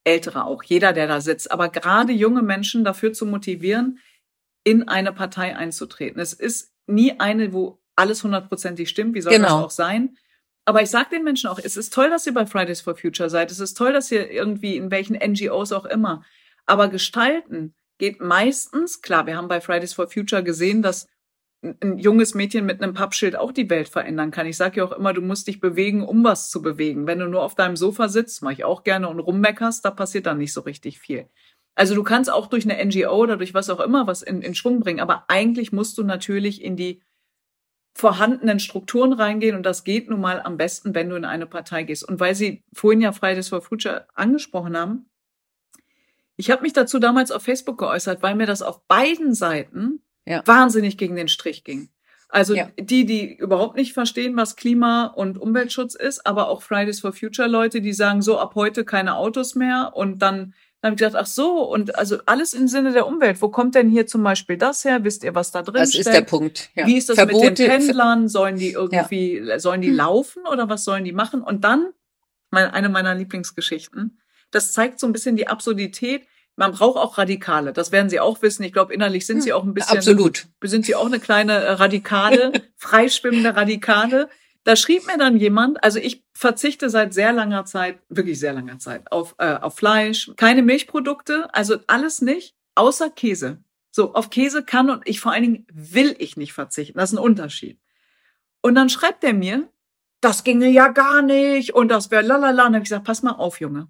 ältere 0.05 0.45
auch, 0.45 0.63
jeder, 0.63 0.93
der 0.93 1.07
da 1.07 1.23
sitzt, 1.23 1.51
aber 1.51 1.71
gerade 1.71 2.13
junge 2.13 2.43
Menschen 2.43 2.85
dafür 2.85 3.15
zu 3.15 3.25
motivieren, 3.25 3.99
in 4.63 4.89
eine 4.89 5.15
Partei 5.15 5.57
einzutreten. 5.57 6.21
Es 6.21 6.35
ist 6.35 6.75
nie 6.87 7.19
eine, 7.19 7.55
wo 7.55 7.83
alles 7.95 8.23
hundertprozentig 8.23 8.91
stimmt. 8.91 9.15
Wie 9.15 9.23
soll 9.23 9.33
genau. 9.33 9.49
das 9.49 9.65
auch 9.65 9.71
sein? 9.71 10.19
Aber 10.67 10.83
ich 10.83 10.91
sage 10.91 11.11
den 11.11 11.23
Menschen 11.23 11.49
auch, 11.49 11.61
es 11.61 11.77
ist 11.77 11.95
toll, 11.95 12.11
dass 12.11 12.27
ihr 12.27 12.35
bei 12.35 12.45
Fridays 12.45 12.81
for 12.81 12.97
Future 12.97 13.31
seid. 13.31 13.53
Es 13.53 13.61
ist 13.61 13.75
toll, 13.75 13.93
dass 13.93 14.11
ihr 14.11 14.31
irgendwie 14.31 14.77
in 14.77 14.91
welchen 14.91 15.15
NGOs 15.15 15.73
auch 15.73 15.85
immer. 15.85 16.25
Aber 16.67 16.89
gestalten 16.89 17.75
geht 17.99 18.21
meistens, 18.21 19.01
klar, 19.01 19.27
wir 19.27 19.37
haben 19.37 19.49
bei 19.49 19.61
Fridays 19.61 19.95
for 19.95 20.09
Future 20.09 20.43
gesehen, 20.43 20.83
dass 20.83 21.07
ein 21.63 21.99
junges 21.99 22.35
Mädchen 22.35 22.67
mit 22.67 22.83
einem 22.83 22.95
Pappschild 22.95 23.37
auch 23.37 23.53
die 23.53 23.71
Welt 23.71 23.89
verändern 23.89 24.33
kann. 24.33 24.47
Ich 24.47 24.57
sage 24.57 24.79
ja 24.79 24.85
auch 24.85 24.93
immer, 24.93 25.13
du 25.13 25.23
musst 25.23 25.47
dich 25.47 25.61
bewegen, 25.61 26.05
um 26.05 26.23
was 26.25 26.51
zu 26.51 26.61
bewegen. 26.61 27.07
Wenn 27.07 27.21
du 27.21 27.27
nur 27.27 27.43
auf 27.43 27.55
deinem 27.55 27.77
Sofa 27.77 28.09
sitzt, 28.09 28.43
mache 28.43 28.55
ich 28.55 28.65
auch 28.65 28.83
gerne 28.85 29.09
und 29.09 29.21
rummeckerst, 29.21 29.85
da 29.85 29.91
passiert 29.93 30.27
dann 30.27 30.39
nicht 30.39 30.53
so 30.53 30.63
richtig 30.63 30.99
viel. 30.99 31.29
Also 31.77 31.95
du 31.95 32.03
kannst 32.03 32.31
auch 32.31 32.49
durch 32.49 32.69
eine 32.69 32.85
NGO 32.85 33.17
oder 33.17 33.37
durch 33.37 33.55
was 33.55 33.71
auch 33.71 33.81
immer 33.81 34.07
was 34.07 34.23
in, 34.23 34.43
in 34.43 34.55
Schwung 34.55 34.81
bringen, 34.81 35.01
aber 35.01 35.25
eigentlich 35.29 35.73
musst 35.73 35.97
du 35.99 36.05
natürlich 36.05 36.63
in 36.63 36.77
die 36.77 37.03
vorhandenen 37.97 38.61
Strukturen 38.61 39.15
reingehen 39.15 39.57
und 39.57 39.63
das 39.65 39.83
geht 39.83 40.11
nun 40.11 40.21
mal 40.21 40.43
am 40.43 40.59
besten, 40.59 40.95
wenn 40.95 41.09
du 41.09 41.17
in 41.17 41.25
eine 41.25 41.47
Partei 41.47 41.83
gehst. 41.83 42.07
Und 42.07 42.21
weil 42.21 42.35
Sie 42.35 42.63
vorhin 42.75 43.01
ja 43.01 43.13
Fridays 43.13 43.49
for 43.49 43.63
Future 43.63 44.07
angesprochen 44.15 44.77
haben, 44.77 45.09
ich 46.37 46.51
habe 46.51 46.61
mich 46.61 46.75
dazu 46.75 46.99
damals 46.99 47.31
auf 47.31 47.43
Facebook 47.43 47.79
geäußert, 47.79 48.23
weil 48.23 48.35
mir 48.35 48.45
das 48.45 48.61
auf 48.61 48.87
beiden 48.87 49.33
Seiten 49.33 50.03
ja. 50.27 50.43
wahnsinnig 50.45 50.99
gegen 50.99 51.17
den 51.17 51.29
Strich 51.29 51.65
ging. 51.65 51.89
Also 52.29 52.55
ja. 52.55 52.69
die, 52.79 53.07
die 53.07 53.35
überhaupt 53.35 53.77
nicht 53.77 53.95
verstehen, 53.95 54.37
was 54.37 54.57
Klima- 54.57 55.07
und 55.07 55.39
Umweltschutz 55.39 55.95
ist, 55.95 56.27
aber 56.27 56.49
auch 56.49 56.61
Fridays 56.61 57.01
for 57.01 57.15
Future 57.15 57.49
Leute, 57.49 57.81
die 57.81 57.95
sagen 57.95 58.21
so 58.21 58.39
ab 58.39 58.57
heute 58.57 58.85
keine 58.85 59.17
Autos 59.17 59.55
mehr 59.55 59.93
und 59.95 60.21
dann 60.21 60.53
dann 60.83 60.91
habe 60.91 60.95
ich 60.95 61.07
gedacht, 61.07 61.21
ach 61.21 61.27
so, 61.27 61.63
und 61.63 61.97
also 61.99 62.19
alles 62.27 62.53
im 62.53 62.69
Sinne 62.69 62.93
der 62.93 63.07
Umwelt. 63.07 63.41
Wo 63.41 63.49
kommt 63.49 63.75
denn 63.75 63.89
hier 63.89 64.07
zum 64.07 64.23
Beispiel 64.23 64.57
das 64.59 64.85
her? 64.85 65.05
Wisst 65.05 65.25
ihr, 65.25 65.35
was 65.35 65.51
da 65.51 65.63
drin 65.63 65.75
das 65.75 65.91
steckt? 65.91 66.07
Das 66.07 66.15
ist 66.15 66.21
der 66.21 66.27
Punkt. 66.27 66.71
Ja. 66.75 66.87
Wie 66.87 66.97
ist 66.97 67.09
das 67.09 67.17
Verbote, 67.17 67.47
mit 67.47 67.59
den 67.59 67.69
Pendlern? 67.69 68.29
Sollen 68.29 68.57
die 68.57 68.73
irgendwie, 68.73 69.39
ja. 69.39 69.59
sollen 69.59 69.81
die 69.81 69.89
hm. 69.89 69.97
laufen 69.97 70.43
oder 70.47 70.69
was 70.69 70.85
sollen 70.85 71.05
die 71.05 71.13
machen? 71.13 71.43
Und 71.43 71.65
dann, 71.65 71.93
eine 72.51 72.89
meiner 72.89 73.15
Lieblingsgeschichten, 73.15 74.21
das 74.51 74.73
zeigt 74.73 75.01
so 75.01 75.07
ein 75.07 75.13
bisschen 75.13 75.37
die 75.37 75.49
Absurdität. 75.49 76.27
Man 76.57 76.73
braucht 76.73 76.99
auch 76.99 77.19
Radikale. 77.19 77.73
Das 77.73 77.91
werden 77.91 78.09
Sie 78.09 78.21
auch 78.21 78.41
wissen. 78.43 78.63
Ich 78.63 78.73
glaube, 78.73 78.95
innerlich 78.95 79.27
sind 79.27 79.43
Sie 79.43 79.51
hm. 79.51 79.59
auch 79.59 79.65
ein 79.65 79.75
bisschen. 79.75 79.97
Absolut. 79.97 80.47
Sind 80.63 80.85
Sie 80.85 80.95
auch 80.95 81.07
eine 81.07 81.21
kleine 81.21 81.55
äh, 81.55 81.73
Radikale, 81.73 82.53
freischwimmende 82.77 83.57
Radikale? 83.57 84.29
Da 84.67 84.75
schrieb 84.75 85.07
mir 85.07 85.17
dann 85.17 85.37
jemand, 85.37 85.85
also 85.85 86.01
ich 86.01 86.25
verzichte 86.33 86.91
seit 86.91 87.15
sehr 87.15 87.33
langer 87.33 87.67
Zeit, 87.67 88.01
wirklich 88.09 88.41
sehr 88.41 88.53
langer 88.53 88.81
Zeit, 88.81 89.13
auf, 89.13 89.37
äh, 89.39 89.55
auf 89.55 89.77
Fleisch, 89.77 90.33
keine 90.35 90.63
Milchprodukte, 90.63 91.55
also 91.55 91.77
alles 91.87 92.21
nicht, 92.21 92.57
außer 92.75 93.11
Käse. 93.11 93.63
So, 93.93 94.13
auf 94.15 94.29
Käse 94.29 94.65
kann 94.65 94.91
und 94.91 95.09
ich 95.09 95.21
vor 95.21 95.31
allen 95.31 95.45
Dingen 95.45 95.67
will 95.73 96.17
ich 96.19 96.37
nicht 96.37 96.53
verzichten. 96.53 96.99
Das 96.99 97.13
ist 97.13 97.17
ein 97.17 97.23
Unterschied. 97.23 97.79
Und 98.61 98.75
dann 98.75 98.89
schreibt 98.89 99.23
er 99.23 99.35
mir, 99.35 99.69
das 100.21 100.43
ginge 100.43 100.69
ja 100.69 100.89
gar 100.89 101.23
nicht 101.23 101.73
und 101.73 101.87
das 101.87 102.11
wäre 102.11 102.25
lalala. 102.25 102.49
Und 102.51 102.57
dann 102.57 102.75
habe 102.75 102.79
ich 102.79 102.89
gesagt, 102.89 103.07
pass 103.07 103.23
mal 103.23 103.37
auf, 103.37 103.61
Junge. 103.61 103.87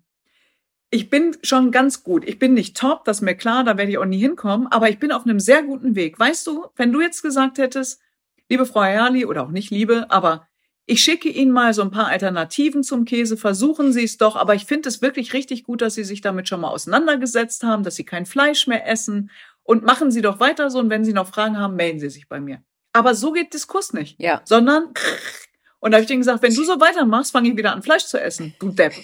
Ich 0.90 1.08
bin 1.08 1.38
schon 1.42 1.72
ganz 1.72 2.02
gut. 2.02 2.22
Ich 2.28 2.38
bin 2.38 2.52
nicht 2.52 2.76
top, 2.76 3.06
das 3.06 3.16
ist 3.16 3.22
mir 3.22 3.34
klar, 3.34 3.64
da 3.64 3.78
werde 3.78 3.92
ich 3.92 3.96
auch 3.96 4.04
nie 4.04 4.20
hinkommen, 4.20 4.66
aber 4.66 4.90
ich 4.90 4.98
bin 4.98 5.10
auf 5.10 5.24
einem 5.24 5.40
sehr 5.40 5.62
guten 5.62 5.94
Weg. 5.94 6.18
Weißt 6.18 6.46
du, 6.46 6.66
wenn 6.76 6.92
du 6.92 7.00
jetzt 7.00 7.22
gesagt 7.22 7.56
hättest, 7.56 8.02
liebe 8.50 8.66
Frau 8.66 8.82
Herrli, 8.82 9.24
oder 9.24 9.42
auch 9.42 9.50
nicht 9.50 9.70
liebe, 9.70 10.10
aber 10.10 10.46
ich 10.86 11.02
schicke 11.02 11.28
Ihnen 11.28 11.50
mal 11.50 11.74
so 11.74 11.82
ein 11.82 11.90
paar 11.90 12.06
Alternativen 12.06 12.84
zum 12.84 13.04
Käse. 13.04 13.36
Versuchen 13.36 13.92
Sie 13.92 14.04
es 14.04 14.18
doch. 14.18 14.36
Aber 14.36 14.54
ich 14.54 14.66
finde 14.66 14.88
es 14.88 15.02
wirklich 15.02 15.32
richtig 15.32 15.64
gut, 15.64 15.82
dass 15.82 15.96
Sie 15.96 16.04
sich 16.04 16.20
damit 16.20 16.48
schon 16.48 16.60
mal 16.60 16.68
auseinandergesetzt 16.68 17.64
haben, 17.64 17.82
dass 17.82 17.96
Sie 17.96 18.04
kein 18.04 18.24
Fleisch 18.24 18.68
mehr 18.68 18.88
essen. 18.88 19.30
Und 19.64 19.84
machen 19.84 20.12
Sie 20.12 20.22
doch 20.22 20.38
weiter 20.38 20.70
so. 20.70 20.78
Und 20.78 20.88
wenn 20.88 21.04
Sie 21.04 21.12
noch 21.12 21.26
Fragen 21.28 21.58
haben, 21.58 21.74
melden 21.74 21.98
Sie 21.98 22.08
sich 22.08 22.28
bei 22.28 22.38
mir. 22.38 22.62
Aber 22.92 23.16
so 23.16 23.32
geht 23.32 23.52
Diskurs 23.52 23.92
nicht. 23.92 24.20
Ja. 24.20 24.42
Sondern, 24.44 24.94
und 25.80 25.90
da 25.90 25.96
habe 25.96 26.02
ich 26.02 26.08
denen 26.08 26.20
gesagt, 26.20 26.42
wenn 26.42 26.54
du 26.54 26.62
so 26.62 26.80
weitermachst, 26.80 27.32
fange 27.32 27.48
ich 27.48 27.56
wieder 27.56 27.72
an, 27.72 27.82
Fleisch 27.82 28.04
zu 28.04 28.20
essen. 28.20 28.54
Du 28.60 28.70
Depp. 28.70 28.94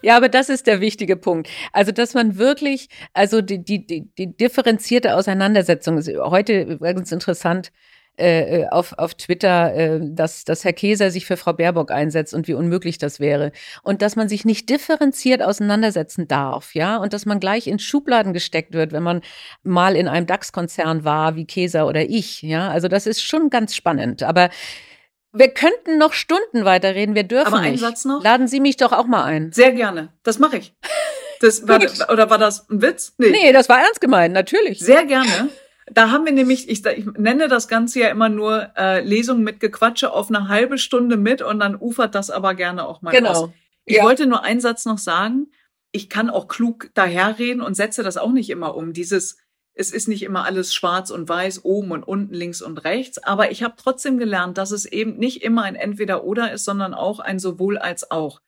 Ja, 0.00 0.16
aber 0.16 0.30
das 0.30 0.48
ist 0.48 0.66
der 0.66 0.80
wichtige 0.80 1.16
Punkt. 1.16 1.50
Also, 1.70 1.92
dass 1.92 2.14
man 2.14 2.38
wirklich, 2.38 2.88
also 3.12 3.42
die, 3.42 3.62
die, 3.62 3.86
die, 3.86 4.08
die 4.16 4.34
differenzierte 4.34 5.14
Auseinandersetzung 5.14 5.98
ist 5.98 6.08
heute 6.08 6.78
ganz 6.78 7.12
interessant 7.12 7.72
äh, 8.18 8.62
äh, 8.62 8.68
auf, 8.68 8.94
auf 8.96 9.14
Twitter, 9.14 9.74
äh, 9.74 10.00
dass, 10.02 10.44
dass 10.44 10.64
Herr 10.64 10.72
Käser 10.72 11.10
sich 11.10 11.26
für 11.26 11.36
Frau 11.36 11.52
Baerbock 11.52 11.90
einsetzt 11.90 12.32
und 12.32 12.48
wie 12.48 12.54
unmöglich 12.54 12.96
das 12.96 13.20
wäre. 13.20 13.52
Und 13.82 14.00
dass 14.00 14.16
man 14.16 14.26
sich 14.28 14.46
nicht 14.46 14.70
differenziert 14.70 15.42
auseinandersetzen 15.42 16.26
darf, 16.26 16.74
ja, 16.74 16.96
und 16.96 17.12
dass 17.12 17.26
man 17.26 17.40
gleich 17.40 17.66
in 17.66 17.78
Schubladen 17.78 18.32
gesteckt 18.32 18.72
wird, 18.72 18.92
wenn 18.92 19.02
man 19.02 19.20
mal 19.62 19.96
in 19.96 20.08
einem 20.08 20.26
DAX-Konzern 20.26 21.04
war, 21.04 21.36
wie 21.36 21.44
Käser 21.44 21.86
oder 21.86 22.08
ich, 22.08 22.40
ja. 22.40 22.70
Also 22.70 22.88
das 22.88 23.06
ist 23.06 23.22
schon 23.22 23.50
ganz 23.50 23.74
spannend. 23.74 24.22
Aber 24.22 24.48
wir 25.34 25.48
könnten 25.48 25.98
noch 25.98 26.14
Stunden 26.14 26.64
weiterreden, 26.64 27.14
wir 27.14 27.24
dürfen 27.24 27.48
Aber 27.48 27.60
nicht. 27.60 27.68
einen 27.68 27.78
Satz 27.78 28.06
noch? 28.06 28.24
Laden 28.24 28.48
Sie 28.48 28.60
mich 28.60 28.78
doch 28.78 28.92
auch 28.92 29.06
mal 29.06 29.24
ein. 29.24 29.52
Sehr 29.52 29.72
gerne. 29.72 30.08
Das 30.22 30.38
mache 30.38 30.56
ich. 30.56 30.74
Das 31.40 31.68
war, 31.68 31.78
oder 32.10 32.30
war 32.30 32.38
das 32.38 32.66
ein 32.70 32.80
Witz? 32.80 33.12
Nee. 33.18 33.30
nee, 33.30 33.52
das 33.52 33.68
war 33.68 33.78
ernst 33.80 34.00
gemeint, 34.00 34.32
natürlich. 34.32 34.78
Sehr 34.78 35.04
gerne. 35.04 35.50
Da 35.86 36.10
haben 36.10 36.24
wir 36.24 36.32
nämlich, 36.32 36.68
ich, 36.68 36.84
ich 36.84 37.06
nenne 37.16 37.48
das 37.48 37.68
Ganze 37.68 38.00
ja 38.00 38.08
immer 38.08 38.28
nur 38.28 38.72
äh, 38.76 39.04
Lesung 39.04 39.42
mit 39.42 39.60
Gequatsche 39.60 40.12
auf 40.12 40.28
eine 40.28 40.48
halbe 40.48 40.78
Stunde 40.78 41.16
mit 41.16 41.42
und 41.42 41.60
dann 41.60 41.76
ufert 41.76 42.14
das 42.14 42.30
aber 42.30 42.54
gerne 42.54 42.86
auch 42.86 43.02
mal 43.02 43.12
genau. 43.12 43.30
aus. 43.30 43.50
Ich 43.84 43.98
ja. 43.98 44.02
wollte 44.02 44.26
nur 44.26 44.42
einen 44.42 44.60
Satz 44.60 44.84
noch 44.84 44.98
sagen. 44.98 45.52
Ich 45.92 46.08
kann 46.10 46.28
auch 46.28 46.48
klug 46.48 46.90
daherreden 46.94 47.62
und 47.62 47.74
setze 47.74 48.02
das 48.02 48.16
auch 48.16 48.32
nicht 48.32 48.50
immer 48.50 48.74
um. 48.74 48.92
Dieses, 48.92 49.38
es 49.74 49.92
ist 49.92 50.08
nicht 50.08 50.24
immer 50.24 50.44
alles 50.44 50.74
schwarz 50.74 51.10
und 51.10 51.28
weiß, 51.28 51.64
oben 51.64 51.92
und 51.92 52.02
unten, 52.02 52.34
links 52.34 52.62
und 52.62 52.78
rechts. 52.84 53.18
Aber 53.18 53.52
ich 53.52 53.62
habe 53.62 53.74
trotzdem 53.76 54.18
gelernt, 54.18 54.58
dass 54.58 54.72
es 54.72 54.86
eben 54.86 55.16
nicht 55.18 55.44
immer 55.44 55.62
ein 55.62 55.76
Entweder-Oder 55.76 56.52
ist, 56.52 56.64
sondern 56.64 56.94
auch 56.94 57.20
ein 57.20 57.38
sowohl 57.38 57.78
als 57.78 58.10
auch. 58.10 58.40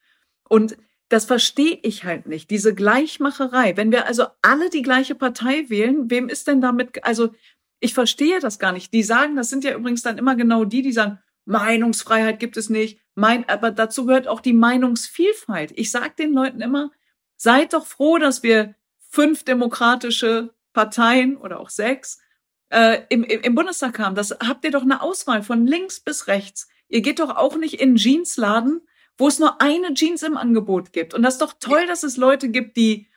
Und 0.48 0.77
das 1.09 1.25
verstehe 1.25 1.79
ich 1.83 2.05
halt 2.05 2.27
nicht, 2.27 2.51
diese 2.51 2.75
Gleichmacherei. 2.75 3.77
Wenn 3.77 3.92
wir 3.92 4.07
also 4.07 4.27
alle 4.42 4.68
die 4.71 4.83
gleiche 4.83 5.14
Partei 5.14 5.64
wählen, 5.68 6.11
wem 6.11 6.29
ist 6.29 6.47
denn 6.47 6.61
damit, 6.61 7.05
also 7.05 7.31
ich 7.81 7.94
verstehe 7.94 8.40
das 8.40 8.59
gar 8.59 8.73
nicht. 8.73 8.92
Die 8.92 9.03
sagen, 9.03 9.37
das 9.37 9.49
sind 9.49 9.64
ja 9.64 9.75
übrigens 9.75 10.03
dann 10.03 10.18
immer 10.18 10.37
genau 10.37 10.64
die, 10.64 10.83
die 10.83 10.92
sagen, 10.92 11.18
Meinungsfreiheit 11.44 12.40
gibt 12.40 12.57
es 12.57 12.68
nicht, 12.68 13.01
mein, 13.14 13.49
aber 13.49 13.71
dazu 13.71 14.05
gehört 14.05 14.29
auch 14.29 14.40
die 14.40 14.53
Meinungsvielfalt. 14.53 15.73
Ich 15.77 15.90
sage 15.90 16.12
den 16.18 16.33
Leuten 16.35 16.61
immer, 16.61 16.90
seid 17.37 17.73
doch 17.73 17.87
froh, 17.87 18.18
dass 18.18 18.42
wir 18.42 18.75
fünf 19.09 19.44
demokratische 19.44 20.55
Parteien 20.75 21.37
oder 21.37 21.59
auch 21.59 21.71
sechs 21.71 22.21
äh, 22.68 23.01
im, 23.09 23.25
im 23.25 23.55
Bundestag 23.55 23.99
haben. 23.99 24.14
Das 24.14 24.31
habt 24.31 24.64
ihr 24.64 24.71
doch 24.71 24.83
eine 24.83 25.03
Auswahl 25.03 25.43
von 25.43 25.66
links 25.66 26.01
bis 26.01 26.26
rechts. 26.26 26.68
Ihr 26.89 27.01
geht 27.01 27.18
doch 27.18 27.35
auch 27.35 27.57
nicht 27.57 27.80
in 27.80 27.97
Jeansladen 27.97 28.83
wo 29.19 29.29
es 29.29 29.41
nur 29.41 29.61
eine 29.61 29.93
Jeans 29.95 30.23
im 30.23 30.37
Angebot 30.37 30.93
gibt. 30.93 31.12
Und 31.12 31.23
das 31.23 31.35
ist 31.35 31.43
doch 31.43 31.55
toll, 31.59 31.87
dass 31.87 32.05
es 32.05 32.16
Leute 32.16 32.49
gibt, 32.49 32.77
die 32.77 33.09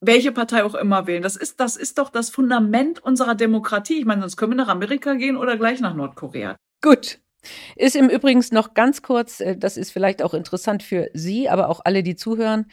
welche 0.00 0.32
Partei 0.32 0.64
auch 0.64 0.74
immer 0.74 1.06
wählen. 1.06 1.22
Das 1.22 1.36
ist, 1.36 1.60
das 1.60 1.76
ist 1.76 1.98
doch 1.98 2.08
das 2.08 2.30
Fundament 2.30 3.04
unserer 3.04 3.34
Demokratie. 3.34 3.98
Ich 3.98 4.06
meine, 4.06 4.22
sonst 4.22 4.36
können 4.36 4.52
wir 4.52 4.56
nach 4.56 4.68
Amerika 4.68 5.14
gehen 5.14 5.36
oder 5.36 5.58
gleich 5.58 5.80
nach 5.80 5.94
Nordkorea. 5.94 6.56
Gut. 6.80 7.18
Ist 7.76 7.96
im 7.96 8.08
Übrigen 8.08 8.44
noch 8.52 8.74
ganz 8.74 9.02
kurz, 9.02 9.40
äh, 9.40 9.56
das 9.56 9.76
ist 9.76 9.90
vielleicht 9.90 10.22
auch 10.22 10.34
interessant 10.34 10.82
für 10.82 11.10
Sie, 11.12 11.48
aber 11.48 11.68
auch 11.68 11.80
alle, 11.84 12.02
die 12.02 12.16
zuhören. 12.16 12.66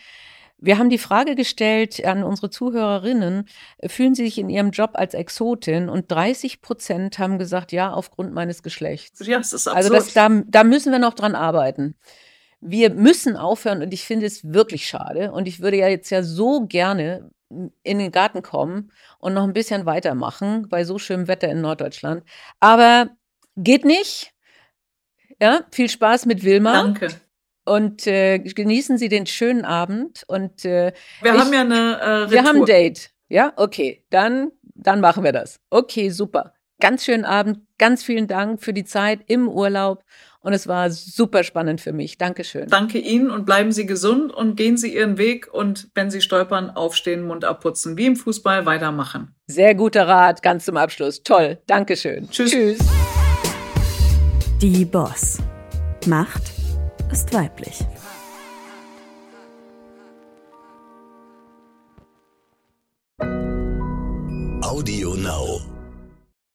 Wir 0.59 0.77
haben 0.77 0.89
die 0.89 0.97
Frage 0.97 1.35
gestellt 1.35 2.03
an 2.03 2.23
unsere 2.23 2.49
Zuhörerinnen, 2.49 3.47
fühlen 3.85 4.15
Sie 4.15 4.25
sich 4.25 4.39
in 4.39 4.49
Ihrem 4.49 4.71
Job 4.71 4.91
als 4.93 5.13
Exotin? 5.13 5.87
Und 5.87 6.11
30 6.11 6.61
Prozent 6.61 7.19
haben 7.19 7.37
gesagt, 7.37 7.71
ja, 7.71 7.91
aufgrund 7.91 8.33
meines 8.33 8.63
Geschlechts. 8.63 9.25
Ja, 9.25 9.37
das 9.37 9.53
ist 9.53 9.67
absurd. 9.67 9.77
Also 9.77 9.93
das, 9.93 10.13
da, 10.13 10.29
da 10.47 10.63
müssen 10.63 10.91
wir 10.91 10.99
noch 10.99 11.13
dran 11.13 11.35
arbeiten 11.35 11.95
wir 12.59 12.89
müssen 12.89 13.37
aufhören 13.37 13.81
und 13.81 13.93
ich 13.93 14.03
finde 14.05 14.25
es 14.25 14.43
wirklich 14.51 14.87
schade 14.87 15.31
und 15.31 15.47
ich 15.47 15.61
würde 15.61 15.77
ja 15.77 15.87
jetzt 15.87 16.09
ja 16.09 16.23
so 16.23 16.65
gerne 16.65 17.29
in 17.83 17.99
den 17.99 18.11
Garten 18.11 18.41
kommen 18.41 18.91
und 19.19 19.33
noch 19.33 19.43
ein 19.43 19.53
bisschen 19.53 19.85
weitermachen 19.85 20.67
bei 20.69 20.83
so 20.83 20.97
schönem 20.97 21.27
Wetter 21.27 21.49
in 21.49 21.61
Norddeutschland. 21.61 22.23
Aber 22.59 23.09
geht 23.55 23.85
nicht. 23.85 24.33
Ja, 25.41 25.61
viel 25.71 25.89
Spaß 25.89 26.25
mit 26.25 26.43
Wilma. 26.43 26.73
Danke. 26.73 27.09
Und 27.63 28.07
äh, 28.07 28.39
genießen 28.39 28.97
Sie 28.97 29.09
den 29.09 29.25
schönen 29.25 29.65
Abend. 29.65 30.23
Und 30.27 30.65
äh, 30.65 30.93
Wir 31.21 31.33
ich, 31.33 31.39
haben 31.39 31.53
ja 31.53 31.61
eine 31.61 31.75
äh, 31.75 32.05
Retour. 32.05 32.31
wir 32.31 32.43
haben 32.43 32.59
ein 32.61 32.65
Date. 32.65 33.11
Ja, 33.29 33.53
okay. 33.57 34.05
Dann, 34.09 34.51
dann 34.63 35.01
machen 35.01 35.23
wir 35.23 35.33
das. 35.33 35.59
Okay, 35.69 36.09
super. 36.09 36.53
Ganz 36.79 37.03
schönen 37.05 37.25
Abend. 37.25 37.59
Ganz 37.77 38.03
vielen 38.03 38.27
Dank 38.27 38.61
für 38.61 38.73
die 38.73 38.85
Zeit 38.85 39.21
im 39.27 39.49
Urlaub. 39.49 40.03
Und 40.47 40.53
es 40.53 40.65
war 40.65 40.89
super 40.91 41.43
spannend 41.43 41.81
für 41.81 41.91
mich. 41.91 42.17
Dankeschön. 42.17 42.69
Danke 42.69 42.99
Ihnen 42.99 43.29
und 43.31 43.45
bleiben 43.45 43.73
Sie 43.73 43.85
gesund 43.85 44.33
und 44.33 44.55
gehen 44.55 44.77
Sie 44.77 44.95
Ihren 44.95 45.17
Weg 45.17 45.53
und 45.53 45.89
wenn 45.93 46.09
Sie 46.09 46.21
stolpern, 46.21 46.69
aufstehen, 46.69 47.27
Mund 47.27 47.43
abputzen. 47.43 47.97
Wie 47.97 48.05
im 48.05 48.15
Fußball 48.15 48.65
weitermachen. 48.65 49.35
Sehr 49.47 49.75
guter 49.75 50.07
Rat, 50.07 50.41
ganz 50.41 50.63
zum 50.63 50.77
Abschluss. 50.77 51.21
Toll. 51.21 51.57
Dankeschön. 51.67 52.29
Tschüss. 52.29 52.51
Tschüss. 52.51 52.79
Die 54.61 54.85
Boss. 54.85 55.39
Macht 56.05 56.43
ist 57.11 57.33
weiblich. 57.33 57.81
Audio 64.61 65.13
Now. 65.15 65.76